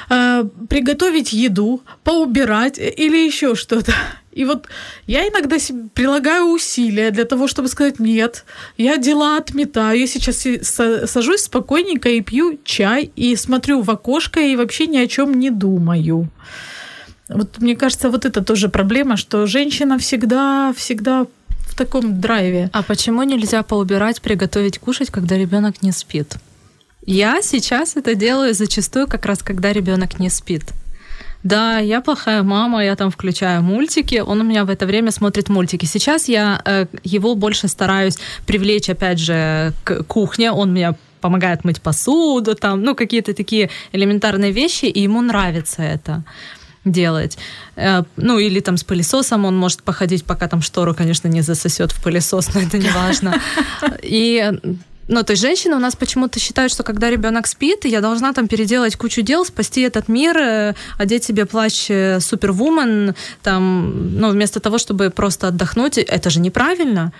э, 0.09 0.43
приготовить 0.69 1.33
еду, 1.33 1.81
поубирать 2.03 2.77
или 2.77 3.25
еще 3.25 3.55
что-то. 3.55 3.93
И 4.31 4.45
вот 4.45 4.67
я 5.07 5.27
иногда 5.27 5.57
прилагаю 5.93 6.45
усилия 6.45 7.11
для 7.11 7.25
того, 7.25 7.47
чтобы 7.47 7.67
сказать 7.67 7.99
нет, 7.99 8.45
я 8.77 8.97
дела 8.97 9.37
отметаю, 9.37 9.99
я 9.99 10.07
сейчас 10.07 10.45
сажусь 11.09 11.41
спокойненько 11.41 12.09
и 12.09 12.21
пью 12.21 12.59
чай, 12.63 13.11
и 13.15 13.35
смотрю 13.35 13.81
в 13.81 13.89
окошко, 13.89 14.39
и 14.39 14.55
вообще 14.55 14.87
ни 14.87 14.97
о 14.97 15.07
чем 15.07 15.33
не 15.33 15.49
думаю. 15.49 16.29
Вот 17.27 17.59
мне 17.59 17.75
кажется, 17.75 18.09
вот 18.09 18.25
это 18.25 18.43
тоже 18.43 18.69
проблема, 18.69 19.17
что 19.17 19.45
женщина 19.45 19.97
всегда, 19.97 20.73
всегда 20.75 21.25
в 21.67 21.75
таком 21.75 22.19
драйве. 22.19 22.69
А 22.73 22.81
почему 22.81 23.23
нельзя 23.23 23.63
поубирать, 23.63 24.21
приготовить 24.21 24.79
кушать, 24.79 25.09
когда 25.11 25.37
ребенок 25.37 25.81
не 25.81 25.91
спит? 25.91 26.37
Я 27.05 27.41
сейчас 27.41 27.95
это 27.95 28.15
делаю 28.15 28.53
зачастую 28.53 29.07
как 29.07 29.25
раз, 29.25 29.39
когда 29.39 29.73
ребенок 29.73 30.19
не 30.19 30.29
спит. 30.29 30.63
Да, 31.43 31.79
я 31.79 32.01
плохая 32.01 32.43
мама, 32.43 32.83
я 32.83 32.95
там 32.95 33.11
включаю 33.11 33.63
мультики, 33.63 34.19
он 34.19 34.41
у 34.41 34.43
меня 34.43 34.65
в 34.65 34.69
это 34.69 34.85
время 34.85 35.11
смотрит 35.11 35.47
мультики. 35.47 35.85
Сейчас 35.85 36.27
я 36.27 36.61
э, 36.65 36.85
его 37.03 37.35
больше 37.35 37.69
стараюсь 37.69 38.17
привлечь, 38.45 38.89
опять 38.89 39.19
же, 39.19 39.73
к 39.85 40.03
кухне, 40.03 40.51
он 40.51 40.71
мне 40.71 40.95
помогает 41.21 41.63
мыть 41.63 41.81
посуду, 41.81 42.55
там, 42.55 42.83
ну, 42.83 42.93
какие-то 42.93 43.33
такие 43.33 43.69
элементарные 43.93 44.51
вещи, 44.51 44.85
и 44.85 45.01
ему 45.01 45.21
нравится 45.21 45.81
это 45.81 46.23
делать. 46.83 47.37
Э, 47.77 48.03
ну, 48.17 48.37
или 48.37 48.59
там 48.59 48.75
с 48.75 48.83
пылесосом 48.83 49.45
он 49.45 49.55
может 49.57 49.83
походить, 49.83 50.25
пока 50.25 50.49
там 50.49 50.61
штору, 50.61 50.93
конечно, 50.93 51.29
не 51.29 51.41
засосет 51.41 51.93
в 51.93 52.03
пылесос, 52.03 52.53
но 52.53 52.61
это 52.61 52.77
не 52.77 52.89
важно. 52.89 53.41
И 54.03 54.51
ну, 55.09 55.23
то 55.23 55.31
есть 55.31 55.41
женщины 55.41 55.75
у 55.75 55.79
нас 55.79 55.95
почему-то 55.95 56.39
считают, 56.39 56.71
что 56.71 56.83
когда 56.83 57.09
ребенок 57.09 57.47
спит, 57.47 57.85
я 57.85 57.99
должна 57.99 58.31
там 58.31 58.47
переделать 58.47 58.95
кучу 58.95 59.21
дел, 59.21 59.43
спасти 59.43 59.81
этот 59.81 60.07
мир, 60.07 60.37
э, 60.37 60.75
одеть 60.99 61.23
себе 61.23 61.47
плащ 61.47 61.89
э, 61.89 62.19
супервумен, 62.19 63.15
там, 63.41 64.19
ну, 64.19 64.29
вместо 64.29 64.59
того, 64.59 64.77
чтобы 64.77 65.09
просто 65.09 65.47
отдохнуть. 65.47 65.97
Это 65.97 66.29
же 66.29 66.39
неправильно. 66.39 67.11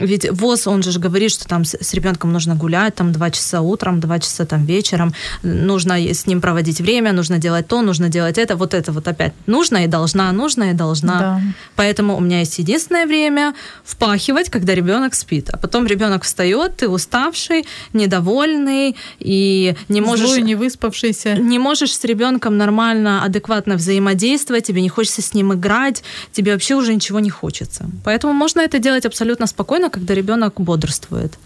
Ведь 0.00 0.30
ВОЗ, 0.30 0.66
он 0.66 0.82
же 0.82 0.98
говорит, 0.98 1.30
что 1.30 1.46
там 1.46 1.64
с, 1.64 1.94
ребенком 1.94 2.32
нужно 2.32 2.54
гулять, 2.54 2.94
там 2.94 3.12
два 3.12 3.30
часа 3.30 3.60
утром, 3.60 4.00
два 4.00 4.18
часа 4.18 4.46
там 4.46 4.64
вечером, 4.64 5.12
нужно 5.42 5.98
с 5.98 6.26
ним 6.26 6.40
проводить 6.40 6.80
время, 6.80 7.12
нужно 7.12 7.38
делать 7.38 7.66
то, 7.66 7.82
нужно 7.82 8.08
делать 8.08 8.38
это, 8.38 8.56
вот 8.56 8.74
это 8.74 8.92
вот 8.92 9.08
опять 9.08 9.32
нужно 9.46 9.84
и 9.84 9.86
должна, 9.86 10.32
нужно 10.32 10.70
и 10.70 10.72
должна. 10.72 11.18
Да. 11.18 11.40
Поэтому 11.76 12.16
у 12.16 12.20
меня 12.20 12.40
есть 12.40 12.58
единственное 12.58 13.06
время 13.06 13.54
впахивать, 13.84 14.50
когда 14.50 14.74
ребенок 14.74 15.14
спит, 15.14 15.50
а 15.50 15.56
потом 15.56 15.86
ребенок 15.86 16.24
встает, 16.24 16.76
ты 16.76 16.88
уставший, 16.88 17.66
недовольный 17.92 18.96
и 19.18 19.74
не 19.88 20.00
можешь... 20.00 20.28
Злой, 20.28 20.42
не 20.42 20.54
выспавшийся. 20.54 21.34
Не 21.34 21.58
можешь 21.58 21.94
с 21.94 22.04
ребенком 22.04 22.56
нормально, 22.56 23.24
адекватно 23.24 23.76
взаимодействовать, 23.76 24.66
тебе 24.66 24.82
не 24.82 24.88
хочется 24.88 25.22
с 25.22 25.34
ним 25.34 25.52
играть, 25.54 26.02
тебе 26.32 26.52
вообще 26.52 26.74
уже 26.74 26.94
ничего 26.94 27.20
не 27.20 27.30
хочется. 27.30 27.86
Поэтому 28.04 28.32
можно 28.32 28.60
это 28.60 28.78
делать 28.78 29.06
абсолютно 29.06 29.46
спокойно, 29.46 29.87
спокойно, 29.88 29.90
когда 29.90 30.14
ребенок 30.14 30.60
бодрствует. 30.60 31.38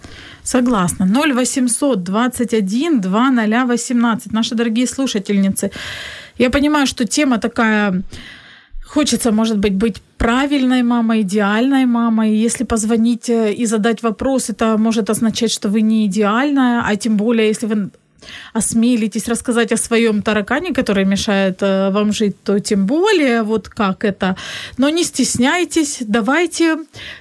Согласна. 0.45 1.07
0800 1.07 2.03
21 2.03 3.01
2018. 3.01 4.33
Наши 4.33 4.55
дорогие 4.55 4.87
слушательницы, 4.87 5.71
я 6.39 6.51
понимаю, 6.51 6.87
что 6.87 7.05
тема 7.05 7.39
такая... 7.39 8.03
Хочется, 8.95 9.33
может 9.33 9.57
быть, 9.57 9.73
быть 9.73 10.03
правильной 10.19 10.83
мамой, 10.83 11.23
идеальной 11.23 11.87
мамой. 11.87 12.45
Если 12.47 12.65
позвонить 12.65 13.31
э, 13.31 13.53
и 13.63 13.67
задать 13.67 14.03
вопрос, 14.03 14.51
это 14.51 14.77
может 14.79 15.11
означать, 15.11 15.51
что 15.51 15.69
вы 15.71 15.83
не 15.83 16.05
идеальная, 16.05 16.83
а 16.87 16.97
тем 16.97 17.17
более, 17.17 17.49
если 17.49 17.69
вы 17.69 17.91
осмелитесь 18.53 19.29
рассказать 19.29 19.73
о 19.73 19.77
своем 19.77 20.23
таракане, 20.23 20.73
который 20.73 21.05
мешает 21.05 21.63
э, 21.63 21.91
вам 21.91 22.13
жить, 22.13 22.43
то 22.43 22.59
тем 22.59 22.87
более 22.87 23.43
вот 23.43 23.69
как 23.69 24.05
это. 24.05 24.37
Но 24.79 24.89
не 24.89 25.05
стесняйтесь, 25.05 25.99
давайте, 26.01 26.79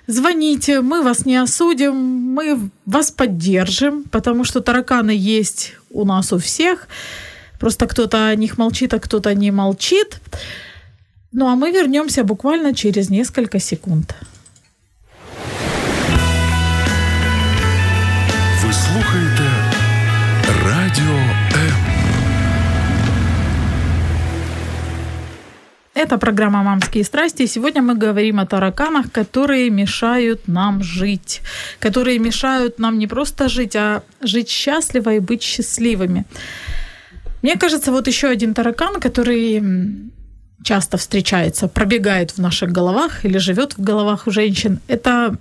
звоните, 0.08 0.82
мы 0.82 1.02
вас 1.02 1.26
не 1.26 1.38
осудим, 1.38 1.96
мы 1.96 2.70
вас 2.86 3.12
поддержим, 3.12 4.04
потому 4.04 4.44
что 4.44 4.62
тараканы 4.62 5.12
есть 5.12 5.74
у 5.90 6.06
нас 6.06 6.34
у 6.34 6.38
всех. 6.38 6.88
Просто 7.60 7.88
кто-то 7.88 8.28
о 8.28 8.36
них 8.36 8.58
молчит, 8.58 8.94
а 8.94 9.00
кто-то 9.00 9.34
не 9.36 9.52
молчит. 9.52 10.20
Ну 11.32 11.48
а 11.48 11.56
мы 11.56 11.72
вернемся 11.72 12.24
буквально 12.24 12.74
через 12.74 13.10
несколько 13.10 13.60
секунд. 13.60 14.16
Это 26.02 26.18
программа 26.18 26.64
«Мамские 26.64 27.04
страсти». 27.04 27.46
Сегодня 27.46 27.84
мы 27.84 27.94
говорим 27.94 28.40
о 28.40 28.46
тараканах, 28.48 29.12
которые 29.12 29.70
мешают 29.70 30.48
нам 30.48 30.82
жить. 30.82 31.42
Которые 31.80 32.18
мешают 32.18 32.80
нам 32.80 32.98
не 32.98 33.06
просто 33.06 33.48
жить, 33.50 33.76
а 33.76 34.02
жить 34.20 34.50
счастливо 34.50 35.14
и 35.14 35.20
быть 35.20 35.44
счастливыми. 35.44 36.26
Мне 37.44 37.56
кажется, 37.56 37.92
вот 37.92 38.08
еще 38.08 38.30
один 38.30 38.56
таракан, 38.56 39.00
который 39.00 39.64
часто 40.64 40.98
встречается, 40.98 41.68
пробегает 41.68 42.32
в 42.32 42.40
наших 42.40 42.72
головах 42.72 43.24
или 43.24 43.38
живет 43.38 43.78
в 43.78 43.84
головах 43.84 44.26
у 44.26 44.32
женщин, 44.32 44.80
это 44.88 45.38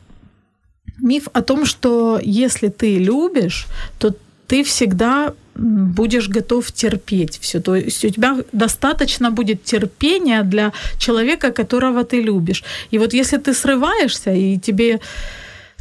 миф 0.99 1.29
о 1.33 1.41
том, 1.41 1.65
что 1.65 2.21
если 2.23 2.69
ты 2.69 2.99
любишь, 2.99 3.67
то 3.99 4.15
ты 4.47 4.63
всегда 4.63 5.33
будешь 5.61 6.29
готов 6.29 6.73
терпеть 6.73 7.39
все. 7.41 7.61
То 7.61 7.75
есть 7.77 8.05
у 8.05 8.09
тебя 8.09 8.37
достаточно 8.53 9.31
будет 9.31 9.63
терпения 9.65 10.43
для 10.43 10.73
человека, 10.99 11.53
которого 11.53 12.03
ты 12.05 12.23
любишь. 12.23 12.65
И 12.91 12.99
вот 12.99 13.13
если 13.13 13.37
ты 13.37 13.53
срываешься, 13.53 14.33
и 14.33 14.59
тебе 14.59 15.01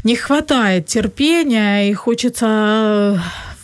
не 0.03 0.15
хватает 0.15 0.85
терпения, 0.87 1.89
и 1.89 1.93
хочется 1.93 2.45
э, 2.45 3.17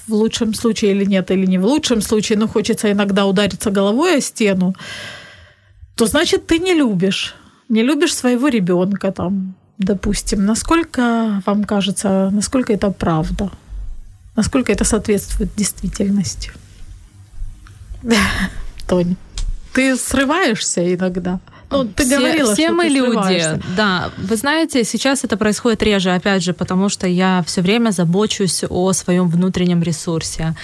в 0.07 0.13
лучшем 0.13 0.53
случае 0.53 0.91
или 0.91 1.05
нет, 1.05 1.32
или 1.32 1.45
не 1.45 1.57
в 1.57 1.66
лучшем 1.66 2.01
случае, 2.01 2.38
но 2.38 2.47
хочется 2.47 2.91
иногда 2.91 3.26
удариться 3.26 3.72
головой 3.72 4.18
о 4.18 4.22
стену, 4.22 4.74
то 5.95 6.05
значит 6.05 6.47
ты 6.47 6.59
не 6.59 6.74
любишь. 6.74 7.36
Не 7.70 7.84
любишь 7.84 8.13
своего 8.13 8.47
ребенка 8.47 9.11
там, 9.11 9.55
допустим. 9.78 10.45
Насколько 10.45 11.41
вам 11.45 11.63
кажется, 11.63 12.30
насколько 12.32 12.74
это 12.74 12.91
правда? 12.91 13.49
Насколько 14.36 14.71
это 14.71 14.83
соответствует 14.83 15.55
действительности? 15.55 16.51
Тонь, 18.88 19.15
ты 19.73 19.95
срываешься 19.95 20.93
иногда? 20.93 21.39
Ну, 21.72 21.86
ты 21.86 22.05
все, 22.05 22.18
говорила, 22.18 22.53
все 22.53 22.68
что 22.68 22.74
мы 22.74 22.84
ты 22.84 22.89
люди, 22.89 23.61
да. 23.76 24.11
Вы 24.18 24.36
знаете, 24.36 24.84
сейчас 24.84 25.24
это 25.24 25.38
происходит 25.38 25.84
реже, 25.84 26.11
опять 26.11 26.43
же, 26.43 26.53
потому 26.53 26.89
что 26.89 27.07
я 27.07 27.43
все 27.45 27.61
время 27.61 27.91
забочусь 27.91 28.63
о 28.70 28.93
своем 28.93 29.30
внутреннем 29.30 29.82
ресурсе. 29.82 30.55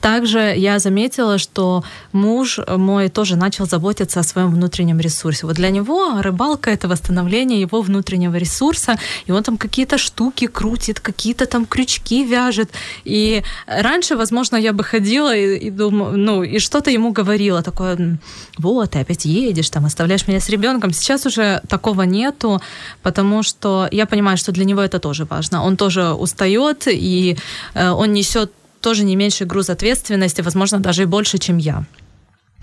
Также 0.00 0.54
я 0.56 0.78
заметила, 0.78 1.38
что 1.38 1.84
муж 2.12 2.58
мой 2.76 3.08
тоже 3.08 3.36
начал 3.36 3.66
заботиться 3.66 4.20
о 4.20 4.22
своем 4.22 4.50
внутреннем 4.50 5.00
ресурсе. 5.00 5.46
Вот 5.46 5.56
для 5.56 5.70
него 5.70 6.20
рыбалка 6.22 6.70
это 6.70 6.88
восстановление 6.88 7.60
его 7.60 7.82
внутреннего 7.82 8.36
ресурса, 8.36 8.98
и 9.26 9.32
он 9.32 9.42
там 9.42 9.58
какие-то 9.58 9.98
штуки 9.98 10.46
крутит, 10.46 11.00
какие-то 11.00 11.46
там 11.46 11.66
крючки 11.66 12.24
вяжет. 12.24 12.70
И 13.04 13.42
раньше, 13.66 14.16
возможно, 14.16 14.56
я 14.56 14.72
бы 14.72 14.84
ходила 14.84 15.34
и, 15.36 15.56
и 15.56 15.70
думала, 15.70 16.12
ну, 16.12 16.42
и 16.42 16.58
что-то 16.58 16.90
ему 16.90 17.12
говорила, 17.12 17.62
такое, 17.62 18.18
вот, 18.58 18.90
ты 18.90 19.00
опять 19.00 19.24
едешь, 19.24 19.70
там, 19.70 19.84
оставляешь 19.84 20.26
меня 20.26 20.40
с 20.46 20.48
ребенком. 20.48 20.92
Сейчас 20.92 21.26
уже 21.26 21.60
такого 21.68 22.02
нету, 22.02 22.60
потому 23.02 23.42
что 23.42 23.88
я 23.90 24.06
понимаю, 24.06 24.36
что 24.36 24.52
для 24.52 24.64
него 24.64 24.80
это 24.80 24.98
тоже 24.98 25.24
важно. 25.24 25.64
Он 25.64 25.76
тоже 25.76 26.12
устает, 26.12 26.88
и 26.88 27.36
э, 27.74 27.90
он 27.90 28.12
несет 28.12 28.50
тоже 28.80 29.04
не 29.04 29.16
меньший 29.16 29.46
груз 29.46 29.70
ответственности, 29.70 30.42
возможно, 30.42 30.78
даже 30.78 31.02
и 31.02 31.06
больше, 31.06 31.38
чем 31.38 31.58
я. 31.58 31.84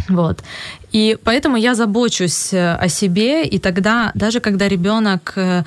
Вот. 0.09 0.43
И 0.93 1.17
поэтому 1.23 1.57
я 1.57 1.75
забочусь 1.75 2.53
э, 2.53 2.75
о 2.85 2.87
себе, 2.89 3.43
и 3.43 3.59
тогда, 3.59 4.11
даже 4.15 4.39
когда 4.39 4.67
ребенок 4.69 5.33
э, 5.35 5.63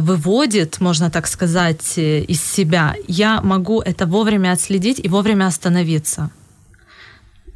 выводит, 0.00 0.80
можно 0.80 1.10
так 1.10 1.26
сказать, 1.26 1.98
из 1.98 2.44
себя, 2.44 2.94
я 3.08 3.40
могу 3.40 3.80
это 3.80 4.06
вовремя 4.06 4.52
отследить 4.52 5.00
и 5.04 5.08
вовремя 5.08 5.46
остановиться. 5.46 6.30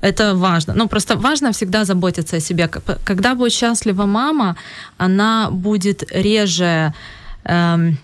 Это 0.05 0.35
важно. 0.35 0.75
Ну, 0.75 0.89
просто 0.89 1.17
важно 1.17 1.51
всегда 1.53 1.85
заботиться 1.85 2.37
о 2.37 2.41
себе. 2.41 2.69
Когда 3.05 3.35
будет 3.35 3.53
счастлива 3.53 4.07
мама, 4.07 4.57
она 4.99 5.49
будет 5.51 6.05
реже 6.13 6.93
эм, 7.45 7.97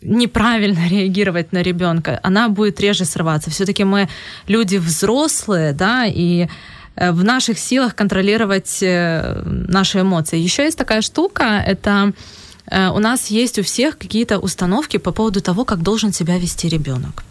неправильно 0.00 0.88
реагировать 0.90 1.52
на 1.52 1.62
ребенка, 1.62 2.18
она 2.22 2.48
будет 2.48 2.80
реже 2.80 3.04
срываться. 3.04 3.50
Все-таки 3.50 3.84
мы 3.84 4.08
люди 4.48 4.78
взрослые, 4.78 5.72
да, 5.72 6.06
и 6.06 6.48
э, 6.96 7.12
в 7.12 7.24
наших 7.24 7.58
силах 7.58 7.94
контролировать 7.94 8.82
э, 8.82 9.42
наши 9.68 9.98
эмоции. 9.98 10.44
Еще 10.44 10.62
есть 10.62 10.78
такая 10.78 11.02
штука, 11.02 11.62
это 11.66 12.12
э, 12.70 12.88
у 12.88 12.98
нас 12.98 13.30
есть 13.30 13.58
у 13.58 13.62
всех 13.62 13.98
какие-то 13.98 14.38
установки 14.38 14.98
по 14.98 15.12
поводу 15.12 15.40
того, 15.40 15.64
как 15.64 15.82
должен 15.82 16.12
себя 16.12 16.38
вести 16.38 16.68
ребенок. 16.68 17.24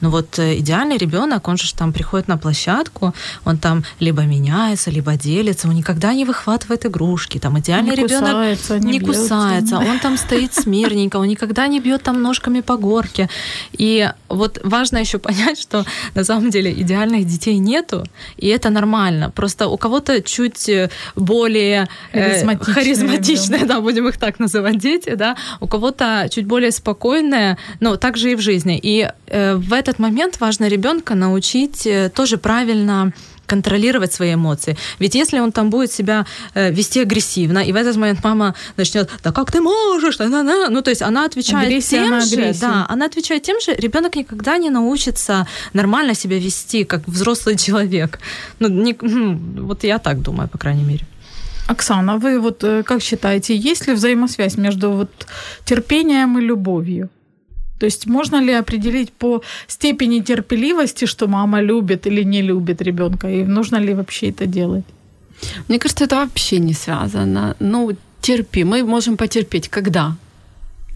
Ну 0.00 0.10
вот 0.10 0.38
э, 0.38 0.58
идеальный 0.58 0.96
ребенок, 0.96 1.48
он 1.48 1.56
же 1.56 1.74
там 1.74 1.92
приходит 1.92 2.28
на 2.28 2.36
площадку, 2.36 3.14
он 3.44 3.58
там 3.58 3.84
либо 4.00 4.22
меняется, 4.22 4.90
либо 4.90 5.16
делится, 5.16 5.68
он 5.68 5.74
никогда 5.74 6.14
не 6.14 6.24
выхватывает 6.24 6.86
игрушки. 6.86 7.38
Там 7.38 7.58
идеальный 7.58 7.90
Не 7.90 7.96
ребенок 7.96 8.30
кусается, 8.30 8.78
не 8.78 8.92
не 8.92 8.98
бьётся. 8.98 9.22
кусается, 9.22 9.78
он 9.78 9.98
там 9.98 10.16
стоит 10.16 10.54
смирненько, 10.54 11.16
он 11.16 11.28
никогда 11.28 11.66
не 11.66 11.80
бьет 11.80 12.02
там 12.02 12.22
ножками 12.22 12.60
по 12.60 12.76
горке. 12.76 13.28
И 13.72 14.10
вот 14.28 14.60
важно 14.64 14.98
еще 14.98 15.18
понять, 15.18 15.60
что 15.60 15.84
на 16.14 16.24
самом 16.24 16.50
деле 16.50 16.72
идеальных 16.72 17.26
детей 17.26 17.58
нету, 17.58 18.04
и 18.36 18.48
это 18.48 18.70
нормально. 18.70 19.30
Просто 19.30 19.68
у 19.68 19.76
кого-то 19.76 20.22
чуть 20.22 20.68
э, 20.68 20.90
более 21.16 21.88
э, 22.12 22.30
Харизматичные, 22.30 22.74
харизматичные, 22.74 23.64
да, 23.66 23.80
будем 23.80 24.08
их 24.08 24.18
так 24.18 24.38
называть, 24.38 24.78
дети, 24.78 25.14
да, 25.14 25.36
у 25.60 25.66
кого-то 25.66 26.28
чуть 26.30 26.46
более 26.46 26.70
спокойные, 26.70 27.56
но 27.80 27.96
также 27.96 28.32
и 28.32 28.34
в 28.34 28.40
жизни. 28.40 28.78
И 28.82 29.08
э, 29.26 29.54
в 29.54 29.72
этот 29.88 29.98
момент 29.98 30.40
важно 30.40 30.68
ребенка 30.68 31.14
научить 31.14 31.86
э, 31.86 32.10
тоже 32.14 32.36
правильно 32.38 33.12
контролировать 33.46 34.12
свои 34.12 34.34
эмоции. 34.34 34.76
Ведь 34.98 35.14
если 35.14 35.38
он 35.38 35.52
там 35.52 35.70
будет 35.70 35.92
себя 35.92 36.26
э, 36.54 36.70
вести 36.72 37.02
агрессивно, 37.02 37.58
и 37.58 37.72
в 37.72 37.76
этот 37.76 37.96
момент 37.96 38.24
мама 38.24 38.54
начнет, 38.76 39.10
да 39.22 39.32
как 39.32 39.52
ты 39.52 39.60
можешь, 39.60 40.16
да, 40.16 40.28
да, 40.28 40.42
да». 40.42 40.70
ну 40.70 40.82
то 40.82 40.90
есть 40.90 41.02
она 41.02 41.24
отвечает 41.26 41.66
Агрессия 41.66 41.98
тем 41.98 42.20
же, 42.20 42.36
агрессию. 42.36 42.60
да, 42.60 42.86
она 42.88 43.06
отвечает 43.06 43.42
тем 43.42 43.60
же, 43.60 43.74
ребенок 43.74 44.16
никогда 44.16 44.58
не 44.58 44.70
научится 44.70 45.46
нормально 45.72 46.14
себя 46.14 46.38
вести, 46.38 46.84
как 46.84 47.06
взрослый 47.06 47.56
человек. 47.66 48.18
Ну, 48.60 48.68
не- 48.68 48.96
ну, 49.00 49.38
вот 49.66 49.84
я 49.84 49.98
так 49.98 50.22
думаю, 50.22 50.48
по 50.48 50.58
крайней 50.58 50.84
мере. 50.84 51.06
Оксана, 51.68 52.18
вы 52.18 52.40
вот 52.40 52.64
э, 52.64 52.82
как 52.82 53.02
считаете, 53.02 53.56
есть 53.56 53.86
ли 53.88 53.94
взаимосвязь 53.94 54.58
между 54.58 54.90
вот 54.90 55.26
терпением 55.64 56.38
и 56.38 56.42
любовью? 56.42 57.08
То 57.84 57.86
есть 57.86 58.06
можно 58.06 58.40
ли 58.42 58.54
определить 58.60 59.12
по 59.12 59.42
степени 59.66 60.20
терпеливости, 60.22 61.06
что 61.06 61.26
мама 61.28 61.60
любит 61.62 62.06
или 62.06 62.24
не 62.24 62.42
любит 62.42 62.80
ребенка, 62.82 63.28
и 63.28 63.44
нужно 63.44 63.76
ли 63.76 63.92
вообще 63.94 64.30
это 64.30 64.46
делать? 64.46 64.84
Мне 65.68 65.78
кажется, 65.78 66.04
это 66.04 66.16
вообще 66.16 66.58
не 66.60 66.72
связано. 66.74 67.54
Ну, 67.60 67.90
терпи. 68.22 68.64
Мы 68.64 68.82
можем 68.84 69.16
потерпеть. 69.16 69.68
Когда? 69.68 70.16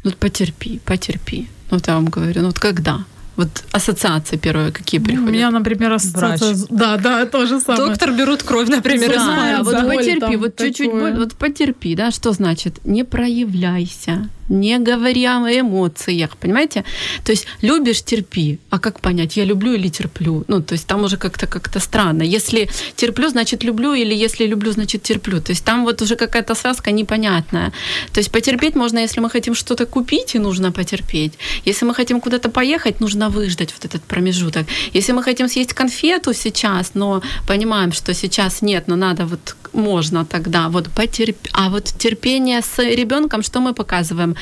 Ну, 0.05 0.13
потерпи, 0.19 0.81
потерпи. 0.85 1.47
Ну, 1.71 1.77
вот 1.77 1.89
я 1.89 1.95
вам 1.95 2.07
говорю, 2.07 2.41
ну 2.41 2.47
вот 2.47 2.59
когда? 2.59 2.99
Вот 3.37 3.49
ассоциации 3.73 4.39
первые 4.39 4.73
какие 4.73 5.01
У 5.01 5.05
приходят? 5.05 5.31
меня, 5.33 5.51
например, 5.51 5.93
ассоциация... 5.93 6.55
с- 6.55 6.67
Да, 6.71 6.97
да, 6.97 7.27
то 7.27 7.47
же 7.47 7.61
самое. 7.61 7.89
Доктор 7.89 8.13
берут 8.13 8.43
кровь, 8.43 8.69
например, 8.71 9.11
из 9.11 9.17
Да, 9.17 9.27
пальца. 9.27 9.63
вот 9.65 9.83
боль 9.85 9.97
потерпи, 9.97 10.37
вот 10.37 10.57
чуть-чуть 10.57 10.91
боль, 10.91 11.13
вот 11.19 11.35
потерпи, 11.35 11.95
да, 11.95 12.11
что 12.11 12.33
значит? 12.33 12.81
Не 12.87 13.05
проявляйся, 13.05 14.29
не 14.49 14.79
говори 14.79 15.25
о 15.27 15.39
эмоциях, 15.39 16.37
понимаете? 16.37 16.85
То 17.25 17.33
есть 17.33 17.47
любишь, 17.63 18.03
терпи. 18.03 18.59
А 18.71 18.79
как 18.79 19.01
понять, 19.01 19.37
я 19.37 19.45
люблю 19.45 19.75
или 19.75 19.89
терплю? 19.89 20.45
Ну, 20.49 20.63
то 20.63 20.75
есть 20.75 20.87
там 20.87 21.05
уже 21.05 21.17
как-то 21.17 21.47
как-то 21.47 21.81
странно. 21.81 22.23
Если 22.23 22.69
терплю, 22.97 23.29
значит 23.29 23.65
люблю, 23.65 23.95
или 23.95 24.15
если 24.15 24.47
люблю, 24.47 24.73
значит 24.73 25.03
терплю. 25.03 25.41
То 25.41 25.53
есть 25.53 25.65
там 25.65 25.85
вот 25.85 26.03
уже 26.03 26.17
какая-то 26.17 26.55
связка 26.55 26.91
непонятная. 26.91 27.73
То 28.13 28.21
есть 28.21 28.31
потерпеть 28.31 28.75
можно, 28.75 28.99
если 28.99 29.21
мы 29.21 29.31
хотим 29.31 29.55
что-то 29.55 29.87
купить, 29.87 30.35
и 30.35 30.39
нужно 30.39 30.73
потерпеть. 30.73 31.39
Если 31.65 31.87
мы 31.87 31.95
хотим 31.95 32.21
куда-то 32.21 32.49
поехать, 32.51 33.01
нужно 33.01 33.29
выждать 33.29 33.73
вот 33.73 33.85
этот 33.85 34.03
промежуток. 34.03 34.67
Если 34.93 35.13
мы 35.13 35.23
хотим 35.23 35.49
съесть 35.49 35.73
конфету 35.73 36.35
сейчас, 36.35 36.93
но 36.95 37.23
понимаем, 37.47 37.93
что 37.93 38.15
сейчас 38.15 38.63
нет, 38.63 38.89
но 38.89 38.97
надо 38.97 39.27
вот 39.27 39.57
можно 39.73 40.25
тогда 40.25 40.69
вот 40.69 40.89
потерп... 40.89 41.37
А 41.53 41.69
вот 41.69 41.85
терпение 41.85 42.61
с 42.63 42.79
ребенком, 42.79 43.43
что 43.43 43.61
мы 43.61 43.75
показываем? 43.75 44.37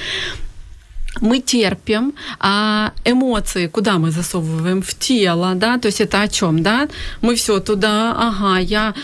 Мы 1.21 1.41
терпим, 1.41 2.15
а 2.41 2.93
эмоции 3.05 3.69
куда 3.69 3.99
мы 3.99 4.11
засовываем? 4.11 4.83
В 4.83 4.95
тело, 4.95 5.55
да, 5.55 5.79
то 5.79 5.87
есть 5.87 6.01
это 6.01 6.23
о 6.23 6.29
чем, 6.29 6.63
да? 6.63 6.89
Мы 7.23 7.35
все 7.35 7.61
туда, 7.61 8.15
ага, 8.17 8.59
я 8.59 8.95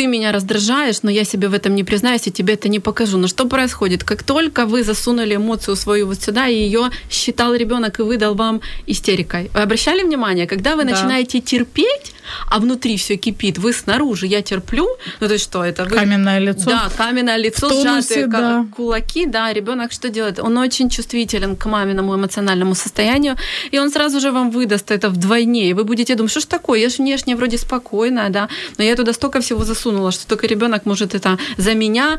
ты 0.00 0.06
меня 0.06 0.32
раздражаешь, 0.32 1.02
но 1.02 1.10
я 1.10 1.24
себе 1.24 1.48
в 1.48 1.52
этом 1.52 1.74
не 1.74 1.84
признаюсь 1.84 2.26
и 2.26 2.30
тебе 2.30 2.54
это 2.54 2.70
не 2.70 2.80
покажу. 2.80 3.18
Но 3.18 3.28
что 3.28 3.44
происходит? 3.44 4.02
Как 4.02 4.22
только 4.22 4.64
вы 4.64 4.82
засунули 4.82 5.36
эмоцию 5.36 5.76
свою 5.76 6.06
вот 6.06 6.22
сюда, 6.22 6.48
и 6.48 6.54
ее 6.54 6.90
считал 7.10 7.54
ребенок 7.54 8.00
и 8.00 8.02
выдал 8.02 8.34
вам 8.34 8.62
истерикой. 8.86 9.50
Вы 9.52 9.60
обращали 9.60 10.02
внимание, 10.02 10.46
когда 10.46 10.74
вы 10.74 10.84
да. 10.84 10.90
начинаете 10.92 11.40
терпеть, 11.40 12.14
а 12.46 12.58
внутри 12.58 12.96
все 12.96 13.16
кипит, 13.16 13.58
вы 13.58 13.72
снаружи, 13.72 14.26
я 14.26 14.42
терплю, 14.42 14.88
ну 15.20 15.26
то 15.26 15.34
есть 15.34 15.44
что 15.44 15.64
это? 15.64 15.84
Вы... 15.84 15.96
Каменное 15.96 16.38
лицо. 16.38 16.70
Да, 16.70 16.90
каменное 16.96 17.36
лицо, 17.36 17.68
тонусе, 17.68 18.00
сжатые 18.00 18.26
да. 18.26 18.66
кулаки, 18.76 19.26
да, 19.26 19.52
ребенок 19.52 19.92
что 19.92 20.08
делает? 20.08 20.38
Он 20.38 20.58
очень 20.58 20.88
чувствителен 20.88 21.56
к 21.56 21.66
маминому 21.66 22.14
эмоциональному 22.14 22.74
состоянию, 22.74 23.36
и 23.70 23.78
он 23.78 23.90
сразу 23.90 24.20
же 24.20 24.30
вам 24.30 24.50
выдаст 24.50 24.90
это 24.90 25.08
вдвойне, 25.08 25.70
и 25.70 25.72
вы 25.74 25.84
будете 25.84 26.14
думать, 26.14 26.30
что 26.30 26.40
ж 26.40 26.44
такое, 26.44 26.80
я 26.80 26.88
же 26.88 26.96
внешне 26.98 27.36
вроде 27.36 27.58
спокойная, 27.58 28.30
да, 28.30 28.48
но 28.78 28.84
я 28.84 28.96
туда 28.96 29.12
столько 29.12 29.40
всего 29.40 29.64
засунула, 29.64 29.89
что 30.10 30.28
только 30.28 30.46
ребенок 30.46 30.86
может 30.86 31.14
это 31.14 31.38
за 31.56 31.74
меня 31.74 32.18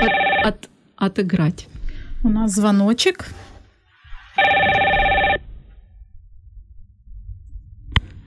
от, 0.00 0.46
от, 0.46 0.70
отыграть. 0.96 1.68
У 2.22 2.28
нас 2.28 2.52
звоночек. 2.52 3.26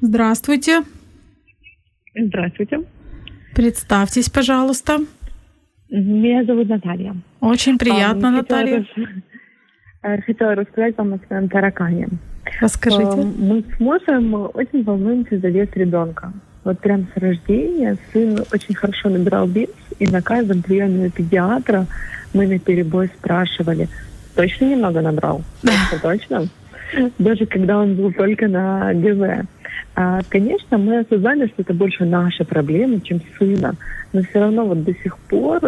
Здравствуйте. 0.01 0.83
Здравствуйте. 2.15 2.79
Представьтесь, 3.55 4.29
пожалуйста. 4.29 4.99
Меня 5.89 6.43
зовут 6.45 6.67
Наталья. 6.67 7.15
Очень 7.39 7.77
приятно, 7.77 8.29
а, 8.29 8.31
Наталья. 8.31 8.85
Хотела, 10.01 10.21
хотела 10.25 10.55
рассказать 10.55 10.97
вам 10.97 11.13
о 11.13 11.19
своем 11.25 11.49
таракане. 11.49 12.07
Расскажите. 12.61 13.15
Мы 13.37 13.61
с 13.61 13.79
мужем 13.79 14.33
очень 14.53 14.83
волнуемся 14.83 15.39
за 15.39 15.47
вес 15.49 15.69
ребенка. 15.73 16.33
Вот 16.67 16.79
прям 16.79 17.07
с 17.15 17.17
рождения 17.17 17.97
сын 18.11 18.43
очень 18.51 18.75
хорошо 18.75 19.07
набирал 19.07 19.47
вес, 19.47 19.69
и 19.99 20.05
на 20.05 20.21
каждом 20.21 20.61
приеме 20.61 21.07
у 21.07 21.09
педиатра 21.09 21.85
мы 22.33 22.45
на 22.45 22.59
перебой 22.59 23.07
спрашивали, 23.17 23.87
точно 24.35 24.65
немного 24.65 24.99
набрал? 24.99 25.41
Точно, 25.61 25.99
точно? 26.01 26.47
Даже 27.19 27.45
когда 27.45 27.77
он 27.77 27.95
был 27.95 28.11
только 28.11 28.49
на 28.49 28.93
ГВ. 28.93 29.47
А, 29.95 30.19
конечно, 30.27 30.77
мы 30.77 30.99
осознали, 30.99 31.47
что 31.47 31.61
это 31.61 31.73
больше 31.73 32.03
наша 32.03 32.43
проблема, 32.43 32.99
чем 32.99 33.21
сына, 33.39 33.75
но 34.11 34.23
все 34.23 34.39
равно 34.41 34.65
вот 34.65 34.83
до 34.83 34.93
сих 34.93 35.17
пор 35.19 35.61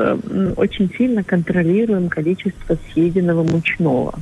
очень 0.57 0.91
сильно 0.97 1.23
контролируем 1.23 2.09
количество 2.09 2.77
съеденного 2.91 3.43
мучного. 3.43 4.19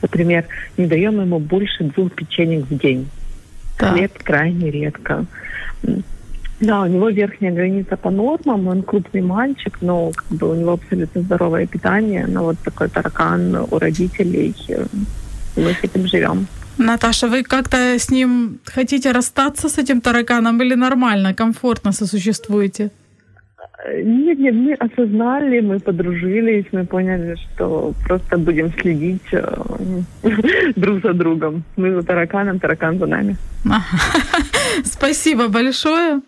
Например, 0.00 0.46
не 0.78 0.86
даем 0.86 1.20
ему 1.20 1.38
больше 1.38 1.84
двух 1.84 2.12
печенек 2.12 2.64
в 2.64 2.78
день. 2.78 3.08
Да. 3.78 3.92
Хлеб 3.92 4.22
крайне 4.22 4.70
редко. 4.70 5.24
Да, 6.60 6.82
у 6.82 6.86
него 6.86 7.08
верхняя 7.08 7.52
граница 7.52 7.96
по 7.96 8.10
нормам, 8.10 8.66
он 8.66 8.82
крупный 8.82 9.20
мальчик, 9.20 9.78
но 9.80 10.10
как 10.10 10.26
бы 10.38 10.50
у 10.50 10.54
него 10.54 10.72
абсолютно 10.72 11.22
здоровое 11.22 11.66
питание, 11.66 12.26
но 12.26 12.42
вот 12.42 12.58
такой 12.64 12.88
таракан 12.88 13.54
у 13.70 13.78
родителей, 13.78 14.54
э, 14.68 14.86
мы 15.56 15.72
с 15.72 15.84
этим 15.84 16.08
живем. 16.08 16.48
Наташа, 16.76 17.28
вы 17.28 17.44
как-то 17.44 17.76
с 17.76 18.10
ним 18.10 18.58
хотите 18.64 19.12
расстаться 19.12 19.68
с 19.68 19.78
этим 19.78 20.00
тараканом 20.00 20.60
или 20.62 20.74
нормально, 20.74 21.32
комфортно 21.32 21.92
сосуществуете? 21.92 22.90
Нет, 24.04 24.38
нет, 24.38 24.54
мы 24.54 24.74
осознали, 24.74 25.60
мы 25.60 25.78
подружились, 25.78 26.66
мы 26.72 26.84
поняли, 26.84 27.36
что 27.36 27.92
просто 28.06 28.38
будем 28.38 28.72
следить 28.80 29.22
э, 29.32 29.44
друг 30.76 31.02
за 31.02 31.12
другом. 31.12 31.64
Мы 31.76 31.92
за 31.92 32.02
тараканом, 32.02 32.58
таракан 32.58 32.98
за 32.98 33.06
нами. 33.06 33.36
Спасибо 34.84 35.48
большое. 35.48 36.20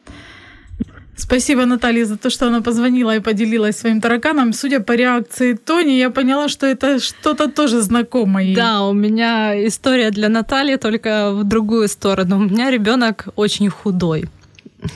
Спасибо, 1.20 1.66
Наталья, 1.66 2.06
за 2.06 2.16
то, 2.16 2.30
что 2.30 2.46
она 2.46 2.62
позвонила 2.62 3.14
и 3.14 3.20
поделилась 3.20 3.76
своим 3.76 4.00
тараканом. 4.00 4.52
Судя 4.52 4.80
по 4.80 4.92
реакции 4.92 5.52
Тони, 5.52 5.92
я 5.92 6.11
поняла, 6.11 6.48
что 6.48 6.66
это 6.66 6.98
что-то 6.98 7.48
тоже 7.50 7.82
знакомое. 7.82 8.54
Да, 8.54 8.82
у 8.82 8.94
меня 8.94 9.66
история 9.66 10.11
для 10.11 10.28
Натальи, 10.28 10.76
только 10.76 11.32
в 11.32 11.44
другую 11.44 11.88
сторону. 11.88 12.36
У 12.36 12.40
меня 12.40 12.70
ребенок 12.70 13.28
очень 13.36 13.68
худой 13.68 14.24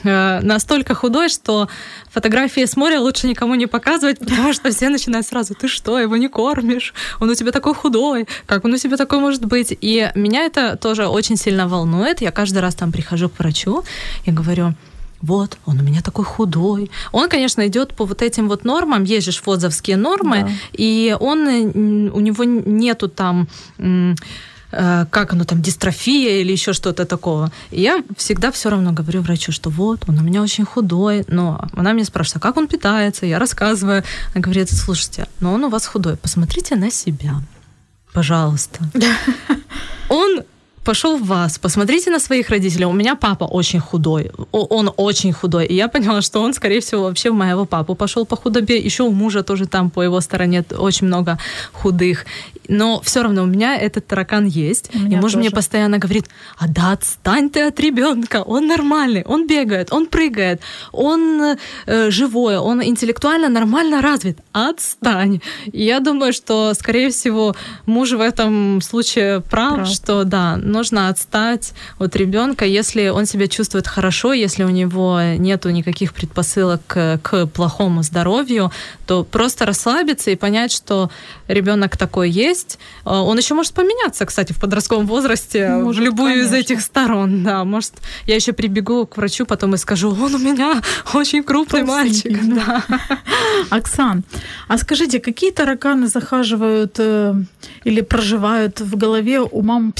э, 0.03 0.39
настолько 0.41 0.95
худой, 0.95 1.29
что 1.29 1.67
фотографии 2.09 2.65
с 2.65 2.75
моря 2.75 2.99
лучше 2.99 3.27
никому 3.27 3.55
не 3.55 3.67
показывать, 3.67 4.19
потому 4.19 4.53
что 4.53 4.71
все 4.71 4.89
начинают 4.89 5.27
сразу, 5.27 5.53
ты 5.53 5.67
что, 5.67 5.99
его 5.99 6.17
не 6.17 6.29
кормишь, 6.29 6.93
он 7.19 7.29
у 7.29 7.35
тебя 7.35 7.51
такой 7.51 7.73
худой, 7.73 8.27
как 8.45 8.65
он 8.65 8.73
у 8.73 8.77
тебя 8.77 8.97
такой 8.97 9.19
может 9.19 9.45
быть? 9.45 9.77
И 9.81 10.11
меня 10.15 10.45
это 10.45 10.75
тоже 10.75 11.07
очень 11.07 11.37
сильно 11.37 11.67
волнует. 11.67 12.21
Я 12.21 12.31
каждый 12.31 12.59
раз 12.59 12.75
там 12.75 12.91
прихожу 12.91 13.29
к 13.29 13.39
врачу 13.39 13.83
и 14.25 14.31
говорю, 14.31 14.73
вот, 15.21 15.57
он 15.65 15.79
у 15.79 15.83
меня 15.83 16.01
такой 16.01 16.25
худой. 16.25 16.91
Он, 17.11 17.29
конечно, 17.29 17.65
идет 17.67 17.95
по 17.95 18.05
вот 18.05 18.21
этим 18.21 18.47
вот 18.47 18.63
нормам, 18.63 19.03
есть 19.03 19.25
же 19.25 19.95
нормы, 19.95 20.41
да. 20.41 20.49
и 20.73 21.15
он, 21.19 21.47
у 21.47 22.19
него 22.19 22.43
нету 22.43 23.07
там 23.07 23.47
как 24.75 25.33
оно 25.33 25.45
там, 25.45 25.61
дистрофия 25.61 26.41
или 26.41 26.51
еще 26.51 26.73
что-то 26.73 27.05
такого. 27.05 27.51
И 27.71 27.81
я 27.81 28.03
всегда 28.17 28.51
все 28.51 28.69
равно 28.69 28.91
говорю 28.91 29.21
врачу, 29.21 29.51
что 29.51 29.69
вот, 29.69 30.03
он 30.07 30.19
у 30.19 30.21
меня 30.21 30.41
очень 30.41 30.65
худой, 30.65 31.23
но 31.27 31.67
она 31.73 31.93
меня 31.93 32.05
спрашивает, 32.05 32.37
а 32.37 32.47
как 32.47 32.57
он 32.57 32.67
питается? 32.67 33.25
Я 33.25 33.39
рассказываю. 33.39 34.03
Она 34.33 34.41
говорит, 34.41 34.69
слушайте, 34.69 35.27
но 35.39 35.53
он 35.53 35.63
у 35.63 35.69
вас 35.69 35.85
худой, 35.85 36.17
посмотрите 36.17 36.75
на 36.75 36.91
себя, 36.91 37.41
пожалуйста. 38.13 38.79
Он 40.09 40.43
пошел 40.85 41.17
в 41.17 41.25
вас, 41.25 41.57
посмотрите 41.59 42.11
на 42.11 42.19
своих 42.19 42.49
родителей. 42.49 42.85
У 42.85 42.93
меня 42.93 43.15
папа 43.15 43.45
очень 43.45 43.79
худой, 43.79 44.31
он 44.51 44.91
очень 44.97 45.33
худой. 45.33 45.65
И 45.65 45.73
я 45.73 45.87
поняла, 45.87 46.21
что 46.21 46.41
он, 46.41 46.53
скорее 46.53 46.79
всего, 46.79 47.03
вообще 47.03 47.31
в 47.31 47.33
моего 47.33 47.65
папу 47.65 47.95
пошел 47.95 48.25
по 48.25 48.35
худобе. 48.37 48.77
Еще 48.77 49.03
у 49.03 49.11
мужа 49.11 49.43
тоже 49.43 49.65
там 49.65 49.89
по 49.89 50.03
его 50.03 50.21
стороне 50.21 50.63
очень 50.77 51.07
много 51.07 51.37
худых. 51.73 52.25
Но 52.67 53.01
все 53.01 53.21
равно 53.23 53.43
у 53.43 53.45
меня 53.45 53.77
этот 53.77 54.07
таракан 54.07 54.45
есть. 54.45 54.91
И 54.93 55.15
муж 55.15 55.33
тоже. 55.33 55.37
мне 55.39 55.51
постоянно 55.51 55.97
говорит, 55.97 56.25
а 56.57 56.67
да 56.67 56.91
отстань 56.91 57.49
ты 57.49 57.61
от 57.61 57.79
ребенка, 57.79 58.43
он 58.43 58.67
нормальный, 58.67 59.23
он 59.23 59.47
бегает, 59.47 59.91
он 59.91 60.05
прыгает, 60.07 60.61
он 60.91 61.57
э, 61.85 62.11
живой, 62.11 62.57
он 62.57 62.83
интеллектуально 62.83 63.49
нормально 63.49 64.01
развит. 64.01 64.37
Отстань. 64.51 65.41
И 65.65 65.83
я 65.83 65.99
думаю, 65.99 66.33
что, 66.33 66.73
скорее 66.73 67.09
всего, 67.09 67.55
муж 67.85 68.11
в 68.11 68.21
этом 68.21 68.81
случае 68.81 69.41
прав, 69.41 69.75
прав. 69.75 69.87
что 69.87 70.23
да, 70.23 70.57
нужно 70.75 71.09
отстать 71.09 71.73
от 71.97 72.15
ребенка, 72.15 72.65
если 72.65 73.07
он 73.07 73.25
себя 73.25 73.47
чувствует 73.47 73.87
хорошо, 73.87 74.33
если 74.33 74.63
у 74.63 74.69
него 74.69 75.19
нету 75.37 75.71
никаких 75.71 76.13
предпосылок 76.13 76.81
к, 76.85 77.19
к 77.23 77.45
плохому 77.47 78.03
здоровью, 78.03 78.71
то 79.07 79.23
просто 79.23 79.65
расслабиться 79.65 80.31
и 80.31 80.35
понять, 80.35 80.71
что 80.71 81.09
ребенок 81.47 81.97
такой 81.97 82.29
есть. 82.29 82.77
А, 83.03 83.23
он 83.23 83.37
еще 83.37 83.53
может 83.53 83.73
поменяться, 83.73 84.25
кстати, 84.25 84.53
в 84.53 84.59
подростковом 84.59 85.07
возрасте 85.07 85.69
может, 85.69 86.01
в 86.01 86.05
любую 86.05 86.33
конечно. 86.33 86.55
из 86.55 86.59
этих 86.65 86.81
сторон. 86.81 87.43
Да, 87.43 87.63
может, 87.63 87.93
я 88.27 88.35
еще 88.35 88.53
прибегу 88.53 89.05
к 89.05 89.17
врачу 89.17 89.45
потом 89.45 89.73
и 89.75 89.77
скажу, 89.77 90.09
он 90.09 90.35
у 90.35 90.39
меня 90.39 90.81
очень 91.13 91.43
крупный 91.43 91.83
мальчик. 91.83 92.37
Да. 92.43 92.83
Оксан, 93.69 94.23
а 94.67 94.77
скажите, 94.77 95.19
какие 95.19 95.51
тараканы 95.51 96.07
захаживают 96.07 96.95
э, 96.99 97.33
или 97.83 98.01
проживают 98.01 98.81
в 98.81 98.97
голове 98.97 99.39
у 99.39 99.61
мам 99.61 99.93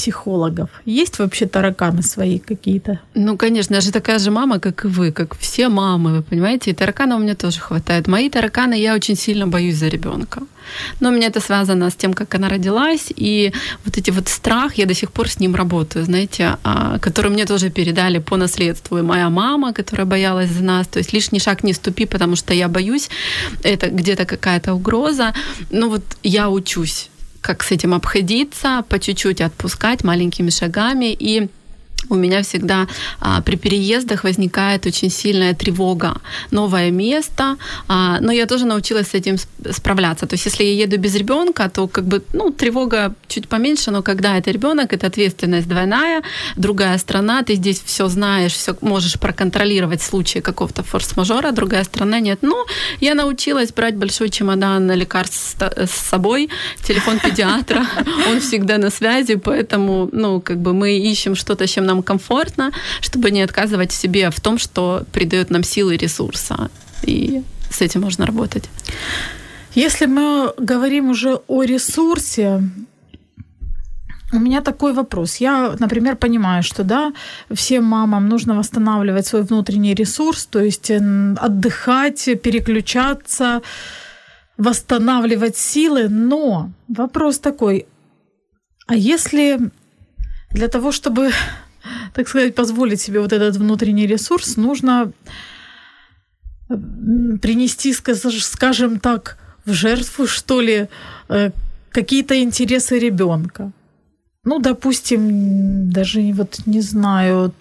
психологов? 0.66 0.82
Есть 0.86 1.20
вообще 1.20 1.46
тараканы 1.46 2.02
свои 2.02 2.40
какие-то? 2.40 3.00
Ну, 3.14 3.38
конечно, 3.38 3.76
я 3.76 3.82
же 3.82 3.92
такая 3.92 4.20
же 4.20 4.32
мама, 4.32 4.60
как 4.60 4.86
и 4.86 4.88
вы, 4.88 5.12
как 5.12 5.38
все 5.38 5.70
мамы, 5.70 6.18
вы 6.18 6.22
понимаете? 6.22 6.72
И 6.72 6.74
тараканов 6.74 7.20
у 7.20 7.24
меня 7.24 7.36
тоже 7.36 7.60
хватает. 7.60 8.08
Мои 8.08 8.30
тараканы, 8.30 8.80
я 8.80 8.96
очень 8.96 9.16
сильно 9.16 9.48
боюсь 9.48 9.76
за 9.76 9.88
ребенка. 9.88 10.42
Но 11.00 11.10
у 11.10 11.12
меня 11.12 11.28
это 11.28 11.42
связано 11.42 11.90
с 11.90 11.96
тем, 11.96 12.14
как 12.14 12.34
она 12.36 12.50
родилась, 12.50 13.14
и 13.16 13.54
вот 13.86 13.98
эти 13.98 14.12
вот 14.12 14.28
страх, 14.28 14.76
я 14.76 14.86
до 14.86 14.96
сих 14.96 15.12
пор 15.12 15.30
с 15.30 15.40
ним 15.40 15.56
работаю, 15.56 16.06
знаете, 16.06 16.58
а, 16.64 16.98
который 17.00 17.32
мне 17.32 17.46
тоже 17.46 17.70
передали 17.70 18.20
по 18.20 18.38
наследству. 18.38 18.98
И 18.98 19.02
моя 19.04 19.30
мама, 19.30 19.74
которая 19.74 20.08
боялась 20.08 20.50
за 20.50 20.64
нас, 20.64 20.88
то 20.88 21.00
есть 21.00 21.14
лишний 21.14 21.40
шаг 21.40 21.64
не 21.64 21.74
ступи, 21.74 22.06
потому 22.06 22.36
что 22.36 22.54
я 22.54 22.68
боюсь, 22.68 23.10
это 23.64 23.90
где-то 23.90 24.26
какая-то 24.26 24.74
угроза. 24.74 25.34
Ну 25.70 25.90
вот 25.90 26.04
я 26.24 26.50
учусь 26.50 27.10
как 27.46 27.62
с 27.62 27.72
этим 27.72 27.94
обходиться, 27.94 28.84
по 28.90 28.98
чуть-чуть 29.00 29.40
отпускать 29.40 30.04
маленькими 30.04 30.50
шагами 30.50 31.14
и 31.14 31.48
у 32.10 32.16
меня 32.16 32.42
всегда 32.42 32.88
а, 33.20 33.42
при 33.42 33.56
переездах 33.56 34.24
возникает 34.24 34.86
очень 34.86 35.10
сильная 35.10 35.54
тревога. 35.54 36.22
Новое 36.52 36.92
место, 36.92 37.58
а, 37.88 38.20
но 38.22 38.32
я 38.32 38.46
тоже 38.46 38.66
научилась 38.66 39.08
с 39.08 39.14
этим 39.14 39.38
справляться. 39.72 40.26
То 40.26 40.34
есть, 40.36 40.46
если 40.46 40.64
я 40.64 40.84
еду 40.84 40.98
без 40.98 41.16
ребенка, 41.16 41.70
то 41.70 41.88
как 41.88 42.06
бы, 42.06 42.22
ну, 42.34 42.52
тревога 42.52 43.14
чуть 43.28 43.48
поменьше, 43.48 43.92
но 43.92 44.02
когда 44.02 44.38
это 44.38 44.52
ребенок, 44.52 44.94
это 44.94 45.08
ответственность 45.08 45.68
двойная, 45.68 46.22
другая 46.56 46.98
страна, 46.98 47.44
ты 47.44 47.56
здесь 47.56 47.82
все 47.86 48.08
знаешь, 48.08 48.54
все 48.54 48.76
можешь 48.82 49.20
проконтролировать 49.20 50.02
в 50.02 50.42
какого-то 50.42 50.84
форс-мажора, 50.84 51.52
другая 51.52 51.84
страна 51.84 52.20
нет. 52.20 52.40
Ну, 52.42 52.66
я 53.02 53.16
научилась 53.16 53.72
брать 53.74 53.96
большой 53.96 54.30
чемодан 54.30 54.92
лекарств 54.92 55.58
с 55.62 56.10
собой, 56.10 56.50
телефон 56.84 57.20
педиатра, 57.20 57.86
он 58.30 58.40
всегда 58.40 58.78
на 58.78 58.90
связи, 58.90 59.36
поэтому, 59.36 60.10
ну, 60.12 60.42
как 60.42 60.58
бы 60.58 60.74
мы 60.74 60.98
ищем 60.98 61.36
что-то, 61.36 61.68
чем 61.68 61.86
нам 61.86 61.95
комфортно, 62.04 62.72
чтобы 63.02 63.32
не 63.32 63.42
отказывать 63.42 63.92
себе 63.92 64.30
в 64.30 64.40
том, 64.40 64.58
что 64.58 65.04
придает 65.12 65.50
нам 65.50 65.64
силы 65.64 65.96
и 65.96 65.98
ресурса. 65.98 66.70
И 67.04 67.44
с 67.70 67.82
этим 67.82 68.02
можно 68.02 68.26
работать. 68.26 68.70
Если 69.74 70.06
мы 70.06 70.54
говорим 70.58 71.10
уже 71.10 71.42
о 71.48 71.64
ресурсе, 71.64 72.64
у 74.34 74.40
меня 74.40 74.62
такой 74.62 74.94
вопрос. 74.94 75.38
Я, 75.38 75.76
например, 75.80 76.16
понимаю, 76.16 76.64
что 76.64 76.84
да, 76.84 77.14
всем 77.52 77.84
мамам 77.84 78.28
нужно 78.28 78.56
восстанавливать 78.56 79.28
свой 79.28 79.44
внутренний 79.44 79.94
ресурс, 79.94 80.46
то 80.46 80.60
есть 80.60 80.92
отдыхать, 80.92 82.30
переключаться, 82.42 83.62
восстанавливать 84.58 85.58
силы. 85.58 86.10
Но 86.10 86.70
вопрос 86.88 87.40
такой, 87.40 87.86
а 88.88 88.96
если 88.96 89.60
для 90.52 90.68
того, 90.68 90.92
чтобы, 90.92 91.32
так 92.14 92.28
сказать, 92.28 92.56
позволить 92.56 93.02
себе 93.02 93.20
вот 93.20 93.34
этот 93.34 93.56
внутренний 93.58 94.08
ресурс, 94.08 94.58
нужно 94.58 95.12
принести, 97.42 97.94
скажем 97.94 99.00
так, 99.00 99.38
в 99.66 99.74
жертву, 99.74 100.28
что 100.28 100.62
ли, 100.62 100.88
э, 101.30 101.52
какие-то 101.92 102.34
интересы 102.34 103.00
ребенка. 103.00 103.72
Ну, 104.44 104.60
допустим, 104.60 105.90
даже 105.92 106.34
вот 106.34 106.60
не 106.66 106.82
знаю, 106.82 107.52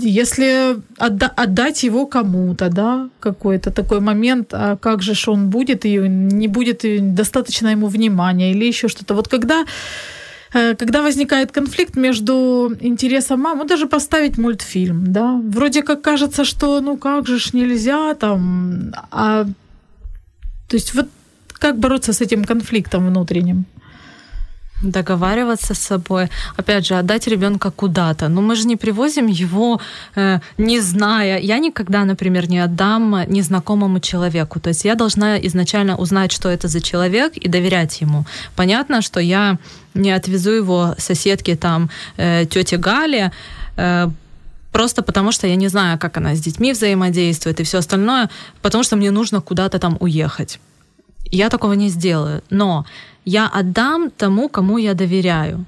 если 0.00 0.76
отда- 0.98 1.32
отдать 1.36 1.84
его 1.84 2.06
кому-то, 2.06 2.68
да, 2.68 3.08
какой-то 3.20 3.70
такой 3.70 4.00
момент, 4.00 4.48
а 4.52 4.76
как 4.76 5.02
же 5.02 5.14
ж 5.14 5.28
он 5.28 5.48
будет, 5.50 5.84
и 5.84 5.98
не 5.98 6.48
будет 6.48 6.84
достаточно 7.14 7.68
ему 7.72 7.86
внимания 7.86 8.52
или 8.52 8.68
еще 8.68 8.88
что-то. 8.88 9.14
Вот 9.14 9.28
когда 9.28 9.64
Э, 9.64 10.15
когда 10.52 11.02
возникает 11.02 11.52
конфликт 11.52 11.96
между 11.96 12.76
интересом 12.80 13.40
мамы, 13.40 13.66
даже 13.66 13.86
поставить 13.86 14.38
мультфильм, 14.38 15.12
да, 15.12 15.40
вроде 15.42 15.82
как 15.82 16.02
кажется, 16.02 16.44
что 16.44 16.80
ну 16.80 16.96
как 16.96 17.26
же 17.26 17.38
ж 17.38 17.52
нельзя 17.52 18.14
там, 18.14 18.92
а 19.10 19.44
то 20.68 20.76
есть 20.76 20.94
вот 20.94 21.08
как 21.52 21.78
бороться 21.78 22.12
с 22.12 22.20
этим 22.20 22.44
конфликтом 22.44 23.06
внутренним? 23.06 23.64
Договариваться 24.82 25.74
с 25.74 25.78
собой, 25.78 26.28
опять 26.56 26.86
же, 26.86 26.94
отдать 26.94 27.26
ребенка 27.26 27.70
куда-то. 27.70 28.28
Но 28.28 28.42
мы 28.42 28.56
же 28.56 28.66
не 28.66 28.76
привозим 28.76 29.26
его, 29.26 29.80
э, 30.16 30.40
не 30.58 30.80
зная. 30.80 31.38
Я 31.38 31.58
никогда, 31.58 32.04
например, 32.04 32.48
не 32.50 32.58
отдам 32.58 33.24
незнакомому 33.28 34.00
человеку. 34.00 34.60
То 34.60 34.68
есть 34.68 34.84
я 34.84 34.94
должна 34.94 35.38
изначально 35.38 35.96
узнать, 35.96 36.32
что 36.32 36.48
это 36.48 36.68
за 36.68 36.80
человек 36.80 37.36
и 37.36 37.48
доверять 37.48 38.00
ему. 38.02 38.24
Понятно, 38.54 39.02
что 39.02 39.20
я 39.20 39.58
не 39.94 40.10
отвезу 40.10 40.50
его 40.50 40.94
соседке 40.98 41.56
там 41.56 41.88
э, 42.18 42.44
тете 42.44 42.76
Гале, 42.76 43.32
э, 43.76 44.08
просто 44.72 45.02
потому 45.02 45.32
что 45.32 45.46
я 45.46 45.56
не 45.56 45.68
знаю, 45.68 45.98
как 45.98 46.18
она 46.18 46.34
с 46.34 46.40
детьми 46.40 46.72
взаимодействует 46.72 47.60
и 47.60 47.64
все 47.64 47.78
остальное, 47.78 48.28
потому 48.62 48.84
что 48.84 48.96
мне 48.96 49.10
нужно 49.10 49.40
куда-то 49.40 49.78
там 49.78 49.96
уехать. 50.00 50.60
Я 51.32 51.48
такого 51.48 51.72
не 51.72 51.88
сделаю. 51.88 52.42
Но 52.50 52.84
я 53.26 53.50
отдам 53.60 54.10
тому, 54.16 54.48
кому 54.48 54.78
я 54.78 54.94
доверяю 54.94 55.64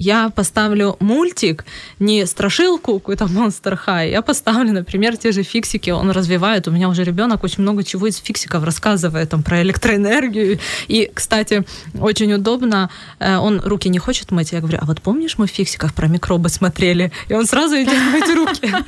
я 0.00 0.30
поставлю 0.30 0.96
мультик, 1.00 1.64
не 1.98 2.26
страшилку 2.26 2.98
какой-то 2.98 3.26
Monster 3.26 3.78
High, 3.86 4.10
я 4.10 4.22
поставлю, 4.22 4.72
например, 4.72 5.16
те 5.16 5.32
же 5.32 5.42
фиксики, 5.42 5.90
он 5.90 6.10
развивает, 6.10 6.68
у 6.68 6.70
меня 6.70 6.88
уже 6.88 7.04
ребенок 7.04 7.44
очень 7.44 7.62
много 7.62 7.84
чего 7.84 8.06
из 8.06 8.16
фиксиков 8.16 8.64
рассказывает, 8.64 9.28
там, 9.28 9.42
про 9.42 9.60
электроэнергию, 9.62 10.58
и, 10.88 11.10
кстати, 11.12 11.64
очень 12.00 12.32
удобно, 12.32 12.90
э, 13.18 13.36
он 13.36 13.60
руки 13.60 13.90
не 13.90 13.98
хочет 13.98 14.30
мыть, 14.30 14.52
я 14.52 14.60
говорю, 14.60 14.78
а 14.80 14.86
вот 14.86 15.02
помнишь, 15.02 15.36
мы 15.38 15.46
в 15.46 15.50
фиксиках 15.50 15.92
про 15.92 16.08
микробы 16.08 16.48
смотрели, 16.48 17.12
и 17.28 17.34
он 17.34 17.46
сразу 17.46 17.74
идет 17.74 18.00
мыть 18.12 18.34
руки. 18.34 18.74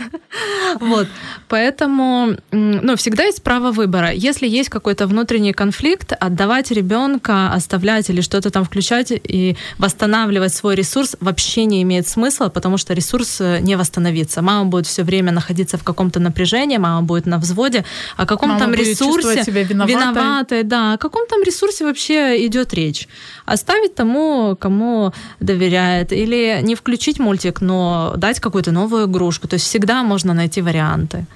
Вот, 0.81 1.09
поэтому, 1.49 2.37
ну, 2.51 2.97
всегда 2.97 3.25
есть 3.25 3.43
право 3.43 3.71
выбора. 3.71 4.11
Если 4.13 4.49
есть 4.49 4.71
какой-то 4.71 5.07
внутренний 5.07 5.53
конфликт, 5.53 6.13
отдавать 6.19 6.71
ребенка, 6.71 7.53
оставлять 7.53 8.09
или 8.09 8.23
что-то 8.23 8.51
там 8.51 8.65
включать 8.65 9.13
и 9.13 9.57
восстанавливать 9.79 10.55
свой 10.55 10.75
ресурс 10.75 11.02
ресурс 11.03 11.17
вообще 11.21 11.65
не 11.65 11.83
имеет 11.83 12.07
смысла, 12.07 12.49
потому 12.49 12.79
что 12.79 12.95
ресурс 12.95 13.41
э, 13.41 13.61
не 13.61 13.77
восстановится. 13.77 14.43
Мама 14.43 14.71
будет 14.71 14.87
все 14.87 15.03
время 15.03 15.33
находиться 15.33 15.77
в 15.77 15.83
каком-то 15.83 16.21
напряжении, 16.21 16.79
мама 16.79 17.03
будет 17.03 17.27
на 17.27 17.39
взводе, 17.39 17.85
о 18.17 18.27
каком 18.27 18.51
мама 18.51 18.61
там 18.61 18.75
ресурсе 18.75 19.45
себя 19.45 19.63
виноватой. 19.63 19.95
виноватой, 19.95 20.63
да, 20.63 20.93
о 20.93 20.99
каком 20.99 21.27
там 21.27 21.43
ресурсе 21.43 21.85
вообще 21.85 22.47
идет 22.47 22.75
речь. 22.75 23.09
Оставить 23.47 23.95
тому, 23.95 24.57
кому 24.61 25.13
доверяет, 25.41 26.13
или 26.13 26.61
не 26.63 26.75
включить 26.75 27.19
мультик, 27.19 27.61
но 27.61 28.15
дать 28.17 28.41
какую-то 28.41 28.73
новую 28.73 29.07
игрушку. 29.07 29.49
То 29.49 29.55
есть 29.55 29.67
всегда 29.67 30.03
можно 30.03 30.35
найти 30.35 30.63
варианты. 30.63 31.27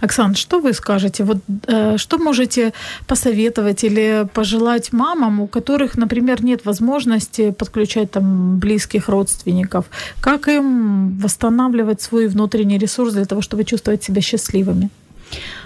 Оксан, 0.00 0.34
что 0.34 0.60
вы 0.60 0.72
скажете? 0.72 1.24
Вот 1.24 1.38
э, 1.66 1.96
что 1.98 2.18
можете 2.18 2.72
посоветовать 3.06 3.84
или 3.84 4.26
пожелать 4.32 4.92
мамам, 4.92 5.40
у 5.40 5.46
которых, 5.46 5.96
например, 5.96 6.44
нет 6.44 6.64
возможности 6.64 7.50
подключать 7.50 8.10
там 8.10 8.58
близких 8.58 9.08
родственников? 9.08 9.84
Как 10.20 10.48
им 10.48 11.18
восстанавливать 11.18 12.00
свой 12.02 12.28
внутренний 12.28 12.78
ресурс 12.78 13.14
для 13.14 13.24
того, 13.24 13.40
чтобы 13.40 13.64
чувствовать 13.64 14.04
себя 14.04 14.20
счастливыми? 14.20 14.90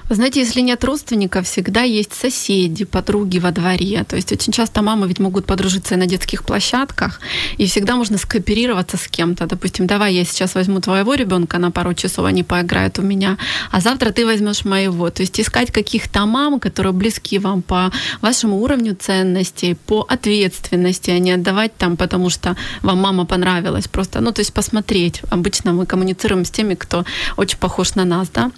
Вы 0.09 0.15
знаете, 0.15 0.41
если 0.41 0.63
нет 0.63 0.85
родственников, 0.85 1.47
всегда 1.47 1.83
есть 1.83 2.15
соседи, 2.15 2.87
подруги 2.87 3.39
во 3.39 3.51
дворе. 3.51 4.05
То 4.05 4.17
есть 4.17 4.33
очень 4.33 4.53
часто 4.53 4.81
мамы 4.81 5.07
ведь 5.07 5.19
могут 5.19 5.45
подружиться 5.45 5.97
на 5.97 6.07
детских 6.07 6.45
площадках, 6.45 7.21
и 7.59 7.67
всегда 7.67 7.97
можно 7.97 8.17
скооперироваться 8.17 8.97
с 8.97 9.07
кем-то. 9.07 9.47
Допустим, 9.47 9.87
давай 9.87 10.15
я 10.15 10.25
сейчас 10.25 10.55
возьму 10.55 10.81
твоего 10.81 11.13
ребенка 11.13 11.59
на 11.59 11.71
пару 11.71 11.93
часов, 11.93 12.25
они 12.25 12.43
поиграют 12.43 12.99
у 12.99 13.03
меня, 13.03 13.37
а 13.71 13.81
завтра 13.81 14.11
ты 14.11 14.25
возьмешь 14.25 14.65
моего. 14.65 15.11
То 15.11 15.23
есть 15.23 15.39
искать 15.39 15.71
каких-то 15.71 16.25
мам, 16.25 16.59
которые 16.59 16.95
близки 16.95 17.39
вам 17.39 17.61
по 17.61 17.93
вашему 18.23 18.63
уровню 18.63 18.97
ценностей, 18.99 19.75
по 19.75 20.07
ответственности, 20.09 21.11
а 21.11 21.19
не 21.19 21.33
отдавать 21.33 21.77
там, 21.77 21.99
потому 21.99 22.31
что 22.31 22.57
вам 22.81 22.99
мама 22.99 23.27
понравилась. 23.27 23.89
Просто, 23.89 24.21
ну, 24.21 24.33
то 24.33 24.41
есть 24.41 24.55
посмотреть. 24.55 25.21
Обычно 25.29 25.75
мы 25.75 25.85
коммуницируем 25.85 26.47
с 26.47 26.51
теми, 26.51 26.75
кто 26.75 27.05
очень 27.37 27.59
похож 27.59 27.95
на 27.95 28.07
нас, 28.07 28.29
да, 28.31 28.51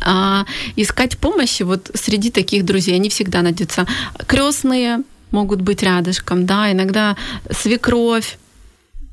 а, 0.00 0.44
искать 0.76 1.18
помощи 1.18 1.62
вот 1.62 1.90
среди 1.94 2.30
таких 2.30 2.64
друзей. 2.64 2.96
Они 2.96 3.08
всегда 3.08 3.42
найдутся. 3.42 3.86
Крестные 4.26 5.02
могут 5.30 5.60
быть 5.60 5.82
рядышком, 5.82 6.46
да, 6.46 6.72
иногда 6.72 7.16
свекровь, 7.50 8.38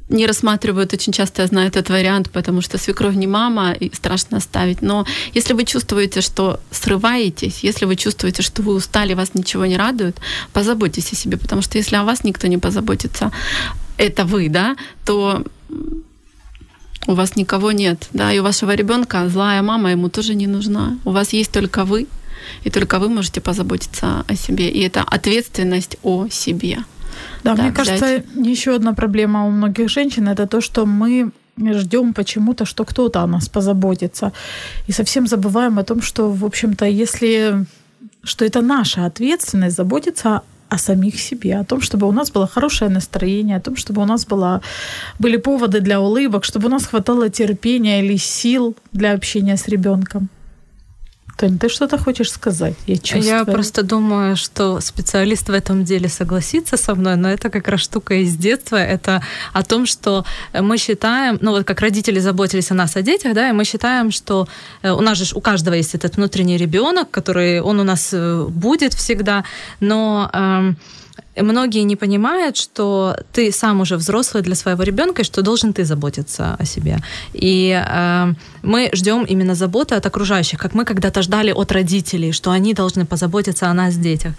не 0.09 0.25
рассматривают 0.25 0.93
очень 0.93 1.11
часто, 1.11 1.41
я 1.41 1.47
знаю 1.47 1.67
этот 1.67 1.89
вариант, 1.89 2.29
потому 2.31 2.61
что 2.61 2.77
свекровь 2.77 3.15
не 3.15 3.27
мама, 3.27 3.73
и 3.73 3.93
страшно 3.93 4.37
оставить. 4.37 4.81
Но 4.81 5.05
если 5.33 5.53
вы 5.53 5.65
чувствуете, 5.65 6.21
что 6.21 6.59
срываетесь, 6.71 7.59
если 7.63 7.85
вы 7.85 7.95
чувствуете, 7.95 8.41
что 8.41 8.61
вы 8.61 8.73
устали, 8.73 9.13
вас 9.13 9.33
ничего 9.33 9.65
не 9.65 9.77
радует, 9.77 10.17
позаботьтесь 10.53 11.11
о 11.11 11.15
себе, 11.15 11.37
потому 11.37 11.61
что 11.61 11.77
если 11.77 11.97
о 11.97 12.03
вас 12.03 12.23
никто 12.23 12.47
не 12.47 12.57
позаботится, 12.57 13.31
это 13.97 14.23
вы, 14.23 14.49
да, 14.49 14.77
то 15.05 15.43
у 17.07 17.13
вас 17.13 17.35
никого 17.35 17.71
нет, 17.71 18.09
да, 18.13 18.31
и 18.33 18.39
у 18.39 18.43
вашего 18.43 18.75
ребенка 18.75 19.29
злая 19.29 19.61
мама 19.61 19.91
ему 19.91 20.09
тоже 20.09 20.35
не 20.35 20.47
нужна. 20.47 20.97
У 21.05 21.11
вас 21.11 21.33
есть 21.33 21.51
только 21.51 21.85
вы, 21.85 22.07
и 22.63 22.69
только 22.69 22.99
вы 22.99 23.09
можете 23.09 23.41
позаботиться 23.41 24.25
о 24.27 24.35
себе. 24.35 24.69
И 24.69 24.81
это 24.81 25.01
ответственность 25.01 25.97
о 26.03 26.27
себе. 26.29 26.77
Да, 27.43 27.55
да 27.55 27.63
мне 27.63 27.71
взять. 27.71 27.99
кажется, 27.99 28.23
еще 28.35 28.75
одна 28.75 28.93
проблема 28.93 29.47
у 29.47 29.51
многих 29.51 29.89
женщин 29.89 30.27
это 30.27 30.47
то, 30.47 30.61
что 30.61 30.85
мы 30.85 31.31
ждем 31.57 32.13
почему-то, 32.13 32.65
что 32.65 32.85
кто-то 32.85 33.21
о 33.21 33.27
нас 33.27 33.49
позаботится. 33.49 34.31
И 34.87 34.91
совсем 34.91 35.27
забываем 35.27 35.79
о 35.79 35.83
том, 35.83 36.01
что, 36.01 36.31
в 36.31 36.45
общем-то, 36.45 36.85
если 36.85 37.65
что 38.23 38.45
это 38.45 38.61
наша 38.61 39.05
ответственность 39.05 39.77
заботиться 39.77 40.41
о 40.69 40.77
самих 40.77 41.19
себе, 41.19 41.59
о 41.59 41.63
том, 41.63 41.81
чтобы 41.81 42.07
у 42.07 42.11
нас 42.11 42.31
было 42.31 42.47
хорошее 42.47 42.91
настроение, 42.91 43.57
о 43.57 43.61
том, 43.61 43.75
чтобы 43.75 44.01
у 44.01 44.05
нас 44.05 44.25
была, 44.25 44.61
были 45.19 45.37
поводы 45.37 45.81
для 45.81 45.99
улыбок, 45.99 46.43
чтобы 46.43 46.67
у 46.67 46.71
нас 46.71 46.85
хватало 46.85 47.29
терпения 47.29 48.03
или 48.03 48.17
сил 48.17 48.75
для 48.93 49.13
общения 49.13 49.57
с 49.57 49.67
ребенком. 49.67 50.29
Тонь, 51.37 51.59
ты 51.59 51.69
что-то 51.69 51.99
хочешь 51.99 52.31
сказать? 52.31 52.73
Я, 52.87 52.97
чувствую. 52.97 53.23
я 53.23 53.45
просто 53.45 53.83
думаю, 53.83 54.35
что 54.35 54.81
специалист 54.81 55.47
в 55.49 55.53
этом 55.53 55.83
деле 55.83 56.09
согласится 56.09 56.77
со 56.77 56.95
мной, 56.95 57.15
но 57.15 57.29
это 57.29 57.49
как 57.51 57.67
раз 57.67 57.81
штука 57.81 58.15
из 58.15 58.35
детства. 58.35 58.77
Это 58.77 59.21
о 59.53 59.63
том, 59.63 59.85
что 59.85 60.25
мы 60.53 60.77
считаем, 60.77 61.37
ну 61.41 61.51
вот 61.51 61.63
как 61.63 61.81
родители 61.81 62.19
заботились 62.19 62.71
о 62.71 62.73
нас, 62.73 62.95
о 62.95 63.03
детях, 63.03 63.35
да, 63.35 63.49
и 63.49 63.51
мы 63.51 63.65
считаем, 63.65 64.11
что 64.11 64.47
э, 64.81 64.91
у 64.91 65.01
нас 65.01 65.17
же 65.19 65.35
у 65.35 65.41
каждого 65.41 65.75
есть 65.75 65.93
этот 65.93 66.17
внутренний 66.17 66.57
ребенок, 66.57 67.11
который 67.11 67.61
он 67.61 67.79
у 67.79 67.83
нас 67.83 68.09
э, 68.13 68.45
будет 68.49 68.95
всегда, 68.95 69.43
но 69.79 70.31
эм, 70.33 70.77
многие 71.41 71.83
не 71.83 71.95
понимают, 71.95 72.57
что 72.57 73.15
ты 73.31 73.51
сам 73.51 73.81
уже 73.81 73.95
взрослый 73.95 74.43
для 74.43 74.55
своего 74.55 74.83
ребенка, 74.83 75.21
и 75.21 75.25
что 75.25 75.41
должен 75.41 75.73
ты 75.73 75.85
заботиться 75.85 76.55
о 76.59 76.65
себе. 76.65 76.97
И 77.33 77.71
э, 77.71 78.33
мы 78.63 78.89
ждем 78.93 79.23
именно 79.23 79.55
заботы 79.55 79.95
от 79.95 80.05
окружающих, 80.05 80.59
как 80.59 80.73
мы 80.73 80.85
когда-то 80.85 81.21
ждали 81.21 81.51
от 81.51 81.71
родителей, 81.71 82.31
что 82.31 82.51
они 82.51 82.73
должны 82.73 83.05
позаботиться 83.05 83.69
о 83.69 83.73
нас, 83.73 83.95
детях. 83.95 84.33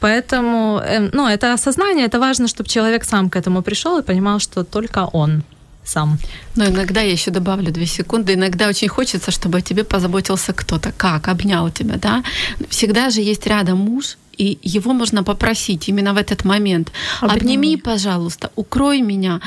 Поэтому, 0.00 0.80
э, 0.84 1.10
ну, 1.12 1.26
это 1.26 1.52
осознание, 1.52 2.06
это 2.06 2.18
важно, 2.20 2.48
чтобы 2.48 2.68
человек 2.68 3.04
сам 3.04 3.30
к 3.30 3.36
этому 3.36 3.62
пришел 3.62 3.98
и 3.98 4.02
понимал, 4.02 4.40
что 4.40 4.64
только 4.64 5.08
он 5.12 5.42
сам. 5.84 6.18
Но 6.56 6.64
иногда 6.66 7.00
я 7.00 7.12
еще 7.12 7.30
добавлю 7.30 7.70
две 7.70 7.86
секунды. 7.86 8.34
Иногда 8.34 8.68
очень 8.68 8.88
хочется, 8.88 9.30
чтобы 9.30 9.58
о 9.58 9.60
тебе 9.60 9.84
позаботился 9.84 10.52
кто-то. 10.52 10.92
Как? 10.96 11.28
Обнял 11.28 11.70
тебя, 11.70 11.96
да? 11.96 12.22
Всегда 12.68 13.10
же 13.10 13.20
есть 13.20 13.46
рядом 13.46 13.78
муж, 13.78 14.16
и 14.38 14.58
его 14.62 14.92
можно 14.92 15.24
попросить 15.24 15.88
именно 15.88 16.12
в 16.14 16.16
этот 16.16 16.44
момент. 16.44 16.92
Обними, 17.20 17.36
Обними 17.36 17.76
пожалуйста, 17.76 18.50
укрой 18.56 19.00
меня 19.02 19.40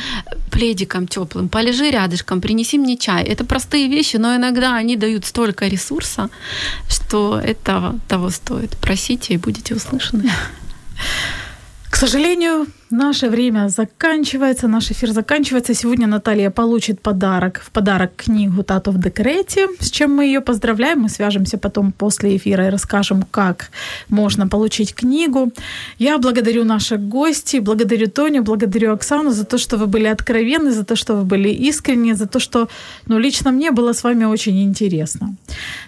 пледиком 0.51 1.07
теплым, 1.07 1.49
полежи 1.49 1.91
рядышком, 1.91 2.41
принеси 2.41 2.77
мне 2.77 2.97
чай. 2.97 3.23
Это 3.23 3.45
простые 3.45 3.87
вещи, 3.87 4.17
но 4.17 4.35
иногда 4.35 4.75
они 4.75 4.95
дают 4.95 5.25
столько 5.25 5.67
ресурса, 5.67 6.29
что 6.89 7.39
это 7.39 7.99
того 8.07 8.29
стоит. 8.29 8.77
Просите 8.77 9.33
и 9.33 9.37
будете 9.37 9.75
услышаны. 9.75 10.31
К 11.89 11.95
сожалению, 11.95 12.67
Наше 12.89 13.27
время 13.27 13.67
заканчивается, 13.67 14.67
наш 14.67 14.91
эфир 14.91 15.11
заканчивается. 15.11 15.73
Сегодня 15.73 16.07
Наталья 16.07 16.49
получит 16.49 17.01
подарок, 17.01 17.61
в 17.65 17.71
подарок 17.71 18.11
книгу 18.15 18.63
«Тато 18.63 18.91
в 18.91 18.97
декрете», 18.97 19.67
с 19.79 19.91
чем 19.91 20.15
мы 20.15 20.23
ее 20.23 20.39
поздравляем. 20.39 21.01
Мы 21.01 21.09
свяжемся 21.09 21.57
потом 21.57 21.91
после 21.91 22.37
эфира 22.37 22.67
и 22.67 22.69
расскажем, 22.69 23.23
как 23.29 23.71
можно 24.07 24.47
получить 24.47 24.95
книгу. 24.95 25.51
Я 25.99 26.17
благодарю 26.17 26.63
наших 26.63 27.01
гостей, 27.09 27.59
благодарю 27.59 28.07
Тоню, 28.07 28.41
благодарю 28.43 28.93
Оксану 28.93 29.31
за 29.31 29.43
то, 29.43 29.57
что 29.57 29.75
вы 29.77 29.87
были 29.87 30.05
откровенны, 30.05 30.71
за 30.71 30.85
то, 30.85 30.95
что 30.95 31.15
вы 31.15 31.23
были 31.25 31.49
искренни, 31.49 32.13
за 32.13 32.25
то, 32.25 32.39
что 32.39 32.69
ну, 33.05 33.19
лично 33.19 33.51
мне 33.51 33.71
было 33.71 33.91
с 33.91 34.03
вами 34.03 34.23
очень 34.23 34.63
интересно. 34.63 35.35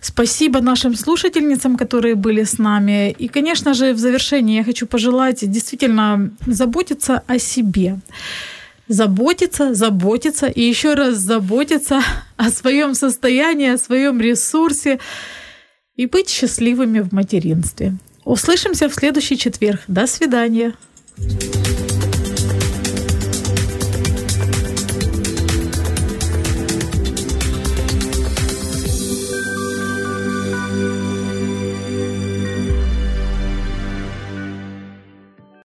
Спасибо 0.02 0.60
нашим 0.60 0.96
слушательницам, 0.96 1.78
которые 1.78 2.16
были 2.16 2.44
с 2.44 2.58
нами. 2.58 3.16
И, 3.20 3.30
конечно 3.30 3.74
же, 3.74 3.94
в 3.94 4.00
завершении 4.00 4.58
я 4.58 4.66
хочу 4.66 4.86
пожелать 4.86 5.50
действительно 5.50 6.30
заботиться 6.46 6.89
заботиться 6.90 7.24
о 7.28 7.40
себе. 7.40 8.00
Заботиться, 8.88 9.74
заботиться 9.76 10.48
и 10.48 10.62
еще 10.62 10.96
раз 10.96 11.18
заботиться 11.18 12.02
о 12.38 12.50
своем 12.50 12.96
состоянии, 12.96 13.74
о 13.74 13.78
своем 13.78 14.20
ресурсе 14.20 15.00
и 15.96 16.08
быть 16.08 16.30
счастливыми 16.30 17.02
в 17.02 17.12
материнстве. 17.12 17.94
Услышимся 18.26 18.90
в 18.90 18.96
следующий 18.96 19.38
четверг. 19.38 19.82
До 19.88 20.08
свидания. 20.08 20.74
thank 21.18 21.68
you 21.68 21.89